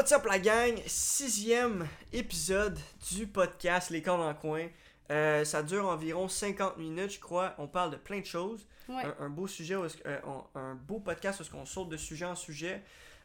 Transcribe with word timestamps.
What's 0.00 0.12
up 0.12 0.24
la 0.24 0.38
gang? 0.38 0.80
Sixième 0.86 1.86
épisode 2.10 2.78
du 3.12 3.26
podcast 3.26 3.90
Les 3.90 4.00
Cordes 4.00 4.22
en 4.22 4.32
coin. 4.32 4.66
Euh, 5.10 5.44
ça 5.44 5.62
dure 5.62 5.86
environ 5.86 6.26
50 6.26 6.78
minutes, 6.78 7.10
je 7.12 7.20
crois. 7.20 7.54
On 7.58 7.66
parle 7.68 7.90
de 7.90 7.96
plein 7.96 8.20
de 8.20 8.24
choses. 8.24 8.66
Ouais. 8.88 9.04
Un, 9.04 9.26
un 9.26 9.28
beau 9.28 9.46
sujet, 9.46 9.74
euh, 9.74 10.18
on- 10.24 10.58
un 10.58 10.74
beau 10.74 11.00
podcast 11.00 11.42
où 11.52 11.56
on 11.58 11.66
saute 11.66 11.90
de 11.90 11.98
sujet 11.98 12.24
en 12.24 12.34
sujet. 12.34 12.82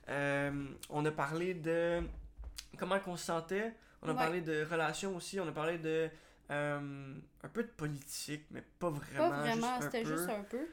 Euh, 0.09 0.51
on 0.89 1.05
a 1.05 1.11
parlé 1.11 1.53
de 1.53 2.01
comment 2.78 3.00
qu'on 3.00 3.16
se 3.16 3.23
sentait. 3.23 3.73
On 4.02 4.10
a 4.10 4.12
Ouais. 4.12 4.18
parlé 4.18 4.42
de 4.42 4.68
relations 4.70 5.16
aussi. 5.16 5.39
On 5.39 5.48
a 5.48 5.54
parlé 5.54 5.78
de 5.78 6.10
un 6.50 7.48
peu 7.54 7.64
de 7.64 7.70
politique, 7.70 8.48
mais 8.52 8.62
pas 8.80 8.89
vraiment. 8.89 9.30
Pas 9.30 9.39
vraiment, 9.44 9.82
c'était 9.82 10.04
juste 10.04 10.30
un 10.30 10.44
peu. 10.44 10.68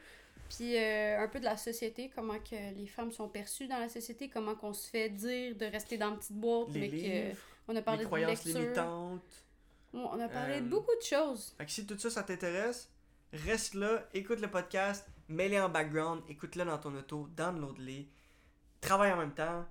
Puis 0.49 0.77
euh, 0.77 1.19
un 1.19 1.27
peu 1.27 1.39
de 1.39 1.45
la 1.45 1.57
société, 1.57 2.11
comment 2.13 2.37
que 2.39 2.73
les 2.75 2.87
femmes 2.87 3.11
sont 3.11 3.27
perçues 3.27 3.67
dans 3.67 3.79
la 3.79 3.89
société, 3.89 4.29
comment 4.29 4.55
qu'on 4.55 4.73
se 4.73 4.87
fait 4.89 5.09
dire 5.09 5.55
de 5.55 5.65
rester 5.65 5.97
dans 5.97 6.11
une 6.11 6.17
petite 6.17 6.33
boîte, 6.37 6.69
Les 6.69 6.79
mais 6.81 6.87
livres, 6.89 7.35
que 7.35 7.41
on 7.69 7.75
a 7.75 7.81
parlé 7.81 7.99
les 7.99 8.03
de 8.05 8.07
croyances 8.09 8.43
lecture. 8.45 8.61
limitantes. 8.61 9.45
On 9.93 9.99
on 9.99 10.19
a 10.19 10.27
parlé 10.27 10.55
Euh, 10.55 10.61
de 10.61 10.67
beaucoup 10.69 10.95
de 10.95 11.03
choses. 11.05 11.53
Fait 11.57 11.65
que 11.65 11.71
si 11.71 11.85
tout 11.85 11.97
ça, 11.97 12.09
ça 12.09 12.23
t'intéresse, 12.23 12.89
reste 13.31 13.73
là, 13.75 14.07
écoute 14.13 14.39
le 14.41 14.49
podcast, 14.49 15.07
mets-les 15.27 15.59
en 15.59 15.69
background, 15.69 16.21
écoute-le 16.29 16.65
dans 16.65 16.77
ton 16.77 16.93
auto, 16.95 17.27
download-les, 17.35 18.07
travaille 18.81 19.11
en 19.11 19.17
même 19.17 19.33
temps, 19.33 19.65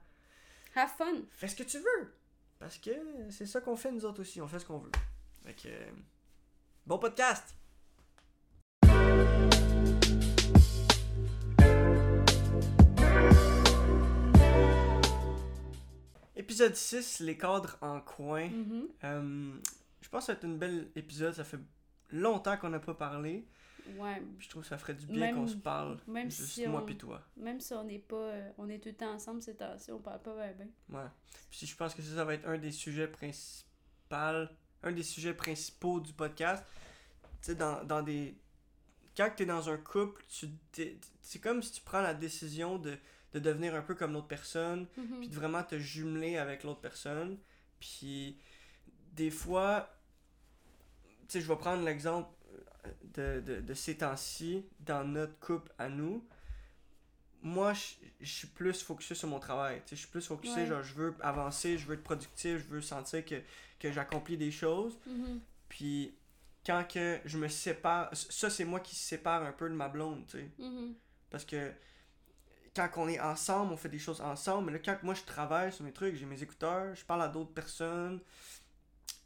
Have 0.75 0.91
fun! 0.97 1.23
fais 1.31 1.49
ce 1.49 1.57
que 1.57 1.65
tu 1.65 1.79
veux. 1.79 2.15
Parce 2.59 2.79
que 2.79 2.91
c'est 3.31 3.47
ça 3.47 3.61
qu'on 3.61 3.77
fait 3.77 3.91
nous 3.93 4.05
autres 4.05 4.21
aussi, 4.23 4.41
on 4.41 4.47
fait 4.49 4.59
ce 4.61 4.65
qu'on 4.67 4.79
veut. 4.79 4.93
Fait 5.45 5.55
que, 5.55 5.69
euh, 5.69 5.91
bon 6.87 6.99
podcast! 6.99 7.55
Épisode 16.43 16.75
6, 16.75 17.21
les 17.21 17.37
cadres 17.39 17.77
en 17.81 18.01
coin. 18.01 18.49
Mhm. 18.49 18.89
Euh, 19.05 19.53
je 20.01 20.09
pense 20.09 20.23
que 20.23 20.27
ça 20.27 20.33
va 20.33 20.39
être 20.39 20.45
une 20.45 20.59
belle 20.59 20.89
épisode. 20.97 21.33
Ça 21.35 21.45
fait 21.45 21.59
longtemps 22.11 22.57
qu'on 22.57 22.69
n'a 22.71 22.81
pas 22.81 22.95
parlé. 22.95 23.47
Ouais, 23.97 24.23
je 24.39 24.49
trouve 24.49 24.63
que 24.63 24.69
ça 24.69 24.79
ferait 24.79 24.95
du 24.95 25.07
bien 25.07 25.35
qu'on 25.35 25.47
se 25.47 25.57
parle. 25.57 25.99
même 26.07 26.31
juste 26.31 26.51
si 26.51 26.67
moi 26.67 26.83
on- 26.83 26.87
puis 26.87 26.97
toi. 26.97 27.21
même 27.37 27.61
si 27.61 27.73
on 27.75 27.85
n'est 27.85 27.99
pas. 27.99 28.17
euh, 28.17 28.51
on 28.59 28.69
est 28.69 28.79
tout 28.79 28.89
le 28.91 28.95
temps 28.95 29.13
ensemble 29.13 29.43
ces 29.43 29.55
temps-ci, 29.57 29.91
on 29.93 29.99
parle 29.99 30.23
pas 30.23 30.35
bien. 30.53 30.67
Ouais. 30.91 31.09
Puis 31.51 31.67
je 31.67 31.75
pense 31.77 31.95
que 31.95 32.03
ça, 32.03 32.15
ça 32.17 32.25
va 32.25 32.35
être 32.35 32.47
un 32.49 32.59
des 32.59 32.71
sujets 32.73 33.09
principaux. 33.09 33.67
Un 34.85 34.93
des 34.93 35.03
sujets 35.03 35.33
principaux 35.35 36.01
du 36.01 36.13
podcast. 36.13 36.65
Tu 37.23 37.29
sais, 37.43 37.55
dans, 37.55 37.83
dans 37.85 38.03
des. 38.03 38.37
Quand 39.17 39.31
tu 39.37 39.43
es 39.45 39.47
dans 39.47 39.69
un 39.71 39.77
couple, 39.79 40.25
tu 40.29 40.49
c'est 41.21 41.39
comme 41.41 41.63
si 41.63 41.73
tu 41.73 41.81
prends 41.83 42.03
la 42.03 42.15
décision 42.15 42.79
de, 42.79 42.97
de 43.33 43.39
devenir 43.39 43.75
un 43.75 43.83
peu 43.83 43.95
comme 43.95 44.13
l'autre 44.13 44.29
personne. 44.29 44.87
Mhm. 44.97 45.19
puis 45.21 45.29
de 45.29 45.35
vraiment 45.35 45.63
te 45.63 45.79
jumeler 45.79 46.37
avec 46.39 46.65
l'autre 46.65 46.81
personne. 46.81 47.39
Puis 47.81 48.37
des 49.13 49.31
fois, 49.31 49.89
tu 51.29 51.33
sais, 51.35 51.41
je 51.41 51.49
vais 51.49 51.57
prendre 51.57 51.85
l'exemple 51.85 52.29
de, 53.15 53.41
de, 53.41 53.61
de 53.61 53.75
ces 53.75 53.97
temps-ci, 53.99 54.65
dans 54.81 55.05
notre 55.05 55.39
couple 55.39 55.71
à 55.79 55.89
nous. 55.89 56.25
Moi, 57.43 57.73
je 57.75 57.95
je 58.21 58.31
suis 58.33 58.47
plus 58.47 58.81
focusé 58.83 59.17
sur 59.17 59.27
mon 59.27 59.41
travail. 59.41 59.81
Tu 59.85 59.91
sais, 59.91 59.97
je 59.97 60.01
suis 60.03 60.11
plus 60.11 60.25
focusé, 60.25 60.61
Ouais. 60.61 60.67
genre, 60.67 60.83
je 60.85 60.95
veux 60.95 61.13
avancer, 61.23 61.77
je 61.77 61.87
veux 61.89 61.95
être 61.95 62.05
productif, 62.05 62.59
je 62.59 62.69
veux 62.69 62.81
sentir 62.81 63.25
que, 63.25 63.35
que 63.81 63.91
j'accomplis 63.91 64.37
des 64.37 64.53
choses. 64.53 64.97
Mhm. 65.09 65.41
Puis 65.69 66.15
quand 66.65 66.87
que 66.89 67.19
je 67.25 67.37
me 67.39 67.49
sépare, 67.49 68.11
ça, 68.15 68.49
c'est 68.49 68.65
moi 68.65 68.79
qui 68.79 68.95
se 68.95 69.05
sépare 69.05 69.43
un 69.43 69.51
peu 69.51 69.69
de 69.69 69.75
ma 69.75 69.89
blonde, 69.89 70.25
tu 70.29 70.39
sais. 70.39 70.51
Mhm. 70.59 70.95
Parce 71.31 71.45
que 71.45 71.73
quand 72.75 72.89
on 72.97 73.09
est 73.09 73.21
ensemble, 73.21 73.73
on 73.73 73.77
fait 73.77 73.89
des 73.89 73.99
choses 73.99 74.21
ensemble. 74.21 74.67
Mais 74.67 74.73
là, 74.73 74.79
quand 74.79 75.03
moi 75.03 75.15
je 75.15 75.23
travaille 75.23 75.73
sur 75.73 75.85
mes 75.85 75.93
trucs, 75.93 76.17
j'ai 76.17 76.27
mes 76.27 76.43
écouteurs, 76.43 76.95
je 76.95 77.05
parle 77.05 77.23
à 77.23 77.29
d'autres 77.29 77.53
personnes, 77.53 78.21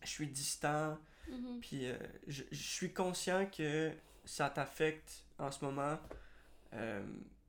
je 0.02 0.08
suis 0.08 0.27
distant. 0.27 0.98
Mhm. 1.30 1.61
Puis 1.61 1.86
euh, 1.86 1.97
je, 2.27 2.44
je 2.50 2.62
suis 2.62 2.92
conscient 2.92 3.47
que 3.47 3.92
ça 4.24 4.50
t'affecte 4.50 5.24
en 5.39 5.51
ce 5.51 5.64
moment. 5.64 5.98
Euh, 6.73 7.05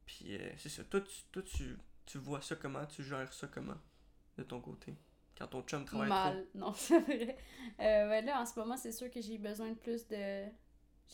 puis 0.05 0.35
euh, 0.35 0.49
c'est 0.57 0.69
ça. 0.69 0.83
Toi, 0.83 1.01
tu, 1.01 1.23
toi 1.31 1.41
tu, 1.43 1.77
tu 2.05 2.17
vois 2.17 2.41
ça 2.41 2.55
comment? 2.55 2.85
Tu 2.85 3.03
gères 3.03 3.33
ça 3.33 3.47
comment 3.47 3.77
De 4.37 4.43
ton 4.43 4.61
côté 4.61 4.95
Quand 5.37 5.47
ton 5.47 5.61
chum 5.63 5.83
travaille 5.85 6.09
Mal. 6.09 6.45
Non, 6.53 6.73
c'est 6.75 6.99
vrai. 6.99 7.37
Ben 7.77 8.25
là, 8.25 8.41
en 8.41 8.45
ce 8.45 8.57
moment, 8.59 8.77
c'est 8.77 8.91
sûr 8.91 9.09
que 9.09 9.21
j'ai 9.21 9.37
besoin 9.37 9.69
de 9.69 9.75
plus 9.75 10.07
de. 10.07 10.45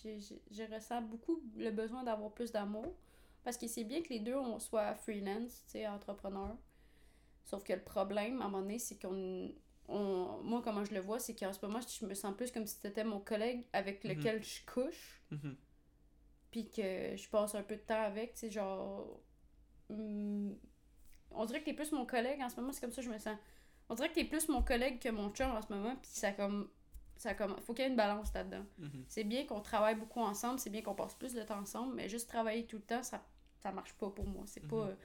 Je 0.03 0.73
ressens 0.73 1.01
beaucoup 1.03 1.41
le 1.55 1.69
besoin 1.69 2.03
d'avoir 2.03 2.33
plus 2.33 2.51
d'amour. 2.51 2.97
Parce 3.43 3.57
que 3.57 3.67
c'est 3.67 3.83
bien 3.83 4.01
que 4.01 4.09
les 4.09 4.19
deux, 4.19 4.35
on 4.35 4.59
soit 4.59 4.95
freelance, 4.95 5.63
tu 5.65 5.71
sais, 5.73 5.87
entrepreneur. 5.87 6.55
Sauf 7.45 7.63
que 7.63 7.73
le 7.73 7.83
problème, 7.83 8.41
à 8.41 8.45
un 8.45 8.49
moment 8.49 8.61
donné, 8.61 8.79
c'est 8.79 8.97
qu'on. 8.99 9.53
on- 9.89 10.39
moi, 10.43 10.61
comment 10.63 10.85
je 10.85 10.93
le 10.93 11.01
vois, 11.01 11.19
c'est 11.19 11.35
qu'en 11.35 11.51
ce 11.51 11.59
moment, 11.65 11.79
je 11.81 12.05
me 12.05 12.13
sens 12.13 12.33
plus 12.37 12.51
comme 12.51 12.65
si 12.65 12.77
c'était 12.81 13.03
mon 13.03 13.19
collègue 13.19 13.67
avec 13.73 14.03
Mhm. 14.05 14.11
lequel 14.15 14.43
je 14.43 14.65
couche. 14.65 15.21
Mhm. 15.31 15.57
Puis 16.51 16.69
que 16.69 17.15
je 17.17 17.29
passe 17.29 17.53
un 17.55 17.63
peu 17.63 17.75
de 17.75 17.81
temps 17.81 18.01
avec, 18.01 18.33
tu 18.33 18.39
sais, 18.41 18.51
genre. 18.51 19.19
hum, 19.89 20.57
on 21.31 21.45
dirait 21.45 21.59
que 21.59 21.65
t'es 21.65 21.73
plus 21.73 21.91
mon 21.91 22.05
collègue 22.05 22.41
en 22.41 22.49
ce 22.49 22.55
moment, 22.55 22.71
c'est 22.71 22.79
comme 22.81 22.91
ça 22.93 23.01
que 23.01 23.07
je 23.07 23.11
me 23.13 23.17
sens. 23.19 23.37
On 23.89 23.95
dirait 23.95 24.07
que 24.09 24.15
t'es 24.15 24.23
plus 24.25 24.47
mon 24.47 24.63
collègue 24.63 24.99
que 24.99 25.09
mon 25.09 25.29
chum 25.31 25.51
en 25.51 25.61
ce 25.61 25.71
moment, 25.73 25.95
puis 25.97 26.09
ça 26.11 26.31
comme. 26.31 26.69
Ça 27.17 27.33
comme. 27.33 27.59
Faut 27.61 27.73
qu'il 27.73 27.83
y 27.83 27.87
ait 27.87 27.91
une 27.91 27.97
balance 27.97 28.33
là-dedans. 28.33 28.65
Mhm. 28.79 29.03
C'est 29.09 29.23
bien 29.25 29.45
qu'on 29.45 29.61
travaille 29.61 29.95
beaucoup 29.95 30.21
ensemble, 30.21 30.59
c'est 30.59 30.69
bien 30.69 30.81
qu'on 30.81 30.95
passe 30.95 31.13
plus 31.15 31.33
de 31.33 31.43
temps 31.43 31.59
ensemble, 31.59 31.93
mais 31.95 32.07
juste 32.07 32.29
travailler 32.29 32.65
tout 32.65 32.77
le 32.77 32.83
temps, 32.83 33.03
ça, 33.03 33.23
ça 33.63 33.71
marche 33.71 33.93
pas 33.93 34.09
pour 34.09 34.27
moi. 34.27 34.43
C'est 34.45 34.67
pas. 34.67 34.75
Mhm. 34.85 34.89
euh, 34.91 34.95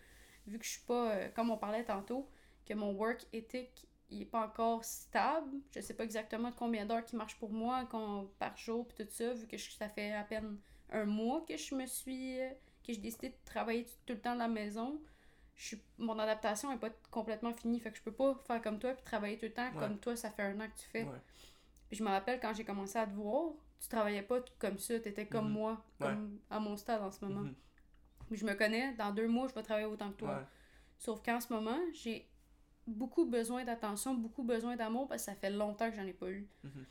vu 0.48 0.58
que 0.58 0.64
je 0.64 0.70
suis 0.70 0.82
pas. 0.86 1.12
euh, 1.12 1.28
comme 1.30 1.50
on 1.50 1.56
parlait 1.58 1.84
tantôt, 1.84 2.28
que 2.66 2.74
mon 2.74 2.92
work 2.92 3.26
ethic, 3.32 3.86
il 4.10 4.22
est 4.22 4.26
pas 4.26 4.44
encore 4.46 4.84
stable. 4.84 5.58
Je 5.74 5.80
sais 5.80 5.94
pas 5.94 6.04
exactement 6.04 6.50
combien 6.52 6.84
d'heures 6.86 7.04
qui 7.04 7.16
marche 7.16 7.38
pour 7.38 7.50
moi 7.50 7.86
par 8.38 8.56
jour, 8.56 8.86
puis 8.88 9.04
tout 9.04 9.10
ça, 9.12 9.32
vu 9.34 9.46
que 9.46 9.56
je- 9.56 9.70
ça 9.70 9.88
fait 9.88 10.12
à 10.12 10.24
peine 10.24 10.58
un 10.90 11.04
mois 11.04 11.44
que 11.46 11.56
je 11.56 11.74
me 11.74 11.86
suis. 11.86 12.40
euh, 12.40 12.50
que 12.86 12.94
j'ai 12.94 13.00
décidé 13.00 13.28
de 13.28 13.34
travailler 13.44 13.84
tout, 14.06 14.14
le 14.14 14.20
temps 14.20 14.32
de 14.32 14.38
la 14.38 14.48
maison. 14.48 14.98
Je 15.56 15.66
suis, 15.66 15.82
mon 15.98 16.18
adaptation 16.18 16.72
est 16.72 16.78
pas 16.78 16.88
complètement 17.10 17.52
finie, 17.52 17.80
fait 17.80 17.90
que 17.90 17.98
je 17.98 18.02
peux 18.02 18.12
pas 18.12 18.34
faire 18.46 18.62
comme 18.62 18.78
toi 18.78 18.94
puis 18.94 19.04
travailler 19.04 19.36
tout 19.36 19.44
le 19.44 19.52
temps 19.52 19.70
Ouais. 19.72 19.78
comme 19.78 19.98
toi, 19.98 20.16
ça 20.16 20.30
fait 20.30 20.42
un 20.44 20.58
an 20.58 20.66
que 20.68 20.80
tu 20.80 20.86
fais. 20.88 21.02
Ouais. 21.02 21.20
Puis 21.88 21.98
je 21.98 22.02
me 22.04 22.08
rappelle 22.08 22.40
quand 22.40 22.54
j'ai 22.54 22.64
commencé 22.64 22.96
à 22.98 23.06
te 23.06 23.12
voir, 23.12 23.52
tu 23.80 23.88
travaillais 23.88 24.22
pas 24.22 24.40
comme 24.58 24.78
ça, 24.78 24.98
tu 25.00 25.08
étais 25.08 25.26
comme 25.26 25.48
Mhm. 25.48 25.52
moi, 25.52 25.84
comme 26.00 26.38
à 26.48 26.60
mon 26.60 26.76
stade 26.78 27.02
en 27.02 27.10
ce 27.10 27.22
moment. 27.24 27.42
Mhm. 27.42 27.54
Je 28.36 28.44
me 28.44 28.54
connais, 28.54 28.92
dans 28.94 29.12
deux 29.12 29.28
mois, 29.28 29.48
je 29.48 29.54
vais 29.54 29.62
travailler 29.62 29.86
autant 29.86 30.10
que 30.10 30.16
toi. 30.16 30.36
Ouais. 30.38 30.44
Sauf 30.98 31.22
qu'en 31.22 31.40
ce 31.40 31.52
moment, 31.52 31.78
j'ai 31.94 32.28
beaucoup 32.86 33.26
besoin 33.26 33.64
d'attention, 33.64 34.14
beaucoup 34.14 34.42
besoin 34.42 34.76
d'amour 34.76 35.06
parce 35.08 35.22
que 35.22 35.26
ça 35.32 35.36
fait 35.36 35.50
longtemps 35.50 35.90
que 35.90 35.96
j'en 35.96 36.06
ai 36.06 36.12
pas 36.12 36.30
eu. 36.30 36.48
Mhm. 36.64 36.84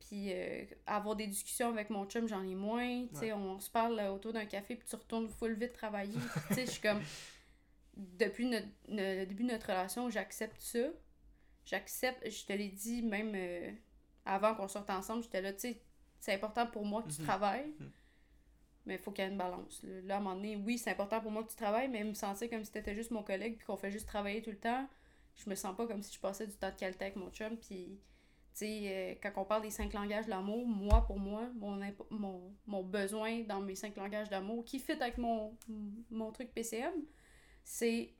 Puis 0.00 0.32
euh, 0.32 0.64
avoir 0.86 1.14
des 1.14 1.26
discussions 1.26 1.68
avec 1.68 1.88
mon 1.90 2.06
chum, 2.06 2.26
j'en 2.26 2.42
ai 2.42 2.54
moins. 2.54 3.06
Tu 3.08 3.14
sais, 3.16 3.26
Ouais. 3.26 3.32
on 3.32 3.60
se 3.60 3.70
parle 3.70 3.98
euh, 4.00 4.10
autour 4.12 4.32
d'un 4.32 4.46
café 4.46 4.74
puis 4.76 4.86
tu 4.88 4.96
retournes 4.96 5.28
full 5.28 5.52
vite 5.54 5.72
travailler. 5.74 6.18
tu 6.48 6.54
sais, 6.54 6.66
je 6.66 6.70
suis 6.72 6.80
comme 6.82 7.00
depuis 7.96 8.46
notre, 8.46 8.66
ne- 8.88 9.20
le 9.20 9.26
début 9.26 9.44
de 9.44 9.50
notre 9.52 9.66
relation, 9.68 10.10
j'accepte 10.10 10.60
ça. 10.60 10.78
J'accepte, 11.64 12.28
je 12.28 12.44
te 12.44 12.52
l'ai 12.52 12.68
dit 12.70 13.02
même 13.02 13.32
euh, 13.34 13.70
avant 14.24 14.54
qu'on 14.54 14.66
sorte 14.68 14.90
ensemble, 14.90 15.22
j'étais 15.22 15.40
là, 15.42 15.52
tu 15.52 15.60
sais, 15.60 15.80
c'est 16.18 16.34
important 16.34 16.66
pour 16.66 16.84
moi 16.84 17.02
que 17.02 17.10
tu 17.10 17.20
Mhm. 17.20 17.26
travailles. 17.26 17.72
Mhm. 17.78 17.90
Mais 18.86 18.94
il 18.96 18.98
faut 19.00 19.12
qu'il 19.12 19.24
y 19.24 19.26
ait 19.28 19.30
une 19.30 19.38
balance. 19.38 19.82
Là, 20.04 20.16
à 20.16 20.18
un 20.18 20.20
moment 20.20 20.34
donné, 20.36 20.56
oui, 20.56 20.76
c'est 20.78 20.90
important 20.90 21.20
pour 21.20 21.30
moi 21.30 21.44
que 21.44 21.50
tu 21.50 21.56
travailles, 21.56 21.88
mais 21.88 22.02
me 22.02 22.14
sentir 22.14 22.50
comme 22.50 22.64
si 22.64 22.72
t'étais 22.72 22.94
juste 22.94 23.10
mon 23.12 23.22
collègue 23.22 23.56
puis 23.56 23.66
qu'on 23.66 23.76
fait 23.76 23.90
juste 23.92 24.06
travailler 24.08 24.42
tout 24.42 24.50
le 24.50 24.58
temps, 24.58 24.88
je 25.36 25.48
me 25.48 25.54
sens 25.54 25.76
pas 25.76 25.86
comme 25.86 26.02
si 26.02 26.12
je 26.14 26.18
passais 26.20 26.46
du 26.46 26.54
temps 26.54 26.70
de 26.70 26.74
qualité 26.76 27.04
avec 27.04 27.16
mon 27.16 27.30
chum. 27.30 27.56
Puis, 27.56 28.00
tu 28.54 28.58
sais, 28.58 28.80
euh, 28.84 29.14
quand 29.22 29.40
on 29.40 29.44
parle 29.44 29.62
des 29.62 29.70
cinq 29.70 29.92
langages 29.92 30.24
de 30.26 30.30
l'amour, 30.30 30.66
moi, 30.66 31.06
pour 31.06 31.18
moi, 31.18 31.48
mon, 31.54 31.80
mon, 32.10 32.52
mon 32.66 32.82
besoin 32.82 33.40
dans 33.44 33.60
mes 33.60 33.76
cinq 33.76 33.96
langages 33.96 34.28
d'amour, 34.28 34.64
qui 34.64 34.78
fit 34.80 34.92
avec 34.92 35.16
mon, 35.16 35.56
mon 36.10 36.32
truc 36.32 36.52
PCM, 36.52 36.92
c'est 37.64 38.12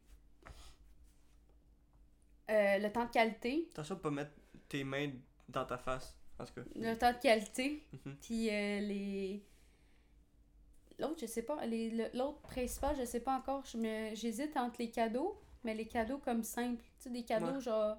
euh, 2.51 2.79
le 2.79 2.93
temps 2.93 3.05
de 3.07 3.11
qualité, 3.11 3.69
Attention 3.73 3.95
de 3.97 4.01
pas 4.01 4.11
mettre 4.11 4.33
tes 4.69 4.85
mains 4.85 5.11
dans 5.49 5.65
ta 5.65 5.79
face. 5.79 6.17
En 6.39 6.45
tout 6.45 6.55
cas. 6.55 6.63
le 6.75 6.95
temps 6.97 7.13
de 7.13 7.19
qualité, 7.19 7.87
Mhm. 7.93 8.17
Puis 8.21 8.49
euh, 8.51 8.81
les. 8.81 9.45
L'autre, 11.03 11.19
je 11.21 11.27
sais 11.27 11.43
pas. 11.43 11.59
L'autre 12.15 12.41
principal, 12.41 12.97
je 12.99 13.05
sais 13.05 13.21
pas 13.21 13.37
encore. 13.37 13.65
J'hésite 14.15 14.57
entre 14.57 14.77
les 14.79 14.91
cadeaux, 14.91 15.39
mais 15.65 15.75
les 15.75 15.87
cadeaux 15.87 16.19
comme 16.19 16.43
simples. 16.43 16.83
Tu 16.99 17.05
sais, 17.05 17.11
des 17.11 17.25
cadeaux 17.25 17.47
Ouais. 17.57 17.61
genre. 17.61 17.97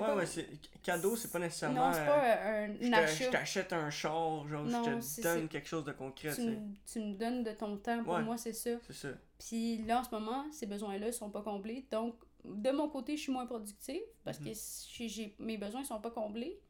Ouais, 0.00 0.04
pas. 0.04 0.16
ouais, 0.16 0.26
c'est 0.26 0.48
cadeau, 0.82 1.14
c'est 1.14 1.30
pas 1.30 1.38
nécessairement. 1.38 1.86
Non, 1.88 1.92
c'est 1.94 2.00
euh, 2.00 2.06
pas 2.06 2.48
un, 2.48 2.74
je 2.74 2.86
un 2.88 2.92
achat. 2.92 3.24
je 3.26 3.30
t'achète 3.30 3.72
un 3.72 3.88
char, 3.88 4.48
genre, 4.48 4.64
Non, 4.64 4.82
je 5.00 5.16
te 5.16 5.22
donne 5.22 5.48
quelque 5.48 5.68
chose 5.68 5.84
de 5.84 5.92
concret, 5.92 6.34
Tu 6.34 6.40
me, 6.42 6.56
tu 6.84 6.98
me 7.00 7.14
donnes 7.14 7.44
de 7.44 7.52
ton 7.52 7.76
temps. 7.78 8.02
Pour 8.02 8.14
Ouais. 8.14 8.22
moi, 8.22 8.36
c'est 8.36 8.52
ça. 8.52 8.70
C'est 8.88 8.92
ça. 8.94 9.08
Puis 9.38 9.78
là, 9.84 10.00
en 10.00 10.04
ce 10.04 10.10
moment, 10.10 10.44
ces 10.52 10.66
besoins-là 10.66 11.12
sont 11.12 11.30
pas 11.30 11.42
comblés. 11.42 11.86
Donc, 11.92 12.16
de 12.44 12.70
mon 12.72 12.88
côté, 12.88 13.16
je 13.16 13.22
suis 13.22 13.32
moins 13.32 13.46
productive 13.46 14.02
parce 14.24 14.40
Mhm. 14.40 14.46
que 14.46 14.52
j'ai, 14.90 15.08
j'ai- 15.08 15.36
mes 15.38 15.56
besoins 15.56 15.84
sont 15.84 16.00
pas 16.00 16.10
comblés. 16.10 16.60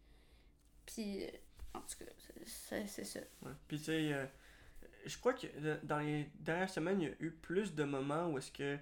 Puis, 0.85 1.25
euh, 1.25 1.29
en 1.75 1.81
tout 1.81 2.05
cas, 2.05 2.11
c'est 2.45 3.05
ça. 3.05 3.21
Ouais. 3.43 3.53
Puis 3.67 3.79
tu 3.79 3.85
sais, 3.85 4.13
euh, 4.13 4.27
je 5.07 5.19
crois 5.19 5.33
que 5.35 5.47
dans 5.85 5.99
les 5.99 6.31
dernières 6.41 6.71
semaines, 6.71 7.01
il 7.01 7.09
y 7.09 7.13
a 7.13 7.15
eu 7.21 7.31
plus 7.31 7.75
de 7.75 7.85
moments 7.85 8.27
où 8.29 8.39
est-ce 8.39 8.51
que 8.53 8.79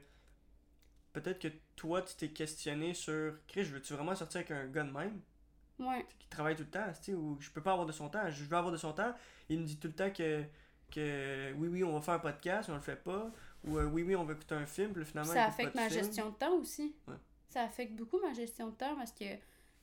peut-être 1.13 1.39
que 1.39 1.49
toi, 1.77 2.03
tu 2.03 2.15
t'es 2.17 2.29
questionné 2.29 2.95
sur 2.95 3.35
Chris, 3.47 3.65
veux-tu 3.65 3.95
vraiment 3.95 4.15
sortir 4.15 4.39
avec 4.41 4.51
un 4.51 4.67
gars 4.67 4.85
de 4.85 4.91
même? 4.91 5.21
Ouais. 5.79 6.07
qui 6.21 6.29
travaille 6.29 6.55
tout 6.55 6.63
le 6.63 6.71
temps, 6.71 6.87
tu 6.99 7.03
sais, 7.03 7.15
ou 7.15 7.37
je 7.41 7.51
peux 7.51 7.61
pas 7.61 7.73
avoir 7.73 7.85
de 7.87 7.91
son 7.93 8.09
temps, 8.09 8.31
je 8.31 8.45
veux 8.45 8.57
avoir 8.57 8.73
de 8.73 8.77
son 8.77 8.93
temps. 8.93 9.13
Il 9.49 9.59
me 9.61 9.65
dit 9.65 9.77
tout 9.79 9.89
le 9.89 9.95
temps 9.95 10.11
que, 10.11 10.45
que 10.93 11.53
oui, 11.55 11.67
oui, 11.69 11.83
on 11.85 11.93
va 11.95 12.01
faire 12.01 12.15
un 12.15 12.19
podcast, 12.21 12.69
mais 12.69 12.75
on 12.75 12.79
le 12.79 12.83
fait 12.83 13.03
pas. 13.03 13.31
Ou 13.65 13.79
euh, 13.79 13.87
oui, 13.87 14.05
oui, 14.05 14.15
on 14.15 14.25
va 14.25 14.35
écouter 14.35 14.55
un 14.55 14.67
film, 14.67 14.93
puis 14.93 15.05
finalement, 15.05 15.33
ça 15.33 15.47
affecte 15.47 15.75
ma 15.75 15.89
film. 15.89 16.03
gestion 16.05 16.31
de 16.31 16.35
temps 16.37 16.55
aussi. 16.55 16.95
Ouais. 17.09 17.15
Ça 17.49 17.63
affecte 17.63 17.95
beaucoup 17.97 18.21
ma 18.21 18.33
gestion 18.35 18.69
de 18.71 18.75
temps 18.77 18.95
parce 18.97 19.11
que 19.13 19.25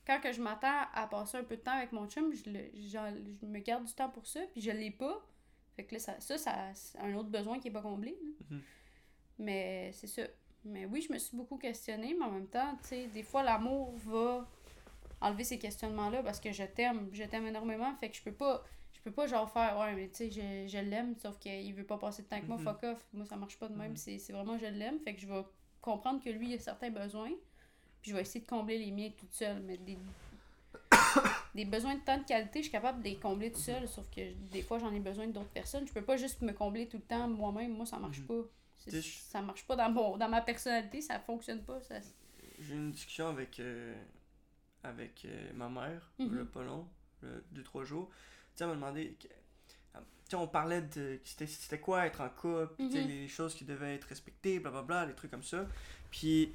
quand 0.06 0.18
que 0.20 0.32
je 0.32 0.40
m'attends 0.40 0.86
à 0.94 1.06
passer 1.06 1.36
un 1.38 1.44
peu 1.44 1.56
de 1.56 1.60
temps 1.62 1.76
avec 1.76 1.92
mon 1.92 2.08
chum, 2.08 2.32
je, 2.32 2.48
le- 2.50 2.70
je 2.74 3.46
me 3.46 3.58
garde 3.58 3.84
du 3.84 3.92
temps 3.92 4.08
pour 4.08 4.26
ça, 4.26 4.40
puis 4.52 4.60
je 4.62 4.70
l'ai 4.70 4.90
pas. 4.90 5.20
Fait 5.76 5.84
que 5.84 5.94
là, 5.94 5.98
ça, 6.00 6.20
ça, 6.20 6.36
ça 6.38 6.70
c'est 6.74 6.98
un 6.98 7.14
autre 7.14 7.28
besoin 7.30 7.58
qui 7.58 7.68
est 7.68 7.72
pas 7.72 7.82
comblé. 7.82 8.16
Mhm. 8.50 8.60
Mais 9.38 9.90
c'est 9.92 10.06
ça. 10.06 10.22
Mais 10.64 10.84
oui, 10.86 11.00
je 11.06 11.12
me 11.12 11.18
suis 11.18 11.36
beaucoup 11.36 11.56
questionnée, 11.58 12.14
mais 12.18 12.24
en 12.24 12.30
même 12.30 12.46
temps, 12.46 12.76
tu 12.82 12.88
sais, 12.88 13.06
des 13.08 13.22
fois, 13.22 13.42
l'amour 13.42 13.92
va 14.06 14.48
enlever 15.20 15.44
ces 15.44 15.58
questionnements-là 15.58 16.22
parce 16.22 16.38
que 16.40 16.52
je 16.52 16.62
t'aime. 16.64 17.08
Je 17.12 17.24
t'aime 17.24 17.46
énormément, 17.46 17.94
fait 17.96 18.10
que 18.10 18.16
je 18.16 18.22
peux 18.22 18.32
pas. 18.32 18.62
Je 18.92 19.00
peux 19.10 19.14
pas 19.14 19.26
genre 19.26 19.50
faire 19.50 19.76
ouais 19.80 19.94
mais 19.96 20.08
tu 20.10 20.14
sais 20.16 20.30
je, 20.30 20.68
je 20.70 20.78
l'aime 20.78 21.16
sauf 21.16 21.36
qu'il 21.40 21.74
veut 21.74 21.82
pas 21.82 21.98
passer 21.98 22.22
de 22.22 22.28
temps 22.28 22.36
avec 22.36 22.46
moi 22.46 22.56
Mhm. 22.58 22.62
fuck 22.62 22.84
off 22.84 23.04
moi 23.12 23.26
ça 23.26 23.34
marche 23.34 23.58
pas 23.58 23.66
de 23.68 23.74
même 23.74 23.96
c'est 23.96 24.16
c'est 24.20 24.32
vraiment 24.32 24.56
je 24.58 24.66
l'aime 24.66 25.00
fait 25.00 25.12
que 25.16 25.20
je 25.20 25.26
vais 25.26 25.42
comprendre 25.80 26.22
que 26.22 26.30
lui 26.30 26.50
il 26.50 26.54
a 26.54 26.58
certains 26.60 26.90
besoins 26.90 27.32
puis 28.00 28.12
je 28.12 28.14
vais 28.14 28.22
essayer 28.22 28.42
de 28.44 28.46
combler 28.48 28.78
les 28.78 28.92
miens 28.92 29.10
toute 29.16 29.32
seule 29.32 29.60
mais 29.62 29.76
des 29.76 29.98
des 31.54 31.64
besoins 31.64 31.94
de 31.96 32.00
temps 32.00 32.18
de 32.18 32.24
qualité 32.24 32.60
je 32.60 32.64
suis 32.64 32.72
capable 32.72 33.02
de 33.02 33.08
les 33.08 33.16
combler 33.16 33.50
toute 33.52 33.62
seule 33.62 33.86
sauf 33.88 34.08
que 34.10 34.32
des 34.50 34.62
fois 34.62 34.78
j'en 34.78 34.92
ai 34.92 35.00
besoin 35.00 35.26
d'autres 35.28 35.48
personnes 35.50 35.86
je 35.86 35.92
peux 35.92 36.02
pas 36.04 36.16
juste 36.16 36.40
me 36.42 36.52
combler 36.52 36.88
tout 36.88 36.96
le 36.98 37.02
temps 37.02 37.28
moi-même 37.28 37.72
moi 37.74 37.86
ça 37.86 37.98
marche 37.98 38.20
Mhm. 38.20 38.26
pas 38.26 38.90
ça 39.02 39.40
marche 39.42 39.64
pas 39.66 39.76
dans 39.76 39.90
mon 39.90 40.16
dans 40.16 40.28
ma 40.28 40.40
personnalité 40.40 41.00
ça 41.00 41.18
fonctionne 41.20 41.62
pas 41.62 41.80
ça 41.82 41.96
J'ai 42.58 42.74
eu 42.74 42.76
une 42.76 42.90
discussion 42.92 43.28
avec, 43.28 43.58
euh, 43.60 43.94
avec 44.84 45.24
euh, 45.24 45.52
ma 45.54 45.68
mère, 45.68 46.10
Mhm. 46.18 46.34
le 46.34 46.44
pas 46.46 46.62
long, 46.62 46.88
le- 47.22 47.44
deux, 47.52 47.62
trois 47.62 47.84
jours. 47.84 48.08
Tu 48.56 48.62
elle 48.62 48.68
m'a 48.70 48.74
demandé. 48.74 49.16
que- 49.20 49.28
Tu 49.28 49.34
sais, 50.30 50.36
on 50.36 50.48
parlait 50.48 50.80
de. 50.82 51.20
C'était 51.24 51.78
quoi 51.80 52.06
être 52.06 52.20
en 52.22 52.28
couple, 52.30 52.74
Mhm. 52.82 52.90
les 53.08 53.28
choses 53.28 53.54
qui 53.54 53.64
devaient 53.64 53.94
être 53.96 54.04
respectées, 54.08 54.58
blablabla, 54.60 55.06
les 55.06 55.14
trucs 55.14 55.30
comme 55.30 55.42
ça. 55.42 55.66
Puis. 56.10 56.52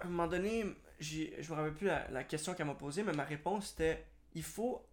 À 0.00 0.04
un 0.06 0.08
moment 0.08 0.26
donné, 0.28 0.64
je 1.00 1.50
me 1.50 1.54
rappelle 1.56 1.74
plus 1.74 1.86
la, 1.86 2.08
la 2.10 2.24
question 2.24 2.54
qu'elle 2.54 2.66
m'a 2.66 2.74
posée, 2.74 3.02
mais 3.02 3.12
ma 3.12 3.24
réponse 3.24 3.68
c'était 3.68 4.04
il 4.34 4.42
faut 4.42 4.84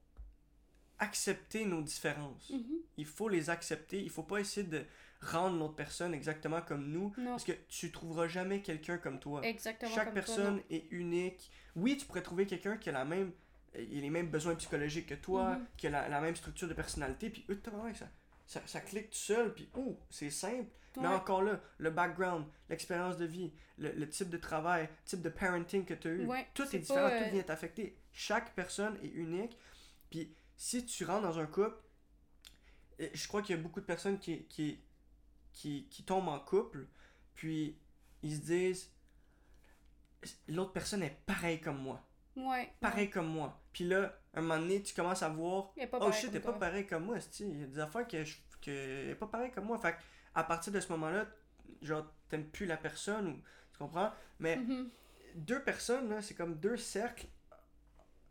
accepter 0.99 1.65
nos 1.65 1.81
différences. 1.81 2.49
Mhm. 2.49 2.77
Il 2.97 3.05
faut 3.05 3.27
les 3.29 3.49
accepter. 3.49 4.01
Il 4.01 4.09
faut 4.09 4.23
pas 4.23 4.39
essayer 4.39 4.65
de 4.65 4.85
rendre 5.21 5.57
l'autre 5.59 5.75
personne 5.75 6.13
exactement 6.13 6.61
comme 6.61 6.87
nous. 6.89 7.13
non 7.17 7.31
Parce 7.31 7.43
que 7.43 7.51
tu 7.67 7.91
trouveras 7.91 8.27
jamais 8.27 8.61
quelqu'un 8.61 8.97
comme 8.97 9.19
toi. 9.19 9.41
exactement 9.43 9.91
Chaque 9.93 10.05
comme 10.05 10.13
personne 10.13 10.61
est 10.69 10.85
unique. 10.91 11.51
Oui, 11.75 11.97
tu 11.97 12.05
pourrais 12.05 12.21
trouver 12.21 12.45
quelqu'un 12.45 12.77
qui 12.77 12.89
a 12.89 12.93
la 12.93 13.05
même 13.05 13.31
il 13.77 13.97
a 13.97 14.01
les 14.01 14.09
mêmes 14.09 14.29
besoins 14.29 14.55
psychologiques 14.55 15.07
que 15.07 15.15
toi, 15.15 15.55
Mhm. 15.57 15.65
qui 15.75 15.87
a 15.87 15.89
la, 15.89 16.07
la 16.07 16.21
même 16.21 16.35
structure 16.37 16.69
de 16.69 16.73
personnalité, 16.73 17.29
puis 17.29 17.45
eux, 17.49 17.59
ça, 17.93 18.07
ça, 18.45 18.61
ça 18.65 18.79
clique 18.79 19.09
tout 19.09 19.17
seul, 19.17 19.53
puis 19.53 19.67
oh, 19.73 19.99
c'est 20.09 20.29
simple. 20.29 20.69
Mais 21.01 21.07
encore 21.07 21.42
là, 21.42 21.59
le 21.77 21.89
background, 21.89 22.45
l'expérience 22.69 23.18
de 23.18 23.25
vie, 23.25 23.51
le, 23.77 23.92
le 23.92 24.09
type 24.09 24.30
de 24.30 24.38
travail, 24.38 24.83
le 24.83 25.06
type 25.06 25.21
de 25.21 25.30
parenting 25.30 25.86
que 25.86 25.94
tu 25.94 26.07
as 26.07 26.12
eu, 26.12 26.27
tout 26.53 26.63
est 26.75 26.80
différent, 26.80 27.09
pas, 27.09 27.18
tout 27.18 27.25
euh, 27.25 27.30
vient 27.30 27.44
t'affecter. 27.44 27.97
Chaque 28.12 28.53
personne 28.56 28.97
est 29.03 29.09
unique. 29.09 29.57
Puis 30.09 30.36
si 30.56 30.86
tu 30.86 31.06
rentres 31.06 31.24
dans 31.24 31.39
un 31.39 31.45
couple, 31.45 31.77
je 33.00 33.27
crois 33.27 33.42
qu'il 33.42 33.56
y 33.56 33.59
a 33.59 33.62
beaucoup 33.62 33.81
de 33.81 33.86
personnes 33.86 34.19
qui, 34.19 34.45
qui, 34.45 34.80
qui, 35.51 35.88
qui 35.89 36.03
tombent 36.03 36.30
en 36.30 36.39
couple, 36.39 36.88
puis 37.33 37.77
ils 38.24 38.36
se 38.36 38.41
disent 38.41 38.91
l'autre 40.48 40.71
personne 40.71 41.03
est 41.03 41.18
pareille 41.25 41.59
comme 41.59 41.77
moi, 41.77 42.01
ouais 42.36 42.71
pareil 42.80 43.09
comme 43.09 43.27
moi. 43.27 43.62
Puis 43.74 43.83
là, 43.83 44.18
un 44.33 44.41
moment 44.41 44.57
donné, 44.59 44.81
tu 44.81 44.94
commences 44.94 45.21
à 45.24 45.30
voir 45.30 45.71
Oh 46.00 46.12
shit, 46.12 46.31
t'es 46.31 46.39
pas 46.39 46.53
pareil 46.53 46.88
comme 46.88 47.06
moi. 47.06 47.18
Il 47.39 47.59
y 47.59 47.63
a 47.63 47.68
des 47.68 47.80
affaires 47.80 48.07
que 48.07 48.24
je. 48.24 48.38
que 48.62 49.09
est 49.12 49.15
pas 49.15 49.27
pareil 49.27 49.51
comme 49.51 49.65
moi. 49.65 49.77
Fait 49.77 49.95
à 50.35 50.43
partir 50.43 50.71
de 50.73 50.79
ce 50.79 50.89
moment-là, 50.93 51.25
genre, 51.81 52.05
t'aimes 52.29 52.45
plus 52.47 52.65
la 52.65 52.77
personne, 52.77 53.27
ou. 53.27 53.35
Tu 53.71 53.79
comprends? 53.79 54.11
Mais 54.39 54.57
Mhm. 54.57 54.89
deux 55.35 55.61
personnes, 55.63 56.21
c'est 56.21 56.35
comme 56.35 56.55
deux 56.59 56.77
cercles, 56.77 57.27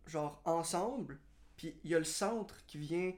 genre, 0.06 0.40
ensemble, 0.44 1.18
puis 1.56 1.74
il 1.84 1.90
y 1.90 1.94
a 1.94 1.98
le 1.98 2.04
centre 2.04 2.64
qui 2.66 2.78
vient 2.78 3.12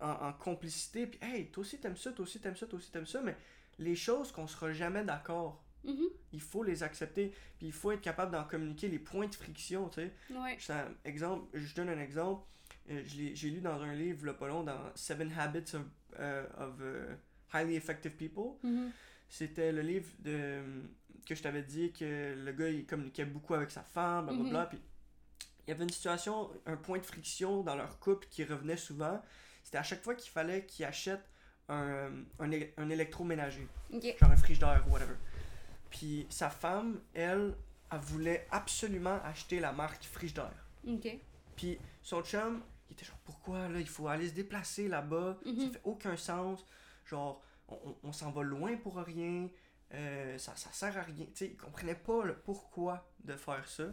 en, 0.00 0.10
en 0.10 0.32
complicité, 0.32 1.06
puis 1.06 1.18
hey, 1.22 1.50
toi 1.50 1.60
aussi 1.62 1.78
t'aimes 1.78 1.96
ça, 1.96 2.12
toi 2.12 2.24
aussi 2.24 2.40
t'aimes 2.40 2.56
ça, 2.56 2.66
toi 2.66 2.78
aussi 2.78 2.90
t'aimes 2.90 3.06
ça, 3.06 3.20
mais 3.22 3.36
les 3.78 3.94
choses 3.96 4.32
qu'on 4.32 4.46
sera 4.46 4.72
jamais 4.72 5.04
d'accord, 5.04 5.62
Mhm. 5.84 6.04
il 6.32 6.40
faut 6.40 6.62
les 6.62 6.82
accepter, 6.84 7.30
puis 7.58 7.66
il 7.66 7.72
faut 7.72 7.90
être 7.92 8.00
capable 8.00 8.30
d'en 8.32 8.44
communiquer 8.44 8.88
les 8.88 8.98
points 9.00 9.26
de 9.26 9.34
friction, 9.34 9.88
tu 9.88 10.00
sais. 10.02 10.12
Ouais. 10.30 10.56
Exemple, 11.04 11.46
je 11.58 11.74
donne 11.74 11.88
un 11.88 11.98
exemple. 11.98 12.44
Euh, 12.90 13.02
J'ai 13.04 13.50
lu 13.50 13.60
dans 13.60 13.80
un 13.82 13.92
livre, 13.94 14.26
là, 14.26 14.34
pas 14.34 14.46
long, 14.48 14.62
dans 14.62 14.78
Seven 14.94 15.32
Habits 15.36 15.74
of, 15.76 15.82
euh, 16.20 16.46
of, 16.58 16.74
euh, 16.80 17.14
Highly 17.52 17.76
Effective 17.76 18.12
People. 18.16 18.52
Mhm. 18.62 18.90
C'était 19.28 19.72
le 19.72 19.80
livre 19.82 20.10
de, 20.20 20.60
que 21.26 21.34
je 21.34 21.42
t'avais 21.42 21.62
dit 21.62 21.92
que 21.92 22.34
le 22.36 22.52
gars 22.52 22.68
il 22.68 22.84
communiquait 22.86 23.24
beaucoup 23.24 23.54
avec 23.54 23.70
sa 23.70 23.82
femme, 23.82 24.26
blablabla. 24.26 24.66
Puis 24.66 24.78
il 25.66 25.70
y 25.70 25.72
avait 25.72 25.84
une 25.84 25.90
situation, 25.90 26.50
un 26.66 26.76
point 26.76 26.98
de 26.98 27.04
friction 27.06 27.62
dans 27.62 27.74
leur 27.76 27.98
couple 27.98 28.26
qui 28.30 28.44
revenait 28.44 28.76
souvent. 28.76 29.22
C'était 29.62 29.78
à 29.78 29.82
chaque 29.82 30.02
fois 30.02 30.14
qu'il 30.14 30.30
fallait 30.30 30.66
qu'il 30.66 30.84
achète 30.84 31.22
un, 31.68 32.10
un, 32.40 32.90
électroménager 32.90 33.66
genre 34.20 34.30
un 34.30 34.36
frigidaire 34.36 34.84
ou 34.88 34.92
whatever. 34.92 35.14
Puis 35.90 36.26
sa 36.28 36.50
femme, 36.50 37.00
elle, 37.14 37.54
elle 37.90 37.98
voulait 38.00 38.46
absolument 38.50 39.20
acheter 39.24 39.60
la 39.60 39.72
marque 39.72 40.04
frigidaire. 40.04 40.66
Ok. 40.86 41.08
Puis 41.56 41.78
son 42.02 42.22
chum, 42.22 42.62
il 42.90 42.94
était 42.94 43.04
genre 43.06 43.18
pourquoi 43.24 43.68
là, 43.68 43.78
il 43.78 43.88
faut 43.88 44.08
aller 44.08 44.28
se 44.28 44.34
déplacer 44.34 44.88
là-bas, 44.88 45.38
ça 45.44 45.50
Mhm. 45.50 45.70
fait 45.72 45.80
aucun 45.84 46.16
sens. 46.16 46.66
Genre, 47.12 47.40
on, 47.68 47.74
on- 47.84 47.96
on 48.04 48.12
s'en 48.12 48.30
va 48.32 48.42
loin 48.42 48.76
pour 48.78 48.96
rien, 48.96 49.48
euh, 49.94 50.36
ça, 50.38 50.56
ça 50.56 50.70
sert 50.72 50.96
à 50.98 51.02
rien. 51.02 51.26
Tu 51.26 51.30
sais, 51.34 51.46
il 51.48 51.56
comprenait 51.56 51.94
pas 51.94 52.24
le 52.24 52.34
pourquoi 52.34 53.06
de 53.22 53.36
faire 53.36 53.68
ça. 53.68 53.84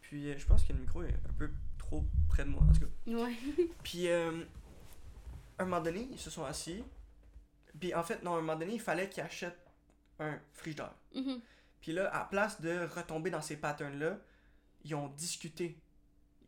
Puis 0.00 0.30
euh, 0.30 0.38
je 0.38 0.46
pense 0.46 0.64
que 0.64 0.72
le 0.72 0.78
micro 0.80 1.02
est 1.02 1.12
un 1.28 1.32
peu 1.36 1.50
trop 1.78 2.04
près 2.28 2.44
de 2.44 2.48
moi, 2.50 2.62
en 2.62 2.72
tout 2.72 2.80
cas. 2.80 3.12
Ouais. 3.24 3.36
Puis, 3.84 4.08
euh, 4.08 4.44
un 5.58 5.64
moment 5.64 5.80
donné, 5.82 6.08
ils 6.10 6.18
se 6.18 6.30
sont 6.30 6.44
assis. 6.44 6.82
Puis, 7.78 7.94
en 7.94 8.02
fait, 8.02 8.22
non, 8.22 8.32
un 8.36 8.40
moment 8.40 8.56
donné, 8.56 8.74
il 8.74 8.80
fallait 8.80 9.08
qu'ils 9.08 9.22
achètent 9.22 9.64
un 10.18 10.38
frigidaire. 10.54 10.94
Mhm. 11.14 11.40
Puis 11.80 11.92
là, 11.92 12.08
à 12.14 12.24
place 12.24 12.60
de 12.60 12.86
retomber 12.94 13.30
dans 13.30 13.42
ces 13.42 13.56
patterns-là, 13.58 14.18
ils 14.84 14.94
ont 14.94 15.08
discuté. 15.08 15.78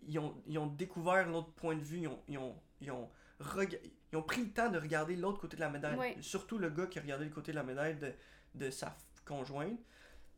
Ils 0.07 0.19
ont, 0.19 0.35
ils 0.47 0.59
ont 0.59 0.67
découvert 0.67 1.29
l'autre 1.29 1.53
point 1.53 1.77
de 1.77 1.83
vue. 1.83 1.99
Ils 1.99 2.09
ont, 2.09 2.21
ils 2.29 2.38
ont, 2.38 2.57
ils 2.81 2.91
ont, 2.91 3.03
rega- 3.03 3.11
ils 3.40 4.16
ont 4.16 4.23
pris 4.23 4.45
le 4.45 4.50
temps 4.50 4.71
de 4.71 4.78
regarder 4.78 5.16
l'autre 5.16 5.40
côté 5.40 5.57
de 5.57 5.61
la 5.61 5.71
médaille. 5.71 5.97
Ouais. 5.97 6.16
Surtout 6.21 6.59
le 6.59 6.71
gars 6.71 6.87
qui 6.87 6.99
a 6.99 7.02
regardé 7.02 7.25
le 7.25 7.30
côté 7.30 7.52
de 7.52 7.57
la 7.57 7.62
médaille 7.62 7.97
de, 7.97 8.12
de 8.54 8.71
sa 8.71 8.97
conjointe. 9.25 9.78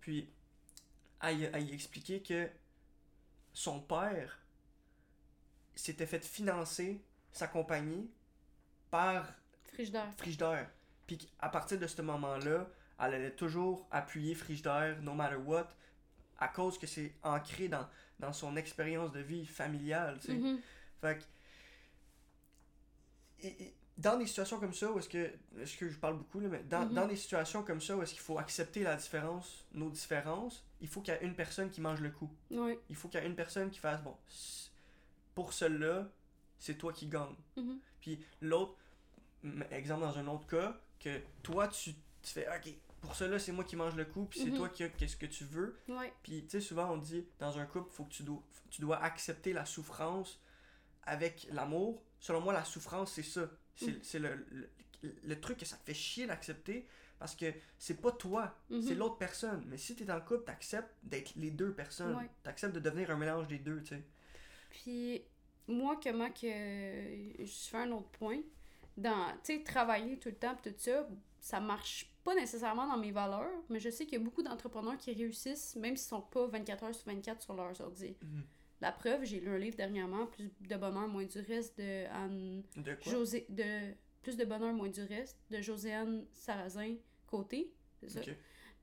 Puis, 0.01 0.29
à 1.21 1.33
y, 1.33 1.47
à 1.47 1.59
y 1.59 1.73
expliquer 1.73 2.23
que 2.23 2.49
son 3.53 3.81
père 3.81 4.39
s'était 5.75 6.07
fait 6.07 6.25
financer 6.25 7.03
sa 7.33 7.47
compagnie 7.47 8.11
par 8.91 9.27
Frigidaire. 9.65 10.13
Frigidaire. 10.17 10.71
Puis 11.07 11.19
à 11.39 11.49
partir 11.49 11.79
de 11.79 11.87
ce 11.87 12.03
moment-là, 12.03 12.69
elle 12.99 13.15
allait 13.15 13.31
toujours 13.31 13.87
appuyer 13.91 14.35
Frigidaire, 14.35 15.01
no 15.03 15.15
matter 15.15 15.37
what, 15.37 15.69
à 16.39 16.49
cause 16.49 16.79
que 16.79 16.87
c'est 16.87 17.15
ancré 17.23 17.69
dans, 17.69 17.87
dans 18.19 18.33
son 18.33 18.57
expérience 18.57 19.13
de 19.13 19.21
vie 19.21 19.47
familiale, 19.47 20.19
tu 20.21 20.27
sais. 20.29 20.35
Mhm. 20.35 20.61
Fait 21.01 21.19
que. 21.19 21.25
Dans 23.99 24.17
des 24.17 24.27
situations 24.27 24.59
comme 24.59 24.73
ça, 24.73 24.91
où 24.91 24.99
est-ce 24.99 25.09
que. 25.09 25.31
Est-ce 25.59 25.77
que 25.77 25.89
je 25.89 25.99
parle 25.99 26.17
beaucoup, 26.17 26.41
là, 26.41 26.49
mais 26.49 26.63
dans, 26.63 26.87
Mhm. 26.87 26.95
dans 26.95 27.07
des 27.07 27.17
situations 27.17 27.63
comme 27.63 27.81
ça, 27.81 27.97
où 27.97 28.03
est-ce 28.03 28.13
qu'il 28.13 28.23
faut 28.23 28.39
accepter 28.39 28.83
la 28.83 28.97
différence, 28.97 29.67
nos 29.73 29.91
différences, 29.91 30.65
il 30.81 30.89
faut 30.89 31.01
qu'il 31.03 31.13
y 31.13 31.17
ait 31.17 31.25
une 31.25 31.35
personne 31.35 31.71
qui 31.71 31.81
mange 31.81 32.01
le 32.01 32.11
coup. 32.11 32.31
Il 32.51 32.97
faut 32.97 33.09
qu'il 33.09 33.21
y 33.21 33.23
ait 33.23 33.27
une 33.27 33.37
personne 33.37 33.71
qui 33.71 33.79
fasse, 33.79 34.03
bon, 34.03 34.17
pour 35.35 35.53
celle-là, 35.53 36.09
c'est 36.59 36.75
toi 36.79 36.93
qui 36.93 37.07
gagne. 37.09 37.35
Mhm. 37.57 37.79
Puis 38.01 38.25
l'autre, 38.41 38.75
exemple 39.71 40.03
dans 40.03 40.19
un 40.19 40.27
autre 40.29 40.47
cas, 40.47 40.79
que 40.99 41.21
toi 41.43 41.69
tu, 41.69 41.93
tu 42.23 42.33
fais, 42.33 42.47
ok, 42.49 42.73
pour 43.01 43.15
cela 43.15 43.39
c'est 43.39 43.53
moi 43.53 43.65
qui 43.65 43.77
mange 43.77 43.95
le 43.97 44.05
coup, 44.05 44.25
puis 44.27 44.41
c'est 44.41 44.51
Mhm. 44.51 44.57
toi 44.57 44.69
qui 44.69 44.83
as 44.85 44.89
qu'est-ce 44.91 45.17
que 45.17 45.27
tu 45.27 45.45
veux. 45.45 45.79
Ouais. 45.89 46.13
Puis 46.23 46.43
tu 46.45 46.51
sais, 46.51 46.61
souvent 46.61 46.91
on 46.91 46.97
dit, 46.99 47.27
dans 47.39 47.59
un 47.59 47.65
couple, 47.67 47.91
faut 47.91 48.05
que 48.05 48.13
tu 48.13 48.23
dois, 48.23 48.43
tu 48.71 48.81
dois 48.83 49.03
accepter 49.03 49.53
la 49.53 49.65
souffrance 49.67 50.41
avec 51.05 51.47
l'amour. 51.51 52.03
Selon 52.21 52.41
moi, 52.41 52.53
la 52.53 52.65
souffrance, 52.65 53.13
c'est 53.13 53.23
ça. 53.25 53.51
C'est 53.75 54.05
c'est 54.05 54.19
le, 54.19 54.47
le, 54.51 54.71
le 55.25 55.41
truc 55.41 55.59
que 55.59 55.65
ça 55.65 55.77
te 55.77 55.85
fait 55.85 55.95
chier 55.95 56.27
d'accepter 56.27 56.87
parce 57.19 57.35
que 57.35 57.47
c'est 57.79 58.01
pas 58.01 58.13
toi, 58.13 58.55
Mhm. 58.71 58.83
c'est 58.83 58.95
l'autre 58.95 59.17
personne. 59.19 59.65
Mais 59.69 59.77
si 59.79 59.95
t'es 59.97 60.11
en 60.11 60.21
couple, 60.21 60.45
t'acceptes 60.45 60.95
d'être 61.03 61.33
les 61.37 61.51
deux 61.51 61.73
personnes. 61.73 62.15
Ouais. 62.17 62.31
T'acceptes 62.43 62.75
de 62.75 62.81
devenir 62.81 63.11
un 63.11 63.17
mélange 63.17 63.49
des 63.49 63.59
deux, 63.59 63.81
tu 63.83 63.89
sais. 63.95 64.03
Puis, 64.71 65.23
moi, 65.67 65.99
comment 66.03 66.31
que. 66.31 66.47
Je 66.47 67.69
fais 67.71 67.79
un 67.79 67.91
autre 67.93 68.09
point? 68.11 68.41
Dans, 68.97 69.33
tu 69.45 69.57
sais, 69.57 69.63
travailler 69.63 70.19
tout 70.19 70.29
le 70.29 70.35
temps, 70.35 70.55
tout 70.63 70.75
ça, 70.77 71.09
ça 71.41 71.61
marche 71.61 72.13
pas 72.25 72.35
nécessairement 72.35 72.87
dans 72.87 72.99
mes 72.99 73.13
valeurs, 73.13 73.51
mais 73.71 73.81
je 73.81 73.89
sais 73.89 74.05
qu'il 74.05 74.19
y 74.19 74.21
a 74.21 74.25
beaucoup 74.25 74.43
d'entrepreneurs 74.43 74.99
qui 74.99 75.13
réussissent, 75.15 75.77
même 75.77 75.97
s'ils 75.97 76.09
sont 76.11 76.21
pas 76.21 76.47
24 76.49 76.85
heures 76.85 76.95
sur 76.95 77.07
24 77.07 77.41
sur 77.41 77.55
leurs 77.55 77.81
ordi. 77.81 78.15
Mhm. 78.23 78.45
La 78.81 78.93
preuve, 78.93 79.25
j'ai 79.25 79.41
lu 79.41 79.49
un 79.49 79.59
livre 79.59 79.77
dernièrement, 79.77 80.27
Plus 80.27 80.51
de 80.61 80.77
bonheur, 80.77 81.07
moins 81.09 81.25
du 81.25 81.41
reste, 81.41 81.79
de 81.79 82.07
Anne 82.07 82.63
De 82.77 82.95
quoi? 82.95 83.13
José, 83.13 83.47
de 83.49 83.93
Plus 84.23 84.37
de 84.37 84.45
bonheur, 84.45 84.73
moins 84.73 84.89
du 84.89 85.03
reste, 85.03 85.39
de 85.51 85.61
Joséanne 85.61 86.25
Sarrazin 86.33 86.97
Côté. 87.27 87.73
C'est 88.01 88.09
ça? 88.11 88.21
Ok. 88.21 88.35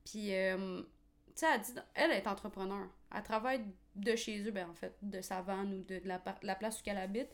Puis, 0.04 0.34
euh, 0.34 0.80
tu 1.26 1.32
sais, 1.34 1.46
elle, 1.54 1.60
dit, 1.60 1.72
elle 1.94 2.10
est 2.12 2.26
entrepreneur. 2.26 2.88
Elle 3.14 3.22
travaille 3.22 3.64
de 3.94 4.16
chez 4.16 4.40
eux, 4.46 4.50
ben, 4.50 4.68
en 4.70 4.74
fait, 4.74 4.96
de 5.02 5.20
sa 5.20 5.42
vanne 5.42 5.74
ou 5.74 5.82
de, 5.82 5.98
de 5.98 6.08
la, 6.08 6.22
la 6.42 6.54
place 6.54 6.80
où 6.80 6.82
elle 6.86 6.96
habite. 6.98 7.28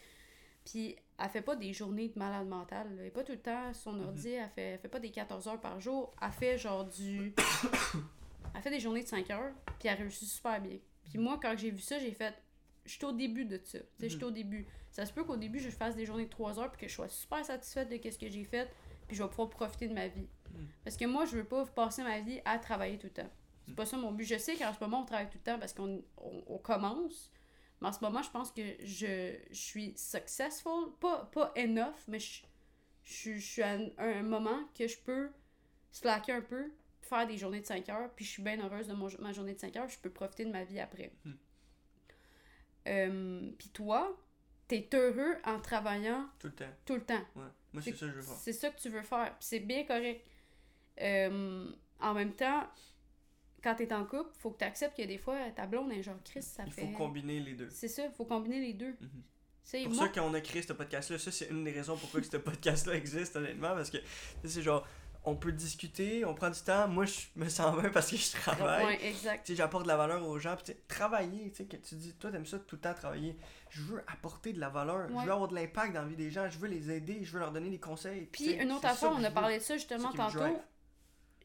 Puis, 0.65 0.97
elle 1.19 1.29
fait 1.29 1.43
pas 1.43 1.57
des 1.57 1.73
journées 1.73 2.09
de 2.09 2.19
malade 2.19 2.47
mental. 2.49 2.89
là. 2.89 3.03
Elle 3.03 3.07
est 3.07 3.11
pas 3.11 3.23
tout 3.23 3.33
le 3.33 3.39
temps 3.39 3.73
son 3.75 4.01
ordi. 4.01 4.31
Elle, 4.31 4.49
fait, 4.49 4.63
elle 4.63 4.79
fait 4.79 4.89
pas 4.89 4.99
des 4.99 5.11
14 5.11 5.47
heures 5.49 5.61
par 5.61 5.79
jour. 5.81 6.15
Elle 6.21 6.33
fait 6.33 6.59
genre 6.59 6.85
du. 6.85 7.35
elle 8.55 8.63
fait 8.63 8.71
des 8.71 8.81
journées 8.81 9.03
de 9.03 9.09
5 9.09 9.31
heures. 9.31 9.53
Puis, 9.79 9.89
elle 9.89 9.99
réussit 9.99 10.29
super 10.29 10.61
bien. 10.61 10.79
Puis, 11.05 11.19
moi, 11.19 11.39
quand 11.41 11.55
j'ai 11.57 11.71
vu 11.71 11.81
ça, 11.81 11.99
j'ai 11.99 12.13
fait. 12.13 12.35
Je 12.85 12.93
suis 12.93 13.05
au 13.05 13.13
début 13.13 13.45
de 13.45 13.61
ça. 13.65 13.79
Je 14.01 14.09
suis 14.09 14.25
au 14.25 14.31
début. 14.31 14.67
Ça 14.91 15.07
se 15.07 15.13
peut 15.13 15.25
qu'au 15.25 15.37
début, 15.37 15.59
je 15.59 15.71
fasse 15.71 15.97
des 15.97 16.07
journées 16.07 16.27
de 16.27 16.31
3 16.31 16.59
heures. 16.59 16.71
Puis 16.71 16.83
que 16.83 16.89
je 16.89 16.95
sois 16.95 17.09
super 17.09 17.45
satisfaite 17.45 17.89
de 17.89 18.11
ce 18.11 18.19
que 18.19 18.29
j'ai 18.29 18.45
fait. 18.45 18.71
Puis, 19.07 19.17
je 19.17 19.23
vais 19.23 19.29
pouvoir 19.29 19.51
profiter 19.51 19.89
de 19.89 19.95
ma 19.95 20.09
vie. 20.09 20.29
Mhm. 20.53 20.69
Parce 20.85 20.97
que 20.97 21.05
moi, 21.05 21.25
je 21.25 21.37
veux 21.37 21.45
pas 21.45 21.65
passer 21.67 22.03
ma 22.03 22.21
vie 22.21 22.41
à 22.45 22.59
travailler 22.59 22.99
tout 22.99 23.07
le 23.07 23.13
temps. 23.13 23.31
C'est 23.67 23.75
pas 23.75 23.87
ça 23.87 23.97
mon 23.97 24.13
but. 24.13 24.25
Je 24.25 24.37
sais 24.39 24.57
qu'en 24.57 24.73
ce 24.73 24.81
moment, 24.81 25.03
on 25.03 25.05
travaille 25.05 25.29
tout 25.29 25.39
le 25.39 25.45
temps 25.53 25.59
parce 25.59 25.73
qu'on 25.73 26.03
on, 26.19 26.43
on 26.47 26.59
commence. 26.59 27.31
Mais 27.81 27.89
en 27.89 27.93
ce 27.93 28.01
moment, 28.01 28.23
je 28.23 28.31
pense 28.31 28.53
que 28.53 28.63
je, 28.83 29.37
je 29.51 29.55
suis 29.55 29.95
successful. 29.97 30.93
Pas, 31.01 31.29
pas 31.33 31.53
enough, 31.57 31.97
mais 32.09 32.19
je, 32.19 32.43
je, 33.05 33.35
je 33.35 33.39
suis 33.39 33.63
à 33.63 33.73
un, 33.73 33.89
un 33.99 34.23
moment 34.23 34.65
que 34.75 34.87
je 34.87 34.99
peux 34.99 35.31
slacker 35.91 36.33
un 36.33 36.41
peu, 36.41 36.73
faire 37.01 37.27
des 37.27 37.39
journées 37.39 37.61
de 37.61 37.67
5 37.67 37.89
heures, 37.89 38.11
puis 38.15 38.25
je 38.25 38.31
suis 38.31 38.43
bien 38.43 38.59
heureuse 38.61 38.89
de 38.89 38.95
mon, 38.95 39.09
ma 39.21 39.33
journée 39.33 39.55
de 39.55 39.61
5 39.61 39.77
heures. 39.77 39.89
Je 39.89 39.99
peux 39.99 40.11
profiter 40.11 40.45
de 40.45 40.51
ma 40.51 40.65
vie 40.65 40.81
après. 40.81 41.13
Euh, 42.87 43.51
puis 43.59 43.69
toi, 43.69 44.17
t'es 44.69 44.89
heureux 44.95 45.37
en 45.45 45.61
travaillant 45.61 46.29
Tout 46.39 46.49
le 46.49 46.53
temps. 46.55 46.71
tout 46.85 46.95
le 46.95 47.05
temps. 47.05 47.25
Ouais. 47.37 47.43
Moi, 47.73 47.83
c'est 47.83 47.93
ça 47.97 48.07
que 48.07 48.13
je 48.13 48.17
veux 48.17 48.23
faire. 48.23 48.35
C'est 48.37 48.53
ça 48.53 48.71
que 48.71 48.81
tu 48.81 48.89
veux 48.89 49.03
faire. 49.03 49.31
Puis 49.39 49.47
c'est 49.49 49.61
bien 49.61 49.85
correct. 49.85 50.25
Euh, 51.01 51.67
en 52.01 52.15
même 52.15 52.33
temps, 52.35 52.69
quand 53.63 53.75
t'es 53.75 53.93
en 53.93 54.05
couple, 54.05 54.31
faut 54.39 54.51
que 54.51 54.59
tu 54.59 54.65
acceptes 54.65 54.97
que 54.97 55.03
des 55.03 55.19
fois, 55.19 55.39
ta 55.57 55.67
blonde 55.67 55.91
est 55.93 56.03
genre 56.03 56.17
Chris, 56.25 56.43
ça 56.43 56.63
Il 56.67 56.73
fait. 56.73 56.83
faut 56.83 56.93
combiner 56.97 57.41
les 57.41 57.55
deux. 57.55 57.69
C'est 57.71 57.89
ça, 57.89 58.11
faut 58.11 58.27
combiner 58.27 58.61
les 58.61 58.75
deux. 58.75 58.95
Mhm. 59.01 59.23
C'est 59.67 59.83
pour 59.85 59.95
moi. 59.95 60.07
ça 60.07 60.21
qu'on 60.21 60.35
a 60.35 60.41
créé 60.43 60.61
ce 60.61 60.75
podcast-là, 60.75 61.19
ça 61.19 61.33
c'est 61.33 61.49
une 61.49 61.65
des 61.65 61.71
raisons 61.73 61.97
pourquoi 61.97 62.23
ce 62.23 62.37
podcast-là 62.37 62.95
existe 62.97 63.35
honnêtement, 63.37 63.75
parce 63.75 63.91
que 63.91 63.97
c'est 64.45 64.61
genre, 64.61 64.87
on 65.27 65.37
peut 65.37 65.53
discuter, 65.53 66.25
on 66.25 66.35
prend 66.35 66.51
du 66.51 66.61
temps, 66.61 66.87
moi 66.89 67.07
je 67.07 67.21
me 67.37 67.49
sens 67.49 67.81
bien 67.81 67.91
parce 67.91 68.11
que 68.11 68.17
je 68.17 68.31
travaille, 68.33 68.85
Ouais, 68.85 69.07
exact. 69.09 69.51
j'apporte 69.55 69.85
de 69.85 69.89
la 69.89 69.97
valeur 69.97 70.27
aux 70.29 70.39
gens, 70.39 70.55
puis 70.63 70.75
travailler, 70.87 71.51
tu 71.51 71.57
sais, 71.57 71.65
que 71.65 71.77
tu 71.77 71.95
dis, 71.95 72.13
toi 72.15 72.31
t'aimes 72.31 72.45
ça 72.47 72.59
tout 72.59 72.77
le 72.77 72.81
temps 72.83 72.93
travailler, 72.95 73.37
je 73.71 73.81
veux 73.83 74.03
apporter 74.07 74.53
de 74.53 74.61
la 74.61 74.69
valeur, 74.69 75.09
je 75.09 75.15
veux 75.15 75.33
avoir 75.33 75.49
de 75.49 75.55
l'impact 75.55 75.95
dans 75.95 76.03
la 76.03 76.09
vie 76.09 76.17
des 76.17 76.31
gens, 76.31 76.49
je 76.51 76.59
veux 76.59 76.69
les 76.69 76.91
aider, 76.91 77.21
je 77.25 77.33
veux 77.33 77.41
leur 77.41 77.53
donner 77.53 77.71
des 77.71 77.81
conseils. 77.81 78.27
Puis 78.27 78.53
une 78.53 78.71
autre 78.73 78.87
affaire, 78.87 79.13
on 79.13 79.25
a 79.25 79.31
parlé 79.31 79.59
de 79.59 79.63
ça 79.63 79.77
justement 79.77 80.13
tantôt. 80.13 80.59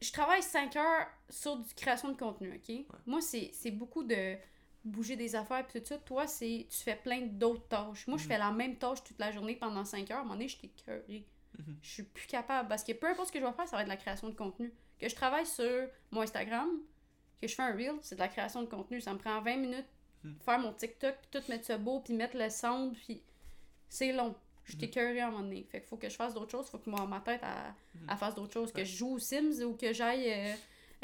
Je 0.02 0.12
travaille 0.12 0.42
5 0.42 0.76
heures 0.76 1.06
sur 1.28 1.56
du 1.56 1.74
création 1.74 2.08
de 2.10 2.16
contenu, 2.16 2.54
ok? 2.54 2.86
Moi, 3.06 3.20
c'est 3.20 3.70
beaucoup 3.70 4.02
de 4.04 4.34
bouger 4.82 5.14
des 5.14 5.36
affaires 5.36 5.66
puis 5.66 5.78
tout 5.80 5.86
ça. 5.86 5.98
Toi, 5.98 6.26
c'est 6.26 6.66
tu 6.70 6.78
fais 6.78 6.96
plein 6.96 7.20
d'autres 7.20 7.68
tâches. 7.68 8.06
Moi, 8.06 8.16
je 8.16 8.22
Mhm. 8.24 8.28
fais 8.30 8.38
la 8.38 8.50
même 8.50 8.76
tâche 8.76 9.04
toute 9.04 9.18
la 9.18 9.30
journée 9.30 9.56
pendant 9.56 9.84
5 9.84 10.10
heures. 10.10 10.18
À 10.18 10.20
un 10.20 10.22
moment 10.24 10.34
donné, 10.36 10.48
je 10.48 10.56
Mhm. 11.58 11.76
Je 11.82 11.88
suis 11.90 12.02
plus 12.04 12.26
capable. 12.26 12.68
Parce 12.68 12.84
que 12.84 12.92
peu 12.92 13.08
importe 13.08 13.28
ce 13.28 13.32
que 13.32 13.40
je 13.40 13.44
vais 13.44 13.52
faire, 13.52 13.66
ça 13.68 13.76
va 13.76 13.82
être 13.82 13.88
de 13.88 13.92
la 13.92 13.96
création 13.96 14.28
de 14.28 14.34
contenu. 14.34 14.72
Que 14.98 15.08
je 15.08 15.14
travaille 15.14 15.46
sur 15.46 15.88
mon 16.10 16.20
Instagram, 16.22 16.68
que 17.40 17.48
je 17.48 17.54
fais 17.54 17.62
un 17.62 17.72
reel, 17.72 17.94
c'est 18.02 18.14
de 18.14 18.20
la 18.20 18.28
création 18.28 18.62
de 18.62 18.66
contenu. 18.68 19.00
Ça 19.00 19.12
me 19.12 19.18
prend 19.18 19.40
20 19.40 19.56
minutes 19.56 19.86
Mhm. 20.22 20.36
faire 20.44 20.58
mon 20.58 20.72
TikTok, 20.74 21.14
puis 21.22 21.40
tout 21.40 21.50
mettre 21.50 21.64
ça 21.64 21.78
beau, 21.78 22.00
puis 22.00 22.12
mettre 22.12 22.36
le 22.36 22.50
sound, 22.50 22.94
puis 22.94 23.22
c'est 23.88 24.12
long. 24.12 24.34
Je 24.64 24.74
Mhm. 24.74 24.78
t'écœurée 24.80 25.20
à 25.20 25.28
un 25.28 25.30
moment 25.30 25.42
donné. 25.44 25.64
Fait 25.70 25.80
qu'il 25.80 25.88
faut 25.88 25.96
que 25.96 26.08
je 26.08 26.14
fasse 26.16 26.34
d'autres 26.34 26.50
choses. 26.50 26.68
faut 26.68 26.78
que 26.78 26.90
moi, 26.90 27.06
ma 27.06 27.20
tête 27.20 27.40
elle, 27.42 28.00
Mhm. 28.02 28.08
elle 28.10 28.16
fasse 28.18 28.34
d'autres 28.34 28.52
choses. 28.52 28.70
Que 28.72 28.84
je 28.84 28.96
joue 28.96 29.14
aux 29.14 29.18
Sims 29.18 29.62
ou 29.64 29.74
que 29.76 29.92
j'aille 29.92 30.30
euh, 30.30 30.54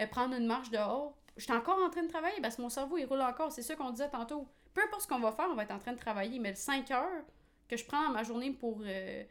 euh, 0.01 0.07
prendre 0.07 0.35
une 0.37 0.47
marche 0.47 0.71
dehors. 0.71 1.17
Je 1.37 1.43
suis 1.45 1.53
encore 1.53 1.79
en 1.83 1.91
train 1.91 2.03
de 2.03 2.09
travailler 2.09 2.41
parce 2.41 2.57
que 2.57 2.63
mon 2.63 2.69
cerveau, 2.69 2.99
il 2.99 3.05
roule 3.07 3.21
encore. 3.23 3.51
C'est 3.53 3.63
ça 3.63 3.75
qu'on 3.75 3.91
disait 3.91 4.09
tantôt. 4.11 4.47
Peu 4.75 4.83
importe 4.83 5.03
ce 5.03 5.09
qu'on 5.09 5.19
va 5.19 5.33
faire, 5.33 5.47
on 5.51 5.55
va 5.55 5.63
être 5.65 5.71
en 5.73 5.79
train 5.79 5.93
de 5.93 5.99
travailler. 5.99 6.39
Mais 6.39 6.51
le 6.51 6.57
5 6.57 6.91
heures 6.91 7.25
que 7.69 7.77
je 7.79 7.85
prends 7.87 8.05
dans 8.07 8.13
ma 8.13 8.23
journée 8.23 8.53
pour 8.53 8.81
euh, 8.85 9.25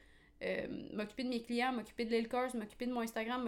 euh, 0.46 0.68
m'occuper 0.94 1.24
de 1.24 1.30
mes 1.30 1.42
clients, 1.42 1.74
m'occuper 1.74 2.06
de 2.06 2.12
l'île 2.12 2.28
m'occuper 2.56 2.86
de 2.86 2.94
mon 2.94 3.02
Instagram, 3.02 3.44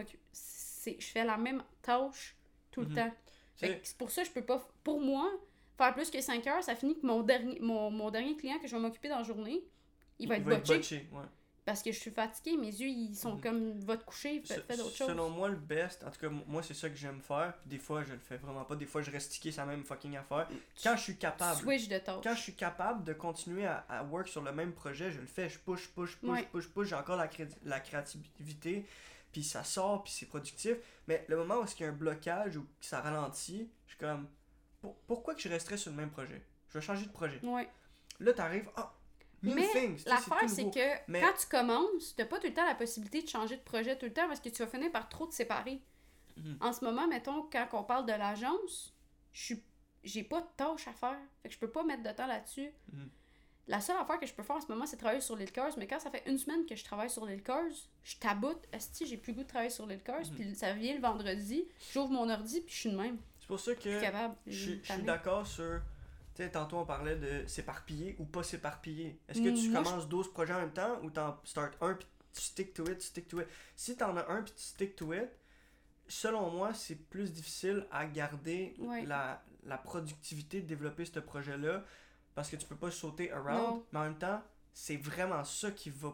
je 0.99 1.05
fais 1.05 1.23
la 1.25 1.37
même 1.37 1.63
tâche 1.81 2.35
tout 2.71 2.81
le 2.81 2.87
Mhm. 2.87 2.95
temps. 2.95 3.11
C'est- 3.55 3.97
pour 3.97 4.09
ça 4.11 4.21
que 4.23 4.27
je 4.29 4.33
peux 4.33 4.45
pas. 4.45 4.67
Pour 4.83 4.99
moi, 5.01 5.31
faire 5.77 5.93
plus 5.93 6.09
que 6.09 6.21
5 6.21 6.45
heures, 6.47 6.63
ça 6.63 6.75
finit 6.75 6.99
que 6.99 7.05
mon 7.05 7.21
dernier, 7.23 7.59
mon, 7.59 7.89
mon 7.91 8.09
dernier 8.11 8.35
client 8.35 8.59
que 8.59 8.67
je 8.67 8.75
vais 8.75 8.81
m'occuper 8.81 9.09
dans 9.09 9.17
la 9.17 9.23
journée, 9.23 9.63
il 10.19 10.27
va 10.27 10.37
être 10.37 10.43
botché. 10.59 10.75
botché, 10.77 11.09
ouais. 11.11 11.23
Parce 11.67 11.83
que 11.83 11.91
je 11.91 11.99
suis 11.99 12.11
fatiguée, 12.11 12.55
mes 12.55 12.67
yeux 12.73 12.87
ils 12.87 13.13
sont 13.13 13.33
Mhm. 13.35 13.41
comme 13.41 13.79
va 13.81 13.97
te 13.97 14.05
coucher, 14.05 14.41
fais, 14.45 14.61
fais 14.61 14.77
d'autres 14.77 14.95
choses. 14.95 15.09
Selon 15.09 15.29
moi, 15.29 15.49
le 15.49 15.57
best, 15.57 16.01
en 16.05 16.09
tout 16.11 16.19
cas, 16.21 16.29
moi, 16.29 16.63
c'est 16.63 16.73
ça 16.73 16.89
que 16.89 16.95
j'aime 16.95 17.19
faire. 17.19 17.57
Puis 17.59 17.69
des 17.71 17.77
fois, 17.77 18.05
je 18.05 18.13
le 18.13 18.19
fais 18.19 18.37
vraiment 18.37 18.63
pas. 18.63 18.77
Des 18.77 18.85
fois, 18.85 19.01
je 19.01 19.11
reste 19.11 19.33
sur 19.33 19.51
la 19.57 19.65
même 19.65 19.83
fucking 19.83 20.15
affaire. 20.15 20.47
Quand 20.81 20.95
je 20.95 21.01
suis 21.01 21.17
capable, 21.17 21.59
Switch 21.59 21.89
de 21.89 21.97
tâches. 21.97 22.23
quand 22.23 22.33
je 22.35 22.39
suis 22.41 22.55
capable 22.55 23.03
de 23.03 23.11
continuer 23.11 23.65
à, 23.65 23.85
à 23.89 24.01
work 24.05 24.29
sur 24.29 24.41
le 24.43 24.53
même 24.53 24.71
projet, 24.71 25.11
je 25.11 25.19
le 25.19 25.27
fais. 25.27 25.49
Je 25.49 25.59
push, 25.59 25.89
push, 25.89 26.15
push, 26.15 26.29
Ouais. 26.29 26.47
push, 26.53 26.69
push. 26.69 26.87
J'ai 26.87 26.95
encore 26.95 27.17
la, 27.17 27.27
cré- 27.27 27.49
la 27.65 27.81
créativité. 27.81 28.85
Puis 29.33 29.43
ça 29.43 29.65
sort, 29.65 30.03
puis 30.03 30.13
c'est 30.13 30.25
productif. 30.27 30.77
Mais 31.09 31.25
le 31.27 31.35
moment 31.35 31.55
où 31.55 31.65
il 31.65 31.81
y 31.81 31.83
a 31.83 31.89
un 31.89 31.91
blocage 31.91 32.55
ou 32.55 32.61
que 32.63 32.85
ça 32.85 33.01
ralentit, 33.01 33.69
je 33.87 33.91
suis 33.91 33.99
comme, 33.99 34.25
pour- 34.79 34.95
pourquoi 35.05 35.35
que 35.35 35.41
je 35.41 35.49
resterais 35.49 35.75
sur 35.75 35.91
le 35.91 35.97
même 35.97 36.11
projet? 36.11 36.41
Je 36.69 36.79
vais 36.79 36.85
changer 36.85 37.05
de 37.05 37.11
projet. 37.11 37.41
Ouais. 37.43 37.67
Là, 38.21 38.31
t'arrives, 38.31 38.69
ah, 38.77 38.93
Mais 39.55 39.67
tu 39.97 40.09
L'affaire, 40.09 40.49
c'est 40.49 40.69
que 40.71 41.01
Mais- 41.11 41.21
quand 41.21 41.33
tu 41.39 41.47
commences, 41.47 42.15
t'as 42.15 42.25
pas 42.25 42.39
tout 42.39 42.47
le 42.47 42.53
temps 42.53 42.65
la 42.65 42.75
possibilité 42.75 43.21
de 43.21 43.27
changer 43.29 43.57
de 43.57 43.61
projet 43.61 43.97
tout 43.97 44.05
le 44.05 44.13
temps 44.13 44.27
parce 44.27 44.39
que 44.39 44.49
tu 44.49 44.61
vas 44.63 44.67
finir 44.67 44.91
par 44.91 45.07
trop 45.09 45.25
te 45.27 45.33
séparer. 45.33 45.79
Mhm. 46.37 46.57
En 46.61 46.71
ce 46.73 46.83
moment, 46.85 47.07
mettons, 47.07 47.43
quand 47.51 47.67
on 47.73 47.83
parle 47.83 48.05
de 48.05 48.13
l'agence, 48.13 48.93
je 49.33 49.55
j'ai 50.03 50.23
pas 50.23 50.39
de 50.41 50.47
tâches 50.55 50.87
à 50.87 50.93
faire. 50.93 51.17
Fait 51.41 51.49
que 51.49 51.53
je 51.55 51.59
peux 51.59 51.69
pas 51.71 51.83
mettre 51.83 52.03
de 52.03 52.11
temps 52.11 52.27
là-dessus. 52.27 52.69
Mhm. 52.93 53.09
La 53.67 53.81
seule 53.81 53.97
affaire 53.97 54.17
que 54.19 54.25
je 54.25 54.33
peux 54.33 54.43
faire 54.43 54.55
en 54.55 54.61
ce 54.61 54.67
moment, 54.67 54.85
c'est 54.85 54.95
travailler 54.95 55.19
sur 55.19 55.35
l'île 55.35 55.51
Curse. 55.51 55.75
Mais 55.75 55.87
quand 55.87 55.99
ça 55.99 56.09
fait 56.09 56.23
une 56.27 56.37
semaine 56.37 56.65
que 56.65 56.75
je 56.77 56.83
travaille 56.85 57.09
sur 57.09 57.25
l'île 57.25 57.43
Curse, 57.43 57.89
je 58.03 58.15
taboute. 58.15 58.63
Esti, 58.71 59.05
j'ai 59.05 59.17
plus 59.17 59.33
le 59.33 59.37
goût 59.39 59.43
de 59.43 59.49
travailler 59.49 59.69
sur 59.71 59.85
l'île 59.85 60.01
Curse. 60.03 60.29
Mhm. 60.29 60.35
Puis 60.37 60.55
ça 60.55 60.71
vient 60.73 60.93
le 60.95 61.01
vendredi, 61.01 61.65
j'ouvre 61.91 62.11
mon 62.11 62.29
ordi, 62.29 62.61
puis 62.61 62.73
je 62.73 62.79
suis 62.79 62.91
de 62.91 62.95
même. 62.95 63.17
C'est 63.41 63.47
pour 63.47 63.59
ça 63.59 63.73
Je 63.73 63.79
suis 63.81 63.89
que 63.89 63.99
capable. 64.01 64.35
je 64.45 64.71
suis- 64.71 64.85
suis 64.85 65.01
d'accord 65.03 65.45
sur. 65.45 65.81
Tu 66.37 66.43
sais, 66.43 66.51
tantôt 66.51 66.77
on 66.77 66.85
parlait 66.85 67.15
de 67.15 67.47
s'éparpiller 67.47 68.15
ou 68.19 68.25
pas 68.25 68.43
s'éparpiller. 68.43 69.19
Est-ce 69.27 69.41
que 69.41 69.59
tu 69.59 69.73
commences 69.73 70.07
12 70.07 70.31
projets 70.31 70.53
en 70.53 70.59
même 70.59 70.71
temps 70.73 70.99
ou 71.01 71.09
t'en 71.09 71.35
start 71.43 71.73
un 71.81 71.95
puis 71.95 72.07
tu 72.31 72.41
stick 72.41 72.75
to 72.75 72.83
it, 72.91 73.01
stick 73.01 73.27
to 73.27 73.41
it? 73.41 73.47
Si 73.75 73.95
t'en 73.97 74.15
as 74.15 74.29
un 74.29 74.43
puis 74.43 74.53
tu 74.55 74.61
stick 74.61 74.95
to 74.95 75.13
it, 75.15 75.29
selon 76.07 76.51
moi, 76.51 76.75
c'est 76.75 76.93
plus 77.09 77.33
difficile 77.33 77.87
à 77.89 78.05
garder 78.05 78.75
Ouais. 78.77 79.03
la, 79.07 79.43
la 79.65 79.79
productivité 79.79 80.61
de 80.61 80.67
développer 80.67 81.05
ce 81.05 81.19
projet-là 81.19 81.83
parce 82.35 82.51
que 82.51 82.55
tu 82.55 82.67
peux 82.67 82.75
pas 82.75 82.91
sauter 82.91 83.31
around, 83.31 83.57
Non. 83.77 83.85
mais 83.91 83.99
en 83.99 84.03
même 84.03 84.17
temps, 84.19 84.43
c'est 84.73 84.97
vraiment 84.97 85.43
ça 85.43 85.71
qui 85.71 85.89
va, 85.89 86.13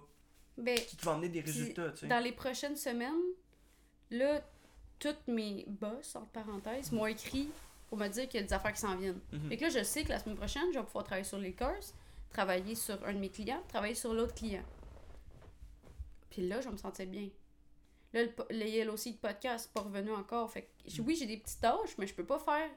Ben, 0.57 0.77
qui 0.79 0.95
va 1.01 1.11
amener 1.15 1.27
des 1.27 1.41
résultats. 1.41 1.91
tu 1.91 1.97
sais. 1.97 2.07
Dans 2.07 2.23
les 2.23 2.31
prochaines 2.31 2.77
semaines, 2.77 3.19
là, 4.09 4.41
toutes 4.99 5.27
mes 5.27 5.65
boss, 5.67 6.15
entre 6.15 6.29
parenthèses, 6.29 6.93
m'ont 6.93 7.07
écrit 7.07 7.49
pour 7.93 7.99
me 8.01 8.07
dire 8.07 8.27
qu'il 8.27 8.39
y 8.39 8.43
a 8.43 8.47
des 8.47 8.53
affaires 8.53 8.73
qui 8.73 8.79
s'en 8.79 8.95
viennent. 8.97 9.19
Mhm. 9.31 9.49
Fait 9.49 9.57
que 9.57 9.63
là, 9.65 9.69
je 9.69 9.83
sais 9.83 10.03
que 10.03 10.09
la 10.09 10.17
semaine 10.17 10.35
prochaine, 10.35 10.63
je 10.73 10.79
vais 10.79 10.85
pouvoir 10.85 11.03
travailler 11.03 11.25
sur 11.27 11.37
les 11.37 11.53
courses, 11.53 11.93
travailler 12.31 12.73
sur 12.73 12.97
un 13.05 13.13
de 13.13 13.19
mes 13.19 13.29
clients, 13.29 13.61
travailler 13.67 13.93
sur 13.93 14.15
l'autre 14.15 14.33
client. 14.33 14.63
Puis 16.31 16.47
là, 16.47 16.59
je 16.61 16.65
vais 16.67 16.71
me 16.71 16.77
sentir 16.77 17.05
bien. 17.05 17.29
Là, 18.13 18.23
le, 18.23 18.31
le 18.49 18.65
Yellow 18.65 18.97
Seed 18.97 19.19
podcast, 19.19 19.65
c'est 19.65 19.73
pas 19.73 19.81
revenu 19.87 20.11
encore. 20.11 20.49
Fait 20.49 20.63
que, 20.63 20.89
j- 20.89 21.01
oui, 21.01 21.15
j'ai 21.15 21.27
des 21.27 21.37
petites 21.37 21.61
tâches, 21.61 21.95
mais 21.99 22.07
je 22.07 22.15
peux 22.15 22.25
pas 22.25 22.39
faire 22.39 22.69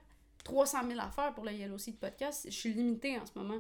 300 0.45 0.87
000 0.87 1.01
affaires 1.01 1.33
pour 1.35 1.45
le 1.45 1.53
Yellow 1.53 1.79
Seed 1.79 1.99
podcast. 1.99 2.43
Je 2.45 2.51
suis 2.55 2.75
limitée 2.75 3.19
en 3.19 3.25
ce 3.25 3.33
moment. 3.39 3.59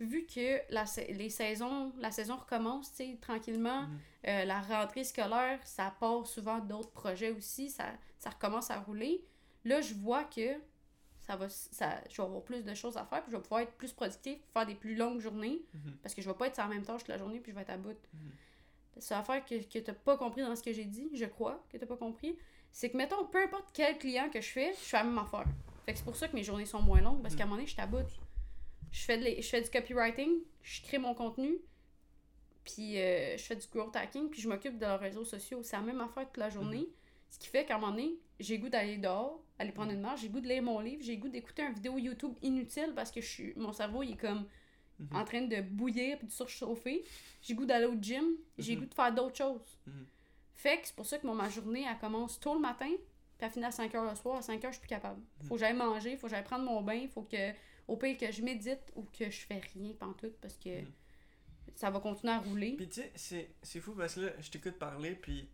Vu 0.00 0.26
que 0.26 0.60
la, 0.72 0.84
les 1.08 1.30
saisons, 1.30 1.92
la 1.98 2.10
saison 2.10 2.36
recommence, 2.36 2.92
tranquillement, 3.20 3.82
Mhm. 3.82 3.98
euh, 4.28 4.44
la 4.44 4.60
rentrée 4.60 5.04
scolaire, 5.04 5.60
ça 5.64 5.94
part 6.00 6.26
souvent 6.26 6.58
d'autres 6.58 6.90
projets 6.90 7.30
aussi, 7.30 7.70
ça, 7.70 7.84
ça 8.18 8.30
recommence 8.30 8.70
à 8.70 8.80
rouler. 8.80 9.24
Là, 9.64 9.80
je 9.80 9.94
vois 9.94 10.24
que 10.24 10.56
ça 11.26 11.36
va, 11.36 11.48
ça, 11.48 12.00
je 12.08 12.16
vais 12.16 12.22
avoir 12.22 12.42
plus 12.42 12.62
de 12.62 12.74
choses 12.74 12.96
à 12.96 13.04
faire, 13.04 13.22
puis 13.22 13.32
je 13.32 13.36
vais 13.36 13.42
pouvoir 13.42 13.60
être 13.62 13.72
plus 13.72 13.92
productif, 13.92 14.38
faire 14.52 14.64
des 14.66 14.74
plus 14.74 14.94
longues 14.94 15.20
journées, 15.20 15.60
Mhm. 15.74 15.96
parce 16.02 16.14
que 16.14 16.22
je 16.22 16.28
vais 16.30 16.36
pas 16.36 16.46
être 16.46 16.54
sur 16.54 16.62
la 16.64 16.70
même 16.70 16.84
tâche 16.84 17.00
toute 17.00 17.08
la 17.08 17.18
journée, 17.18 17.40
puis 17.40 17.50
je 17.52 17.56
vais 17.56 17.62
être 17.62 17.70
à 17.70 17.76
bout. 17.76 17.96
Mhm. 18.14 18.30
C'est 18.98 19.14
l'affaire 19.14 19.44
que, 19.44 19.54
que 19.62 19.78
tu 19.78 19.92
pas 19.92 20.16
compris 20.16 20.42
dans 20.42 20.54
ce 20.56 20.62
que 20.62 20.72
j'ai 20.72 20.84
dit, 20.84 21.10
je 21.14 21.24
crois 21.26 21.62
que 21.70 21.76
tu 21.76 21.84
pas 21.86 21.96
compris, 21.96 22.38
c'est 22.72 22.90
que, 22.90 22.96
mettons, 22.96 23.24
peu 23.26 23.42
importe 23.42 23.68
quel 23.72 23.98
client 23.98 24.30
que 24.30 24.40
je 24.40 24.48
fais, 24.48 24.72
je 24.74 24.78
fais 24.88 24.96
la 24.98 25.04
même 25.04 25.18
affaire. 25.18 25.44
Fait 25.84 25.92
que 25.92 25.98
c'est 25.98 26.04
pour 26.04 26.16
ça 26.16 26.28
que 26.28 26.34
mes 26.34 26.42
journées 26.44 26.66
sont 26.66 26.80
moins 26.82 27.00
longues, 27.00 27.20
parce 27.22 27.34
Mhm. 27.34 27.38
qu'à 27.38 27.44
un 27.44 27.46
moment 27.46 27.56
donné, 27.56 27.66
je 27.66 27.72
suis 27.72 27.82
à 27.82 27.86
bout. 27.86 28.06
Je 28.92 29.00
fais, 29.02 29.18
de 29.18 29.24
les- 29.24 29.42
je 29.42 29.48
fais 29.48 29.60
du 29.60 29.68
copywriting, 29.68 30.30
je 30.62 30.82
crée 30.82 30.98
mon 30.98 31.14
contenu, 31.14 31.58
puis 32.64 32.98
euh, 33.00 33.36
je 33.36 33.42
fais 33.42 33.56
du 33.56 33.66
growth 33.68 33.94
hacking, 33.94 34.28
puis 34.30 34.40
je 34.40 34.48
m'occupe 34.48 34.76
de 34.78 34.84
leurs 34.84 35.00
réseaux 35.00 35.24
sociaux. 35.24 35.60
C'est 35.62 35.76
la 35.76 35.82
même 35.82 36.00
affaire 36.00 36.24
toute 36.26 36.36
la 36.38 36.50
journée. 36.50 36.88
Ce 37.30 37.38
qui 37.38 37.48
fait 37.48 37.64
qu'à 37.64 37.76
un 37.76 37.78
moment 37.78 37.92
donné, 37.92 38.14
j'ai 38.40 38.58
goût 38.58 38.68
d'aller 38.68 38.98
dehors, 38.98 39.42
aller 39.58 39.72
prendre 39.72 39.92
une 39.92 40.00
marche, 40.00 40.20
j'ai 40.20 40.28
goût 40.28 40.40
de 40.40 40.48
lire 40.48 40.62
mon 40.62 40.80
livre, 40.80 41.02
j'ai 41.02 41.16
goût 41.16 41.28
d'écouter 41.28 41.62
une 41.62 41.72
vidéo 41.74 41.96
YouTube 41.98 42.34
inutile 42.42 42.92
parce 42.94 43.10
que 43.10 43.20
je 43.20 43.26
suis, 43.26 43.52
mon 43.56 43.72
cerveau 43.72 44.02
il 44.02 44.12
est 44.12 44.16
comme 44.16 44.46
Mhm. 44.98 45.08
en 45.14 45.24
train 45.26 45.42
de 45.42 45.60
bouillir 45.60 46.16
puis 46.16 46.26
de 46.26 46.32
surchauffer. 46.32 47.04
J'ai 47.42 47.54
goût 47.54 47.66
d'aller 47.66 47.84
au 47.84 47.96
gym, 48.00 48.24
j'ai 48.56 48.74
Mhm. 48.76 48.80
goût 48.82 48.86
de 48.86 48.94
faire 48.94 49.14
d'autres 49.14 49.36
choses. 49.36 49.78
Mhm. 49.86 50.06
Fait 50.54 50.80
que 50.80 50.86
c'est 50.86 50.96
pour 50.96 51.04
ça 51.04 51.18
que 51.18 51.26
mon, 51.26 51.34
ma 51.34 51.50
journée, 51.50 51.84
elle 51.86 51.98
commence 51.98 52.40
tôt 52.40 52.54
le 52.54 52.60
matin, 52.60 52.88
puis 52.88 52.96
elle 53.46 53.50
finit 53.50 53.66
à 53.66 53.70
5 53.70 53.92
h 53.92 54.08
le 54.10 54.16
soir. 54.16 54.38
À 54.38 54.42
5 54.42 54.62
h 54.62 54.66
je 54.68 54.72
suis 54.72 54.80
plus 54.80 54.88
capable. 54.88 55.20
Mhm. 55.42 55.46
Faut 55.48 55.54
que 55.54 55.60
j'aille 55.60 55.76
manger, 55.76 56.16
faut 56.16 56.28
que 56.28 56.30
j'aille 56.30 56.44
prendre 56.44 56.64
mon 56.64 56.80
bain, 56.80 57.06
faut 57.08 57.22
que, 57.24 57.52
au 57.88 57.96
pire, 57.98 58.16
que 58.16 58.32
je 58.32 58.42
médite 58.42 58.90
ou 58.94 59.02
que 59.02 59.28
je 59.30 59.40
fais 59.46 59.60
rien 59.74 59.92
pantoute 59.92 60.36
parce 60.40 60.56
que 60.56 60.70
ça 61.74 61.90
va 61.90 62.00
continuer 62.00 62.32
à 62.32 62.38
rouler. 62.38 62.72
Puis 62.72 62.88
tu 62.88 63.02
sais, 63.02 63.12
c'est- 63.16 63.50
c'est 63.62 63.80
fou 63.80 63.92
parce 63.92 64.14
que 64.14 64.20
là, 64.20 64.32
je 64.40 64.50
t'écoute 64.50 64.78
parler, 64.78 65.14
puis 65.14 65.46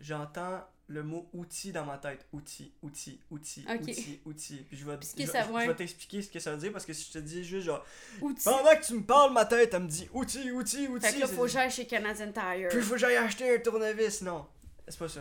j'entends 0.00 0.64
le 0.88 1.02
mot 1.02 1.28
outil 1.34 1.70
dans 1.70 1.84
ma 1.84 1.98
tête. 1.98 2.26
Outil, 2.32 2.72
outil, 2.82 3.20
outil, 3.30 3.64
Ok. 3.68 3.80
outil, 3.82 4.20
outil. 4.24 4.56
Puis 4.68 4.76
je 4.76 4.84
vais, 4.86 4.98
je, 5.02 5.66
vais 5.68 5.74
t'expliquer 5.74 6.22
ce 6.22 6.30
que 6.30 6.40
ça 6.40 6.52
veut 6.52 6.58
dire 6.58 6.72
parce 6.72 6.86
que 6.86 6.92
si 6.94 7.06
je 7.08 7.12
te 7.12 7.18
dis 7.18 7.44
juste 7.44 7.66
genre, 7.66 7.84
pendant 8.20 8.74
que 8.74 8.84
tu 8.86 8.94
me 8.94 9.02
parles, 9.04 9.32
ma 9.32 9.44
tête, 9.44 9.74
elle 9.74 9.82
me 9.82 9.88
dit 9.88 10.08
outil, 10.12 10.50
outil, 10.50 10.88
outil. 10.88 11.06
Fait 11.06 11.14
que 11.14 11.20
là, 11.20 11.26
faut 11.26 11.42
que 11.42 11.48
j'aille 11.48 11.70
chez 11.70 11.86
Canadian 11.86 12.32
Tire. 12.32 12.68
Puis 12.70 12.80
faut 12.80 12.94
que 12.94 12.98
j'aille 13.00 13.16
acheter 13.16 13.54
un 13.54 13.58
tournevis. 13.60 14.22
Non, 14.22 14.46
c'est 14.88 14.98
pas 14.98 15.08
ça. 15.08 15.20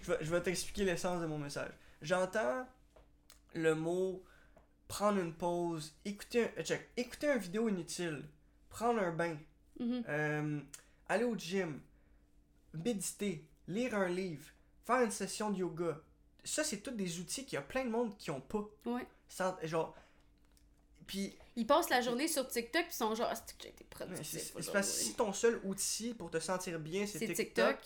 je 0.00 0.10
vais, 0.12 0.18
je 0.20 0.30
vais 0.30 0.42
t'expliquer 0.42 0.84
l'essence 0.84 1.20
de 1.20 1.26
mon 1.26 1.38
message. 1.38 1.70
J'entends 2.02 2.66
le 3.54 3.74
mot 3.74 4.22
prendre 4.88 5.20
une 5.20 5.32
pause, 5.32 5.94
écouter 6.04 6.48
un, 6.58 6.62
check, 6.62 6.90
écouter 6.96 7.28
une 7.28 7.38
vidéo 7.38 7.68
inutile, 7.68 8.24
prendre 8.68 9.00
un 9.00 9.12
bain, 9.12 9.36
Mhm. 9.78 10.04
euh, 10.08 10.60
aller 11.08 11.24
au 11.24 11.36
gym, 11.36 11.80
méditer, 12.72 13.44
lire 13.68 13.94
un 13.94 14.08
livre, 14.08 14.44
faire 14.84 15.00
une 15.02 15.10
session 15.10 15.50
de 15.50 15.58
yoga. 15.58 16.00
Ça, 16.44 16.62
c'est 16.64 16.78
tous 16.78 16.90
des 16.90 17.18
outils 17.20 17.44
qu'il 17.44 17.54
y 17.54 17.58
a 17.58 17.62
plein 17.62 17.84
de 17.84 17.90
monde 17.90 18.16
qui 18.18 18.30
ont 18.30 18.40
pas. 18.40 18.64
Ouais. 18.86 19.06
Sans- 19.28 19.56
genre. 19.62 19.94
Puis, 21.06 21.36
Ils 21.56 21.66
passent 21.66 21.90
la 21.90 22.00
journée 22.00 22.28
sur 22.28 22.46
TikTok 22.48 22.82
puis 22.84 22.90
ils 22.92 22.96
sont 22.96 23.14
genre, 23.14 23.28
ah, 23.30 23.34
c'est 23.36 23.56
que 23.56 23.62
j'ai 23.62 23.68
été 23.68 23.78
c'est 23.84 23.88
productif. 23.90 24.40
c'est 24.42 24.52
parce 24.72 24.88
que 24.88 24.92
si 24.94 25.14
ton 25.14 25.32
seul 25.32 25.60
outil 25.64 26.14
pour 26.14 26.30
te 26.30 26.40
sentir 26.40 26.78
bien, 26.80 27.06
c'est 27.06 27.32
TikTok, 27.32 27.76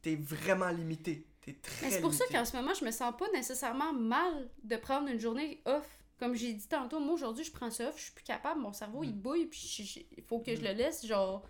t'es 0.00 0.14
vraiment 0.16 0.68
limité. 0.68 1.26
T'es 1.42 1.54
très 1.54 1.90
c'est 1.90 2.00
pour 2.00 2.14
ça 2.14 2.24
qu'en 2.30 2.44
ce 2.44 2.56
moment, 2.56 2.72
je 2.72 2.84
me 2.84 2.92
sens 2.92 3.12
pas 3.18 3.28
nécessairement 3.32 3.92
mal 3.92 4.48
de 4.62 4.76
prendre 4.76 5.08
une 5.08 5.18
journée 5.18 5.60
off. 5.64 5.86
Comme 6.20 6.36
j'ai 6.36 6.52
dit 6.52 6.68
tantôt, 6.68 7.00
moi 7.00 7.14
aujourd'hui, 7.14 7.44
je 7.44 7.50
prends 7.50 7.70
ça 7.70 7.88
off, 7.88 7.96
je 7.98 8.04
suis 8.04 8.12
plus 8.12 8.22
capable, 8.22 8.60
mon 8.60 8.72
cerveau 8.72 9.02
il 9.02 9.10
Mm. 9.10 9.20
bouille, 9.20 9.46
puis 9.46 10.06
il 10.16 10.22
faut 10.22 10.38
que 10.38 10.54
je 10.54 10.60
le 10.62 10.70
laisse, 10.72 11.04
genre. 11.04 11.44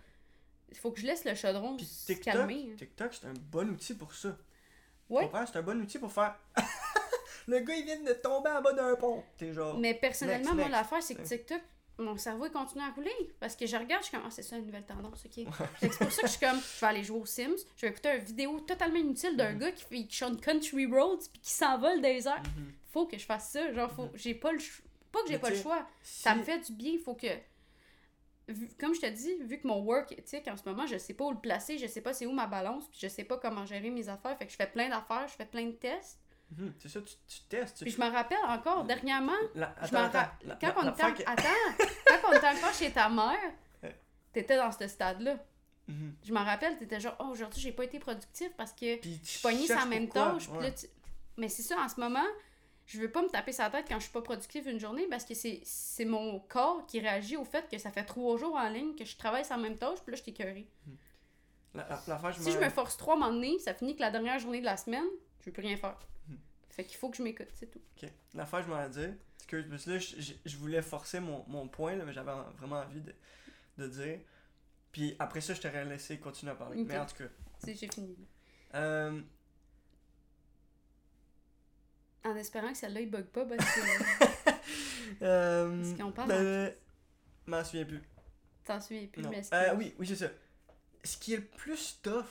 Il 0.71 0.77
faut 0.77 0.91
que 0.91 0.99
je 0.99 1.05
laisse 1.05 1.23
le 1.25 1.35
chaudron 1.35 1.77
Puis 1.77 1.85
se 1.85 2.07
TikTok, 2.07 2.23
calmer. 2.33 2.75
TikTok, 2.75 3.13
c'est 3.13 3.27
un 3.27 3.33
bon 3.51 3.69
outil 3.69 3.93
pour 3.93 4.15
ça. 4.15 4.35
Ouais. 5.09 5.29
C'est 5.45 5.57
un 5.57 5.61
bon 5.61 5.79
outil 5.81 5.99
pour 5.99 6.11
faire. 6.11 6.35
Le 7.47 7.59
gars, 7.59 7.75
il 7.75 7.83
vient 7.85 7.99
de 8.01 8.13
tomber 8.13 8.49
en 8.49 8.61
bas 8.61 8.71
d'un 8.73 8.95
pont. 8.95 9.23
T'es 9.37 9.51
genre. 9.53 9.77
Mais 9.77 9.93
personnellement, 9.93 10.53
Next, 10.53 10.55
moi, 10.55 10.69
l'affaire, 10.69 11.03
c'est 11.03 11.15
que. 11.15 11.21
TikTok, 11.23 11.61
mon 11.99 12.17
cerveau, 12.17 12.45
il 12.45 12.51
continue 12.51 12.83
à 12.83 12.89
rouler. 12.91 13.11
Parce 13.39 13.55
que 13.55 13.65
je 13.67 13.75
regarde, 13.75 14.01
je 14.01 14.07
suis 14.07 14.15
comme, 14.17 14.25
ah, 14.25 14.31
c'est 14.31 14.41
ça 14.43 14.55
une 14.57 14.65
nouvelle 14.65 14.85
tendance, 14.85 15.25
ok. 15.25 15.45
C'est 15.81 15.97
pour 15.97 16.11
ça 16.11 16.21
que 16.21 16.27
je 16.27 16.31
suis 16.31 16.39
comme, 16.39 16.57
je 16.59 16.79
vais 16.79 16.87
aller 16.87 17.03
jouer 17.03 17.19
aux 17.19 17.25
Sims, 17.25 17.55
je 17.75 17.81
vais 17.85 17.89
écouter 17.91 18.15
une 18.17 18.23
vidéo 18.23 18.59
totalement 18.61 18.97
inutile 18.97 19.35
d'un 19.35 19.51
Mhm. 19.51 19.59
gars 19.59 19.71
qui, 19.73 19.83
fait, 19.83 20.03
qui 20.05 20.15
chante 20.15 20.39
Country 20.41 20.85
Roads 20.85 21.27
puis 21.31 21.41
qui 21.41 21.51
s'envole 21.51 22.01
des 22.01 22.25
airs. 22.27 22.41
Mhm. 22.57 22.71
Faut 22.91 23.05
que 23.05 23.17
je 23.17 23.25
fasse 23.25 23.49
ça. 23.51 23.73
Genre, 23.73 23.91
faut, 23.91 24.09
j'ai 24.15 24.35
pas 24.35 24.51
le 24.53 24.59
choix. 24.59 24.85
Pas 25.11 25.21
que 25.23 25.27
j'ai 25.29 25.37
pas 25.37 25.49
le 25.49 25.55
choix. 25.57 25.85
Ça 26.01 26.33
me 26.35 26.43
fait 26.43 26.59
du 26.59 26.71
bien, 26.73 26.93
faut 27.03 27.13
que. 27.13 27.27
Vu- 28.47 28.69
comme 28.79 28.93
je 28.93 29.01
te 29.01 29.05
dis, 29.07 29.33
vu 29.41 29.59
que 29.59 29.67
mon 29.67 29.79
work 29.81 30.11
éthique 30.13 30.47
en 30.47 30.57
ce 30.57 30.63
moment, 30.67 30.85
je 30.87 30.97
sais 30.97 31.13
pas 31.13 31.25
où 31.25 31.31
le 31.31 31.39
placer, 31.39 31.77
je 31.77 31.87
sais 31.87 32.01
pas 32.01 32.13
c'est 32.13 32.25
où 32.25 32.31
ma 32.33 32.47
balance, 32.47 32.87
puis 32.89 32.99
je 33.01 33.07
sais 33.07 33.23
pas 33.23 33.37
comment 33.37 33.65
gérer 33.65 33.89
mes 33.89 34.09
affaires, 34.09 34.37
fait 34.37 34.45
que 34.45 34.51
je 34.51 34.57
fais 34.57 34.67
plein 34.67 34.89
d'affaires, 34.89 35.27
je 35.27 35.33
fais 35.33 35.45
plein 35.45 35.65
de 35.65 35.71
tests. 35.73 36.19
Mhm, 36.57 36.73
C'est 36.77 36.89
ça, 36.89 37.01
tu, 37.01 37.13
tu 37.27 37.39
testes. 37.49 37.77
Tu... 37.77 37.83
Puis 37.85 37.93
je 37.93 37.99
me 38.01 38.09
rappelle 38.11 38.37
encore, 38.47 38.83
dernièrement, 38.83 39.31
La- 39.55 39.73
je 39.81 39.85
attends, 39.85 39.97
m'en 39.99 40.05
attends. 40.05 40.17
ra- 40.19 40.33
La- 40.43 40.55
quand, 40.55 40.67
la- 40.67 40.75
on 40.77 40.79
était 40.81 41.03
l'affaire 41.03 41.07
en- 41.09 41.13
que- 41.13 41.41
attends, 41.41 41.85
quand 42.07 42.29
on 42.29 42.33
était 42.37 42.47
encore 42.47 42.73
chez 42.73 42.91
ta 42.91 43.09
mère, 43.09 43.53
t'étais 44.31 44.57
dans 44.57 44.71
ce 44.71 44.87
stade-là. 44.87 45.37
Mhm. 45.87 46.15
Je 46.23 46.33
m'en 46.33 46.43
rappelle, 46.43 46.77
t'étais 46.77 46.99
genre, 46.99 47.15
oh, 47.19 47.25
aujourd'hui, 47.31 47.61
j'ai 47.61 47.71
pas 47.71 47.83
été 47.85 47.99
productif 47.99 48.51
parce 48.55 48.71
que 48.73 48.97
je 49.03 49.09
suis 49.23 49.39
pognée 49.41 49.65
sur 49.65 49.75
la 49.75 49.85
même 49.85 50.07
tâche. 50.09 50.47
puis 50.47 50.57
ouais. 50.57 50.63
là, 50.63 50.71
tu- 50.71 50.87
Mais 51.37 51.49
c'est 51.49 51.63
ça, 51.63 51.77
en 51.79 51.89
ce 51.89 51.99
moment, 51.99 52.23
je 52.85 52.99
veux 52.99 53.09
pas 53.11 53.21
me 53.21 53.29
taper 53.29 53.51
sa 53.53 53.69
tête 53.69 53.85
quand 53.87 53.95
je 53.97 54.03
suis 54.03 54.11
pas 54.11 54.21
productive 54.21 54.67
une 54.67 54.79
journée 54.79 55.07
parce 55.09 55.23
que 55.25 55.33
c'est 55.33 55.61
c'est 55.63 56.05
mon 56.05 56.39
corps 56.39 56.85
qui 56.85 56.99
réagit 56.99 57.37
au 57.37 57.45
fait 57.45 57.69
que 57.69 57.77
ça 57.77 57.91
fait 57.91 58.03
trois 58.03 58.37
jours 58.37 58.55
en 58.55 58.69
ligne 58.69 58.93
que 58.95 59.05
je 59.05 59.15
travaille 59.17 59.45
sur 59.45 59.55
la 59.55 59.61
même 59.63 59.77
tâche, 59.77 59.99
puis 60.03 60.11
là, 60.11 60.17
je 60.17 60.21
suis 60.23 60.31
écœurée. 60.31 60.67
La- 61.73 61.87
la- 61.89 62.03
l'affaire, 62.07 62.31
je 62.33 62.41
Si 62.41 62.51
je 62.51 62.57
me- 62.59 62.69
force 62.69 62.97
trois 62.97 63.17
donné, 63.19 63.57
ça 63.59 63.73
finit 63.73 63.95
que 63.95 64.01
la 64.01 64.11
dernière 64.11 64.37
journée 64.37 64.59
de 64.59 64.65
la 64.65 64.77
semaine, 64.77 65.05
je 65.39 65.45
veux 65.47 65.51
plus 65.51 65.63
rien 65.63 65.75
faire. 65.77 65.97
Mhm. 66.27 66.37
Fait 66.69 66.83
qu'il 66.83 66.97
faut 66.97 67.09
que 67.09 67.17
je 67.17 67.23
m'écoute, 67.23 67.47
c'est 67.53 67.71
tout. 67.71 67.81
Ok. 68.01 68.09
L'affaire, 68.35 68.61
je 68.63 68.67
m'en 68.69 68.83
ai 68.83 68.89
dit. 68.89 69.07
Excuse, 69.39 69.65
parce 69.69 69.85
que 69.85 69.89
là, 69.91 69.97
je, 69.99 70.33
je- 70.45 70.57
voulais 70.57 70.81
forcer 70.81 71.19
mon, 71.19 71.43
mon 71.47 71.67
point, 71.67 71.95
là, 71.95 72.05
mais 72.05 72.13
j'avais 72.13 72.31
en- 72.31 72.49
vraiment 72.51 72.77
envie 72.81 73.01
de, 73.01 73.13
de 73.79 73.87
dire. 73.87 74.19
Puis 74.91 75.15
après 75.19 75.41
ça, 75.41 75.53
je 75.55 75.61
t'aurais 75.61 75.83
laissé 75.85 76.19
continuer 76.19 76.51
à 76.51 76.55
parler. 76.55 76.83
Mais 76.83 76.97
en 76.97 77.05
tout 77.05 77.15
cas. 77.15 77.29
C'est 77.57 77.73
j'ai 77.75 77.87
fini. 77.87 78.15
euh, 78.75 79.19
En 82.25 82.35
espérant 82.35 82.71
que 82.71 82.77
celle-là, 82.77 83.01
il 83.01 83.09
bug 83.11 83.25
pas 83.25 83.45
parce 83.45 83.65
que 83.65 83.79
euh, 85.21 85.81
Parce 85.83 85.99
qu'on 86.01 86.11
parle 86.11 86.31
euh, 86.31 86.71
Je 87.45 87.51
m'en 87.51 87.63
souviens 87.63 87.85
plus. 87.85 88.01
t'en 88.65 88.79
souviens 88.79 89.07
plus, 89.07 89.21
Non. 89.23 89.29
mais 89.29 89.41
Euh, 89.53 89.71
que- 89.71 89.75
oui, 89.75 89.93
oui, 89.99 90.07
c'est 90.07 90.15
ça. 90.15 90.29
Ce 91.03 91.17
qui 91.17 91.33
est 91.33 91.37
le 91.37 91.45
plus 91.45 91.99
tough 92.01 92.25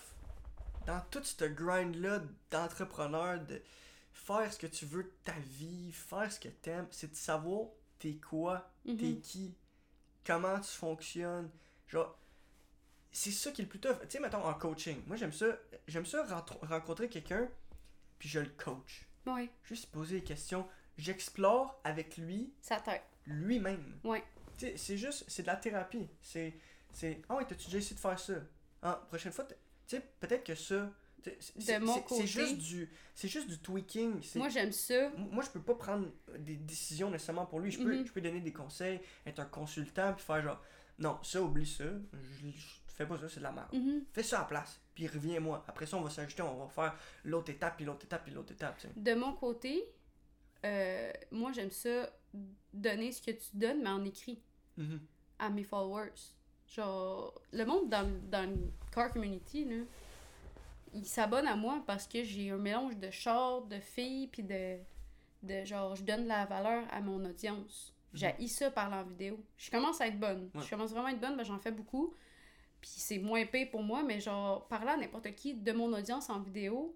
dans 0.87 1.01
tout 1.11 1.23
ce 1.23 1.45
grind-là 1.45 2.23
d'entrepreneur, 2.51 3.39
de 3.41 3.61
faire 4.13 4.53
ce 4.53 4.59
que 4.59 4.67
tu 4.67 4.87
veux 4.87 5.03
de 5.05 5.13
ta 5.25 5.35
vie, 5.59 5.93
faire 5.93 6.31
ce 6.33 6.41
que 6.41 6.49
t'aimes, 6.49 6.87
c'est 6.91 7.11
de 7.11 7.17
savoir 7.17 7.67
t'es 7.99 8.15
quoi, 8.15 8.71
Mhm. 8.87 8.97
t'es 8.97 9.15
qui, 9.21 9.55
comment 10.25 10.59
tu 10.59 10.71
fonctionnes. 10.71 11.51
Genre, 11.89 12.19
c'est 13.13 13.31
ça 13.31 13.51
qui 13.53 13.61
est 13.61 13.65
le 13.65 13.69
plus 13.69 13.79
tough. 13.81 13.99
Tu 14.03 14.11
sais, 14.11 14.21
mettons 14.21 14.43
en 14.45 14.55
coaching, 14.55 15.03
moi 15.07 15.17
j'aime 15.17 15.33
ça, 15.33 15.47
j'aime 15.87 16.07
ça 16.07 16.25
rencontrer 16.63 17.09
quelqu'un, 17.11 17.47
puis 18.19 18.29
je 18.31 18.41
le 18.41 18.49
coach. 18.57 19.07
Ouais, 19.27 19.51
Juste 19.65 19.87
poser 19.91 20.21
des 20.21 20.25
questions. 20.25 20.67
J'explore 20.99 21.81
avec 21.85 22.17
lui 22.17 22.53
sa 22.61 22.81
tête. 22.81 23.03
lui-même. 23.27 23.99
Ouais. 24.05 24.23
Tu 24.59 24.67
sais, 24.67 24.77
c'est 24.77 24.97
juste, 24.99 25.25
c'est 25.29 25.43
de 25.43 25.47
la 25.47 25.57
thérapie. 25.57 26.09
C'est, 26.21 26.55
c'est, 26.93 27.23
ah 27.29 27.37
ouais, 27.37 27.45
t'as-tu 27.47 27.67
déjà 27.67 27.79
essayé 27.79 27.97
de 27.97 28.01
faire 28.01 28.19
ça? 28.19 28.35
Ah, 28.83 29.05
prochaine 29.09 29.33
fois, 29.33 29.45
tu 29.47 29.55
sais, 29.87 30.01
peut-être 30.21 30.45
que 30.45 30.55
ça, 30.55 30.91
c'est- 31.25 31.39
c'est- 31.59 31.79
mon 31.79 31.95
c'est- 31.95 32.03
côté- 32.03 32.21
c'est 32.23 32.27
juste 32.27 32.59
du, 32.59 32.91
c'est 33.15 33.29
juste 33.29 33.49
du 33.49 33.59
tweaking. 33.59 34.21
Moi, 34.35 34.49
j'aime 34.49 34.73
ça. 34.73 35.09
moi, 35.17 35.43
je 35.45 35.51
peux 35.51 35.63
pas 35.63 35.75
prendre 35.77 36.09
des 36.39 36.57
décisions 36.57 37.11
nécessairement 37.11 37.47
pour 37.47 37.61
lui. 37.61 37.71
Je 37.71 37.79
peux, 37.83 37.97
Mhm. 37.97 38.07
je 38.07 38.13
peux 38.13 38.21
donner 38.21 38.41
des 38.41 38.53
conseils, 38.53 39.01
être 39.25 39.39
un 39.41 39.45
consultant, 39.47 40.13
puis 40.15 40.25
faire 40.25 40.43
genre, 40.43 40.61
non, 40.99 41.19
ça, 41.23 41.41
oublie 41.41 41.67
ça. 41.67 41.85
Je, 42.13 42.49
je 42.51 42.67
fais 42.89 43.07
pas 43.07 43.19
ça, 43.19 43.29
c'est 43.29 43.39
de 43.41 43.45
la 43.45 43.53
merde. 43.53 43.73
Mhm. 43.73 44.05
Fais 44.13 44.23
ça 44.25 44.39
à 44.39 44.43
la 44.43 44.47
place, 44.49 44.81
puis 44.95 45.07
reviens-moi. 45.07 45.65
Après 45.69 45.87
ça, 45.87 45.97
on 45.97 46.03
va 46.03 46.11
s'ajouter, 46.11 46.43
on 46.43 46.65
va 46.65 46.69
faire 46.69 46.95
l'autre 47.25 47.51
étape, 47.51 47.77
puis 47.77 47.85
l'autre 47.85 48.05
étape, 48.05 48.25
puis 48.25 48.33
l'autre 48.33 48.53
étape. 48.53 48.77
De 48.97 49.15
mon 49.15 49.33
côté, 49.35 49.85
euh, 50.65 51.11
moi, 51.31 51.53
j'aime 51.53 51.71
ça 51.71 52.09
donner 52.73 53.13
ce 53.13 53.21
que 53.23 53.31
tu 53.33 53.49
donnes, 53.57 53.83
mais 53.83 53.91
en 53.91 54.05
écrit 54.05 54.41
Mhm. 54.77 55.01
à 55.39 55.51
mes 55.51 55.65
followers. 55.65 56.13
Genre, 56.69 57.35
le 57.53 57.65
monde 57.67 57.91
dans, 57.91 58.09
dans 58.31 58.49
le 58.49 58.57
car 58.95 59.13
community, 59.13 59.65
là, 59.67 59.85
il 60.95 61.05
s'abonne 61.07 61.47
à 61.47 61.57
moi 61.57 61.83
parce 61.87 62.07
que 62.07 62.23
j'ai 62.23 62.51
un 62.51 62.57
mélange 62.59 62.97
de 62.97 63.11
chars, 63.11 63.63
de 63.63 63.79
filles, 63.81 64.29
puis 64.29 64.43
de, 64.43 64.79
de 65.43 65.65
genre, 65.65 65.95
je 65.97 66.03
donne 66.05 66.25
de 66.25 66.29
la 66.29 66.45
valeur 66.47 66.85
à 66.91 67.01
mon 67.01 67.23
audience. 67.25 67.95
J'ai 68.15 68.35
ça 68.47 68.71
parler 68.71 68.97
en 68.97 69.05
vidéo. 69.05 69.43
Je 69.57 69.71
commence 69.71 70.01
à 70.03 70.07
être 70.07 70.21
bonne. 70.21 70.51
Ouais. 70.55 70.63
Je 70.63 70.69
commence 70.71 70.91
vraiment 70.91 71.07
à 71.09 71.13
être 71.13 71.21
bonne, 71.21 71.37
ben, 71.37 71.45
j'en 71.45 71.59
fais 71.59 71.73
beaucoup. 71.73 72.15
Puis 72.83 72.91
c'est 72.97 73.19
moins 73.19 73.47
payé 73.47 73.65
pour 73.67 73.83
moi, 73.83 74.03
mais 74.03 74.21
genre, 74.21 74.67
parler 74.69 74.91
à 74.91 74.97
n'importe 74.99 75.35
qui 75.35 75.55
de 75.55 75.73
mon 75.73 75.91
audience 75.95 76.29
en 76.29 76.41
vidéo, 76.41 76.95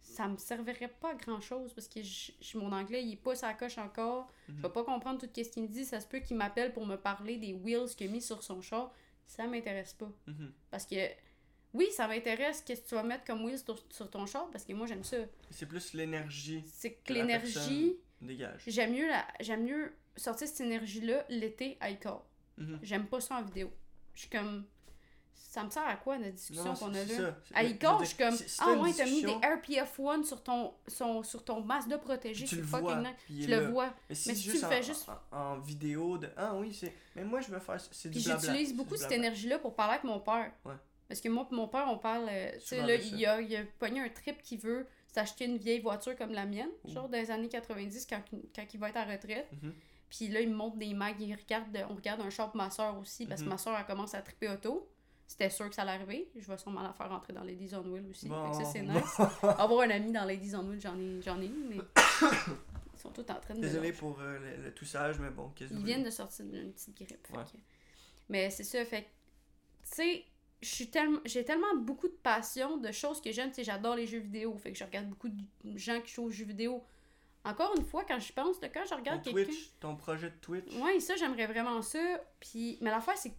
ça 0.00 0.26
me 0.28 0.36
servirait 0.36 0.88
pas 0.88 1.10
à 1.12 1.14
grand 1.14 1.40
chose 1.40 1.72
parce 1.74 1.88
que 1.88 2.02
je- 2.02 2.32
je- 2.40 2.58
mon 2.58 2.72
anglais 2.72 3.02
il 3.04 3.12
est 3.12 3.16
pas 3.16 3.34
sa 3.34 3.52
coche 3.54 3.78
encore. 3.78 4.30
Je 4.48 4.62
vais 4.62 4.68
pas 4.70 4.82
comprendre 4.84 5.20
tout 5.20 5.28
ce 5.34 5.48
qu'il 5.48 5.62
me 5.62 5.68
dit. 5.68 5.84
Ça 5.84 6.00
se 6.00 6.06
peut 6.06 6.18
qu'il 6.20 6.36
m'appelle 6.36 6.72
pour 6.72 6.86
me 6.86 6.96
parler 6.96 7.36
des 7.36 7.52
wheels 7.52 7.88
qu'il 7.96 8.08
a 8.08 8.10
mis 8.10 8.20
sur 8.22 8.42
son 8.42 8.60
char. 8.60 8.92
Ça 9.26 9.46
m'intéresse 9.46 9.92
pas. 9.94 10.10
Mhm. 10.26 10.52
Parce 10.70 10.84
que 10.86 10.96
oui, 11.74 11.86
ça 11.90 12.06
m'intéresse 12.08 12.62
qu'est-ce 12.62 12.82
que 12.82 12.88
tu 12.88 12.94
vas 12.94 13.02
mettre 13.02 13.24
comme 13.24 13.44
wheels 13.44 13.58
sur, 13.58 13.82
sur 13.90 14.10
ton 14.10 14.26
char 14.26 14.48
parce 14.50 14.64
que 14.64 14.72
moi 14.72 14.86
j'aime 14.86 15.04
ça. 15.04 15.16
C'est 15.50 15.66
plus 15.66 15.92
l'énergie 15.94 16.62
C'est 16.66 16.92
que 16.94 17.08
Que 17.08 17.12
la 17.14 17.20
l'énergie, 17.20 17.96
dégage. 18.20 18.62
j'aime 18.66 18.92
mieux 18.92 19.08
la 19.08 19.26
j'aime 19.40 19.64
mieux 19.64 19.92
sortir 20.16 20.46
cette 20.48 20.60
énergie-là 20.60 21.24
l'été 21.28 21.76
à 21.80 21.90
Icor. 21.90 22.24
Mhm. 22.58 22.78
J'aime 22.82 23.06
pas 23.06 23.20
ça 23.20 23.36
en 23.38 23.42
vidéo. 23.42 23.70
Je 24.14 24.20
suis 24.20 24.30
comme 24.30 24.64
ça 25.54 25.62
me 25.64 25.70
sert 25.70 25.86
à 25.86 25.94
quoi 25.96 26.18
notre 26.18 26.32
discussion 26.34 26.74
qu'on 26.74 26.92
a 26.94 27.04
là? 27.04 27.36
À 27.54 27.62
Icor, 27.62 27.98
dire, 27.98 28.00
je 28.00 28.08
suis 28.08 28.16
comme 28.18 28.34
Ah 28.58 28.72
ouais, 28.82 28.92
t'as 28.92 29.04
mis 29.04 29.22
des 29.22 29.26
discussion, 29.34 29.40
RPF1 29.40 30.24
sur 30.24 30.42
ton, 30.42 30.74
son, 30.88 31.22
sur 31.22 31.44
ton 31.44 31.60
Mazda 31.62 31.96
protégé, 31.98 32.44
puis 32.44 32.56
tu 32.56 32.62
c'est 32.62 32.68
fucking 32.68 33.06
est 33.06 33.46
le 33.46 33.66
vois. 33.68 33.94
Mais 34.08 34.14
si 34.14 34.28
Mais 34.28 34.34
c'est 34.34 34.40
si 34.40 34.50
tu 34.50 34.58
le 34.58 34.64
en, 34.64 34.68
fais 34.68 34.82
juste- 34.82 35.08
en, 35.30 35.36
en 35.38 35.58
vidéo 35.60 36.18
de 36.18 36.28
ah 36.36 36.54
oui 36.56 36.74
c'est 36.74 36.92
mais 37.14 37.22
moi 37.24 37.40
je 37.40 37.48
veux 37.50 37.60
faire 37.60 37.80
c'est 37.92 38.10
du 38.10 38.18
j'utilise 38.18 38.74
beaucoup 38.74 38.96
cette 38.96 39.12
énergie-là 39.12 39.58
pour 39.60 39.74
parler 39.76 39.92
avec 39.94 40.04
mon 40.04 40.18
père. 40.20 40.50
Ouais. 40.64 40.74
Parce 41.08 41.20
que 41.20 41.28
moi 41.28 41.46
mon 41.52 41.68
père, 41.68 41.86
on 41.88 41.98
parle. 41.98 42.26
euh, 42.30 42.50
tu 42.54 42.60
sais, 42.66 42.80
là, 42.80 42.96
de 42.96 43.02
il 43.02 43.24
a, 43.26 43.40
il 43.40 43.54
a 43.56 43.60
pogné 43.78 44.00
un 44.00 44.08
trip 44.08 44.42
qui 44.42 44.56
veut 44.56 44.86
s'acheter 45.12 45.44
une 45.44 45.58
vieille 45.58 45.80
voiture 45.80 46.16
comme 46.16 46.32
la 46.32 46.46
mienne, 46.46 46.70
Ouh. 46.84 46.90
genre 46.90 47.08
des 47.08 47.30
années 47.30 47.48
90, 47.48 48.06
quand, 48.10 48.22
quand 48.56 48.64
il 48.74 48.80
va 48.80 48.88
être 48.88 48.96
à 48.96 49.04
retraite. 49.04 49.46
Mhm. 49.62 49.72
Puis 50.10 50.28
là, 50.28 50.40
il 50.40 50.48
me 50.48 50.54
montre 50.54 50.76
des 50.76 50.92
mags, 50.94 51.20
il 51.20 51.34
regarde, 51.34 51.76
on 51.90 51.94
regarde 51.94 52.20
un 52.20 52.30
shop 52.30 52.46
pour 52.48 52.56
ma 52.56 52.70
soeur 52.70 52.98
aussi, 52.98 53.26
parce 53.26 53.40
que 53.40 53.44
Mhm. 53.46 53.52
ma 53.52 53.58
soeur, 53.58 53.76
elle 53.78 53.84
commence 53.86 54.14
à 54.14 54.22
triper 54.22 54.48
auto. 54.48 54.88
C'était 55.26 55.48
sûr 55.50 55.68
que 55.68 55.74
ça 55.74 55.82
allait 55.82 55.92
arriver. 55.92 56.28
Je 56.36 56.46
vais 56.46 56.58
sûrement 56.58 56.82
la 56.82 56.92
faire 56.92 57.08
rentrer 57.08 57.32
dans 57.32 57.42
Ladies 57.42 57.70
on 57.74 57.82
Wheel 57.90 58.06
aussi. 58.10 58.28
Fait 58.28 58.34
que 58.50 58.56
ça, 58.56 58.64
c'est 58.64 58.82
Bon. 58.82 58.92
nice. 58.92 59.20
Avoir 59.42 59.80
un 59.82 59.90
ami 59.90 60.12
dans 60.12 60.24
Ladies 60.24 60.54
on 60.54 60.66
Wheel, 60.68 60.80
j'en 60.80 60.98
ai, 60.98 61.22
j'en 61.22 61.40
ai 61.40 61.46
eu, 61.46 61.64
mais 61.68 61.76
ils 62.94 62.98
sont 63.00 63.10
tous 63.10 63.22
en 63.22 63.40
train 63.40 63.54
de 63.54 63.60
Désolé 63.60 63.92
pour 63.92 64.20
euh, 64.20 64.38
le, 64.38 64.64
le 64.64 64.74
toussage, 64.74 65.18
mais 65.18 65.30
bon, 65.30 65.50
qu'est-ce 65.56 65.70
que 65.70 65.74
Ils 65.74 65.80
vous 65.80 65.86
viennent 65.86 66.04
de 66.04 66.10
sortir 66.10 66.44
d'une 66.44 66.72
petite 66.72 66.94
grippe. 66.96 67.26
fait 67.26 67.36
Ouais. 67.36 67.44
que- 67.44 67.58
Mais 68.28 68.50
c'est 68.50 68.64
ça, 68.64 68.84
fait 68.84 69.02
tu 69.02 69.96
sais, 69.96 70.24
suis 70.62 70.88
tellement, 70.88 71.20
j'ai 71.24 71.44
tellement 71.44 71.74
beaucoup 71.76 72.08
de 72.08 72.16
passion, 72.22 72.76
de 72.78 72.90
choses 72.92 73.20
que 73.20 73.30
j'aime. 73.32 73.48
Tu 73.50 73.56
sais, 73.56 73.64
j'adore 73.64 73.96
les 73.96 74.06
jeux 74.06 74.18
vidéo. 74.20 74.56
Fait 74.56 74.72
que 74.72 74.78
je 74.78 74.84
regarde 74.84 75.08
beaucoup 75.08 75.28
de 75.28 75.42
gens 75.76 76.00
qui 76.00 76.12
jouent 76.14 76.24
aux 76.24 76.30
jeux 76.30 76.46
vidéo. 76.46 76.82
Encore 77.44 77.74
une 77.76 77.84
fois, 77.84 78.04
quand 78.04 78.18
je 78.18 78.32
pense, 78.32 78.58
là, 78.62 78.70
quand 78.70 78.84
je 78.88 78.94
regarde 78.94 79.22
quelqu'un. 79.22 79.44
Twitch, 79.44 79.72
ton 79.78 79.94
projet 79.96 80.30
de 80.30 80.36
Twitch. 80.40 80.72
Ouais, 80.76 80.98
ça, 81.00 81.16
j'aimerais 81.16 81.46
vraiment 81.46 81.82
ça. 81.82 81.98
Puis, 82.40 82.78
mais 82.80 82.90
l'affaire, 82.90 83.18
c'est 83.18 83.28
que 83.30 83.34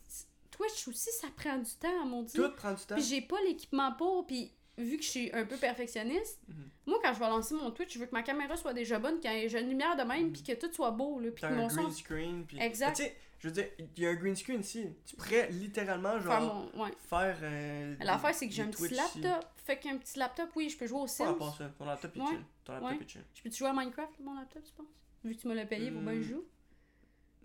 Twitch 0.57 0.87
aussi, 0.87 1.09
ça 1.11 1.27
prend 1.35 1.57
du 1.57 1.71
temps, 1.79 2.01
à 2.01 2.05
mon 2.05 2.23
dieu. 2.23 2.43
Tout 2.43 2.55
prend 2.55 2.73
du 2.73 2.83
temps. 2.83 2.95
Puis 2.95 3.03
j'ai 3.03 3.21
pas 3.21 3.37
l'équipement 3.45 3.91
pour, 3.93 4.25
puis 4.25 4.51
vu 4.77 4.97
que 4.97 5.03
je 5.03 5.09
suis 5.09 5.31
un 5.33 5.45
peu 5.45 5.55
perfectionniste, 5.57 6.39
Mhm. 6.47 6.55
moi, 6.85 6.99
quand 7.03 7.13
je 7.13 7.19
vais 7.19 7.29
lancer 7.29 7.55
mon 7.55 7.71
Twitch, 7.71 7.93
je 7.93 7.99
veux 7.99 8.05
que 8.05 8.11
ma 8.13 8.23
caméra 8.23 8.55
soit 8.57 8.73
déjà 8.73 8.99
bonne, 8.99 9.19
qu'il 9.19 9.31
y 9.31 9.33
ait 9.35 9.47
une 9.61 9.69
lumière 9.69 9.95
de 9.95 10.03
même, 10.03 10.25
Mhm. 10.27 10.33
puis 10.33 10.43
que 10.43 10.53
tout 10.53 10.71
soit 10.73 10.91
beau, 10.91 11.19
là, 11.19 11.31
puis 11.31 11.41
que 11.41 11.47
un 11.47 11.51
mon 11.55 11.67
green 11.67 11.85
son... 11.85 11.91
screen. 11.91 12.45
Puis... 12.45 12.59
Exact. 12.59 12.95
Sais, 12.97 13.15
je 13.39 13.47
veux 13.47 13.53
dire, 13.53 13.67
il 13.97 14.03
y 14.03 14.07
a 14.07 14.09
un 14.11 14.15
green 14.15 14.35
screen 14.35 14.61
ici. 14.61 14.87
Tu 15.05 15.15
pourrais 15.15 15.49
littéralement, 15.51 16.19
Faire 16.19 16.41
genre, 16.41 16.69
mon... 16.73 16.83
Ouais. 16.83 16.91
faire. 17.09 17.37
euh, 17.41 17.95
L'affaire, 18.01 18.33
c'est 18.35 18.47
que 18.47 18.53
j'ai 18.53 18.63
un 18.63 18.67
petit 18.67 18.85
ici. 18.85 18.93
laptop. 18.95 19.45
Fait 19.57 19.77
qu'un 19.79 19.97
petit 19.97 20.19
laptop, 20.19 20.49
oui, 20.55 20.69
je 20.69 20.77
peux 20.77 20.87
jouer 20.87 20.99
au 21.01 21.07
Sims. 21.07 21.33
part 21.37 21.55
ça. 21.57 21.69
Ton 21.77 21.85
laptop 21.85 22.15
est 22.15 22.19
Ouais. 22.21 22.27
chill. 22.27 22.43
Ton 22.63 22.73
laptop 22.73 22.91
Ouais. 22.91 22.97
est 23.03 23.09
chill. 23.09 23.23
Je 23.33 23.41
peux-tu 23.43 23.57
jouer 23.57 23.67
à 23.69 23.73
Minecraft, 23.73 24.19
mon 24.19 24.35
laptop, 24.35 24.63
tu 24.63 24.71
penses? 24.73 24.87
Vu 25.23 25.35
que 25.35 25.41
tu 25.41 25.47
me 25.47 25.53
l'as 25.55 25.65
payé, 25.65 25.89
bien 25.89 26.01
que 26.03 26.21
je 26.21 26.27
Hmm. 26.27 26.31
joue. 26.35 26.45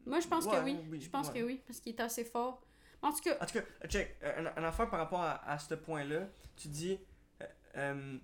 Moi, 0.07 0.21
je 0.21 0.29
pense 0.29 0.45
Ouais, 0.47 0.53
que 0.59 0.65
oui. 0.65 0.77
oui, 0.91 1.01
Je 1.01 1.09
pense 1.11 1.29
ouais. 1.29 1.41
que 1.41 1.45
oui, 1.45 1.61
parce 1.67 1.81
qu'il 1.81 1.93
est 1.93 2.01
assez 2.01 2.25
fort. 2.25 2.63
En 3.03 3.13
tout 3.13 3.21
cas, 3.21 3.37
En 3.41 3.47
tout 3.47 3.59
cas, 3.59 3.89
check, 3.89 4.17
euh, 4.23 4.51
un, 4.57 4.65
affaire 4.65 4.91
par 4.91 4.99
rapport 4.99 5.23
à, 5.23 5.51
à 5.51 5.59
ce 5.59 5.75
point-là, 5.75 6.29
tu 6.57 6.69
dis, 6.69 6.99
euh, 7.41 7.47
euh, 7.77 8.19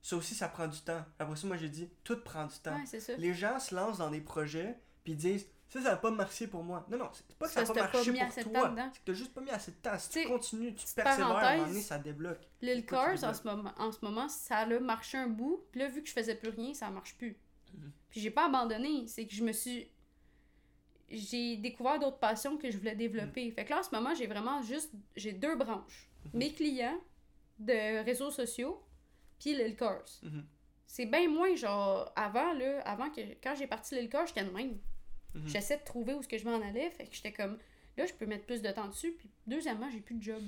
ça 0.00 0.16
aussi, 0.16 0.34
ça 0.34 0.48
prend 0.48 0.68
du 0.68 0.80
temps. 0.80 1.04
Après 1.18 1.36
ça, 1.36 1.46
moi, 1.46 1.56
j'ai 1.56 1.68
dit, 1.68 1.90
tout 2.04 2.20
prend 2.22 2.46
du 2.46 2.58
temps. 2.58 2.76
ouais, 2.76 2.86
c'est 2.86 3.00
ça. 3.00 3.14
Les 3.16 3.34
gens 3.34 3.58
se 3.58 3.74
lancent 3.74 3.98
dans 3.98 4.10
des 4.10 4.20
projets, 4.20 4.78
puis 5.04 5.14
ils 5.14 5.16
disent, 5.16 5.46
ça, 5.72 5.80
ça 5.80 5.90
va 5.90 5.96
pas 5.96 6.10
marcher 6.10 6.46
pour 6.48 6.62
moi. 6.62 6.86
Non, 6.90 6.98
non, 6.98 7.10
c'est 7.12 7.34
pas 7.36 7.46
que 7.46 7.52
ça 7.52 7.64
va 7.64 7.72
pas 7.72 8.04
mis 8.04 8.18
pour 8.18 8.28
toi. 8.28 8.30
C'est 8.34 8.44
que 8.44 9.04
t'as 9.06 9.12
juste 9.14 9.32
pas 9.32 9.40
mis 9.40 9.50
assez 9.50 9.70
de 9.70 9.76
temps. 9.76 9.98
Si 9.98 10.10
T'sais, 10.10 10.22
tu 10.24 10.28
continues, 10.28 10.74
tu 10.74 10.84
persévères, 10.94 11.30
à 11.30 11.48
un 11.48 11.56
moment 11.56 11.66
donné, 11.66 11.80
ça 11.80 11.98
débloque. 11.98 12.46
Lil 12.60 12.84
Cars, 12.84 13.24
en 13.24 13.32
ce, 13.32 13.42
moment, 13.44 13.72
en 13.78 13.90
ce 13.90 13.98
moment, 14.02 14.28
ça 14.28 14.58
a 14.58 14.80
marché 14.80 15.16
un 15.16 15.28
bout. 15.28 15.64
Puis 15.70 15.80
là, 15.80 15.88
vu 15.88 16.02
que 16.02 16.08
je 16.08 16.12
faisais 16.12 16.34
plus 16.34 16.50
rien, 16.50 16.74
ça 16.74 16.90
marche 16.90 17.16
plus. 17.16 17.38
Mhm. 17.72 17.90
Puis 18.10 18.20
j'ai 18.20 18.30
pas 18.30 18.46
abandonné. 18.46 19.06
C'est 19.06 19.26
que 19.26 19.32
je 19.32 19.42
me 19.42 19.52
suis. 19.52 19.88
J'ai 21.12 21.56
découvert 21.58 21.98
d'autres 21.98 22.18
passions 22.18 22.56
que 22.56 22.70
je 22.70 22.78
voulais 22.78 22.96
développer. 22.96 23.50
Fait 23.50 23.64
que 23.64 23.70
là, 23.70 23.80
en 23.80 23.82
ce 23.82 23.94
moment, 23.94 24.14
j'ai 24.14 24.26
vraiment 24.26 24.62
juste. 24.62 24.92
J'ai 25.14 25.32
deux 25.32 25.54
branches. 25.56 26.08
Mhm. 26.24 26.30
Mes 26.38 26.52
clients 26.52 26.98
de 27.58 28.02
réseaux 28.04 28.30
sociaux, 28.30 28.82
puis 29.38 29.54
Cars. 29.76 30.04
Mhm, 30.22 30.44
C'est 30.86 31.06
bien 31.06 31.28
moins 31.28 31.54
genre. 31.54 32.10
Avant, 32.16 32.52
là, 32.54 32.80
avant 32.82 33.10
que. 33.10 33.20
Quand 33.42 33.54
j'ai 33.54 33.66
parti 33.66 34.08
Cars, 34.08 34.26
j'étais 34.26 34.44
de 34.44 34.50
même. 34.50 34.78
mhm. 35.34 35.46
J'essaie 35.48 35.76
de 35.78 35.84
trouver 35.84 36.14
où 36.14 36.20
est-ce 36.20 36.28
que 36.28 36.38
je 36.38 36.44
m'en 36.48 36.60
allais. 36.60 36.90
Fait 36.90 37.06
que 37.06 37.14
j'étais 37.14 37.32
comme. 37.32 37.58
Là, 37.98 38.06
je 38.06 38.14
peux 38.14 38.24
mettre 38.26 38.46
plus 38.46 38.62
de 38.62 38.70
temps 38.70 38.88
dessus. 38.88 39.12
Puis, 39.12 39.28
deuxièmement, 39.46 39.90
j'ai 39.90 40.00
plus 40.00 40.14
de 40.14 40.22
job. 40.22 40.42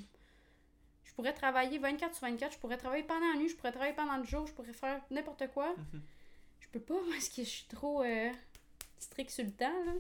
Je 1.05 1.13
pourrais 1.13 1.35
travailler 1.35 1.79
24 1.79 2.15
sur 2.15 2.27
24. 2.27 2.55
Je 2.55 2.59
pourrais 2.59 2.79
travailler 2.79 3.05
pendant 3.05 3.31
la 3.33 3.39
nuit. 3.39 3.49
Je 3.51 3.55
pourrais 3.57 3.71
travailler 3.73 3.93
pendant 3.95 4.17
le 4.17 4.25
jour. 4.25 4.47
Je 4.47 4.53
pourrais 4.55 4.73
faire 4.73 5.03
n'importe 5.11 5.47
quoi. 5.53 5.75
Je 6.61 6.69
peux 6.69 6.81
pas 6.81 6.95
parce 7.11 7.29
que 7.29 7.45
je 7.45 7.49
suis 7.49 7.67
trop 7.67 8.03
euh, 8.03 8.33
strict 8.99 9.31
sur 9.31 9.45
le 9.45 9.53
temps. 9.53 9.85
Là. 9.85 9.93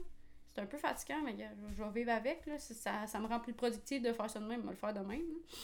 C'est 0.54 0.60
un 0.60 0.66
peu 0.66 0.78
fatigant, 0.78 1.20
mais 1.24 1.34
gars, 1.34 1.50
je 1.76 1.82
vais 1.82 1.90
vivre 1.90 2.12
avec. 2.12 2.46
Là. 2.46 2.58
Ça, 2.58 3.06
ça 3.08 3.18
me 3.18 3.26
rend 3.26 3.40
plus 3.40 3.52
productive 3.54 4.02
de 4.02 4.12
faire 4.12 4.30
ça 4.30 4.38
de 4.38 4.46
même. 4.46 4.60
Je 4.60 4.66
vais 4.66 4.72
le 4.72 4.78
faire 4.78 4.94
de 4.94 5.00
même. 5.00 5.20
là. 5.20 5.56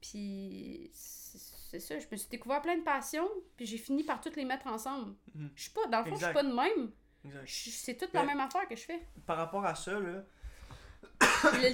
Puis, 0.00 0.90
c'est 0.92 1.80
ça. 1.80 1.98
Je 1.98 2.06
me 2.10 2.16
suis 2.16 2.28
découvert 2.28 2.62
plein 2.62 2.76
de 2.78 2.82
passions. 2.82 3.28
Puis, 3.56 3.66
j'ai 3.66 3.78
fini 3.78 4.04
par 4.04 4.20
toutes 4.20 4.36
les 4.36 4.44
mettre 4.44 4.66
ensemble. 4.68 5.14
Mhm. 5.34 5.50
Je 5.54 5.62
suis 5.62 5.70
pas. 5.72 5.86
Dans 5.86 5.98
le 5.98 6.04
fond, 6.04 6.10
je 6.12 6.16
suis 6.16 6.24
Exact. 6.26 6.32
pas 6.34 6.42
de 6.42 6.52
même. 6.54 6.90
Exact. 7.24 7.46
Je- 7.46 7.70
C'est 7.70 7.94
toute 7.96 8.12
la 8.14 8.22
Mais- 8.22 8.28
même 8.34 8.40
affaire 8.40 8.66
que 8.68 8.76
je 8.76 8.82
fais. 8.84 9.00
Par 9.26 9.36
rapport 9.36 9.64
à 9.64 9.74
ça, 9.74 9.98
là, 9.98 10.24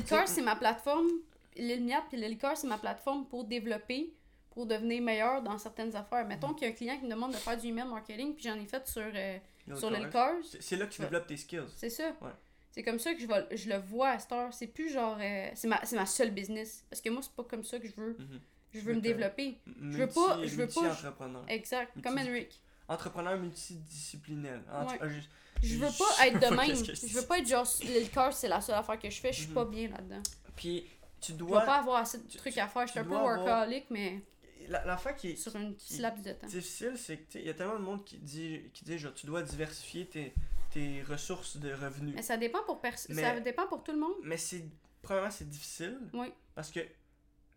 Car, 0.08 0.26
c'est 0.28 0.42
ma 0.42 0.56
plateforme. 0.56 1.08
Miat 1.56 2.02
puis 2.08 2.38
Car, 2.38 2.56
c'est 2.56 2.66
ma 2.66 2.78
plateforme 2.78 3.26
pour 3.26 3.44
développer, 3.44 4.14
pour 4.50 4.66
devenir 4.66 5.02
meilleur 5.02 5.42
dans 5.42 5.58
certaines 5.58 5.94
affaires. 5.94 6.26
Mettons 6.26 6.54
qu'il 6.54 6.66
y 6.66 6.70
a 6.70 6.72
un 6.72 6.76
client 6.76 6.98
qui 6.98 7.04
me 7.04 7.10
demande 7.10 7.32
de 7.32 7.36
faire 7.36 7.56
du 7.58 7.66
email 7.66 7.86
marketing, 7.86 8.34
puis 8.34 8.44
j'en 8.44 8.58
ai 8.58 8.66
fait 8.66 8.86
sur, 8.88 9.02
euh, 9.14 9.38
Sur 9.76 9.90
Lil 9.90 10.08
Cars, 10.10 10.10
Cars. 10.32 10.36
c'est 10.60 10.76
là 10.76 10.86
que 10.86 10.92
tu 10.92 11.00
développes 11.02 11.26
tes 11.26 11.36
skills. 11.36 11.66
C'est 11.76 11.90
ça. 11.90 12.08
Ouais. 12.20 12.30
C'est 12.72 12.82
comme 12.82 12.98
ça 12.98 13.12
que 13.14 13.20
je, 13.20 13.26
vais, 13.26 13.56
je 13.56 13.68
le 13.68 13.76
vois 13.78 14.10
à 14.10 14.18
cette 14.18 14.32
heure. 14.32 14.52
C'est 14.52 14.66
plus 14.66 14.90
genre. 14.92 15.18
euh, 15.20 15.48
c'est 15.54 15.68
ma, 15.68 15.84
c'est 15.84 15.96
ma 15.96 16.06
seule 16.06 16.30
business. 16.30 16.84
Parce 16.88 17.00
que 17.02 17.10
moi, 17.10 17.20
c'est 17.22 17.32
pas 17.32 17.44
comme 17.44 17.62
ça 17.64 17.78
que 17.78 17.86
je 17.86 17.94
veux. 17.96 18.16
Mhm. 18.18 18.40
Je 18.74 18.80
veux 18.80 18.94
me 18.94 19.00
développer. 19.00 19.58
Multi- 19.66 19.98
veux 19.98 20.06
pas- 20.08 20.38
je 20.46 20.56
veux 20.56 20.66
pas- 20.66 20.80
multi-entrepreneur. 20.82 21.44
Exact. 21.48 21.92
Comme 22.02 22.18
Henrik. 22.18 22.58
Entrepreneur 22.88 23.36
multidisciplinaire. 23.38 24.60
Ouais. 24.88 24.98
cas, 24.98 25.08
je- 25.08 25.20
Je 25.62 25.76
veux 25.76 25.88
Je 25.90 25.98
pas 25.98 26.26
être 26.26 26.40
de 26.50 26.56
même. 26.56 26.74
je 26.84 27.06
Je 27.06 27.14
veux 27.14 27.26
pas 27.26 27.38
être 27.38 27.46
genre. 27.48 27.66
Car, 28.12 28.32
c'est 28.32 28.48
la 28.48 28.60
seule 28.60 28.74
affaire 28.76 28.98
que 28.98 29.08
je 29.10 29.20
fais. 29.20 29.32
Je 29.32 29.40
suis 29.40 29.48
Mhm. 29.48 29.54
pas 29.54 29.64
bien 29.66 29.88
là-dedans. 29.88 30.22
Puis, 30.56 30.86
tu 31.20 31.32
Je 31.32 31.36
dois. 31.36 31.60
vais 31.60 31.66
pas 31.66 31.76
avoir 31.78 31.98
assez 32.00 32.18
de 32.18 32.26
tu- 32.26 32.36
trucs 32.38 32.56
à 32.58 32.66
faire. 32.66 32.86
Je 32.86 32.90
suis 32.92 33.00
un 33.00 33.04
peu 33.04 33.14
avoir- 33.14 33.38
workaholic, 33.38 33.84
mais 33.90 34.22
La, 34.68 34.96
qui 35.16 35.30
est, 35.30 35.36
sur 35.36 35.54
une 35.56 35.76
qui- 35.76 35.88
petite 35.88 36.00
laps 36.00 36.24
de 36.24 36.32
temps. 36.32 36.46
difficile, 36.46 36.92
c'est 36.96 37.16
que 37.18 37.22
tu 37.24 37.32
sais, 37.32 37.40
il 37.40 37.46
y 37.46 37.50
a 37.50 37.54
tellement 37.54 37.78
de 37.78 37.84
monde 37.84 38.04
qui 38.04 38.18
dit, 38.18 38.62
qui 38.72 38.84
dit 38.84 38.98
genre, 38.98 39.14
tu 39.14 39.26
dois 39.26 39.42
diversifier 39.42 40.06
tes, 40.06 40.34
tes 40.70 41.02
ressources 41.02 41.56
de 41.56 41.72
revenus. 41.72 42.14
Mais 42.14 42.22
ça 42.22 42.36
dépend 42.36 42.62
pour 42.64 42.80
pers- 42.80 42.96
Mais- 43.10 43.22
ça 43.22 43.40
dépend 43.40 43.66
pour 43.66 43.82
tout 43.84 43.92
le 43.92 43.98
monde. 43.98 44.14
Mais 44.22 44.36
c'est. 44.36 44.64
Premièrement, 45.02 45.30
c'est 45.30 45.48
difficile. 45.48 45.98
Oui. 46.12 46.32
Parce 46.54 46.70
que, 46.70 46.80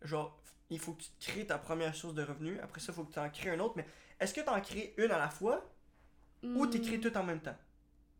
genre, 0.02 0.36
il 0.70 0.78
faut 0.80 0.92
que 0.94 1.02
tu 1.02 1.08
crées 1.32 1.46
ta 1.46 1.58
première 1.58 1.94
source 1.94 2.14
de 2.14 2.22
revenus. 2.24 2.58
Après 2.62 2.80
ça, 2.80 2.92
il 2.92 2.94
faut 2.96 3.04
que 3.04 3.12
tu 3.12 3.18
en 3.20 3.30
crées 3.30 3.54
une 3.54 3.60
autre. 3.60 3.74
Mais 3.76 3.86
est-ce 4.18 4.34
que 4.34 4.40
tu 4.40 4.48
en 4.48 4.60
crées 4.60 4.94
une 4.96 5.10
à 5.12 5.18
la 5.18 5.28
fois 5.28 5.64
ou 6.42 6.66
tu 6.66 6.78
Hmm. 6.78 6.82
crées 6.82 7.00
tout 7.00 7.16
en 7.16 7.22
même 7.22 7.40
temps? 7.40 7.56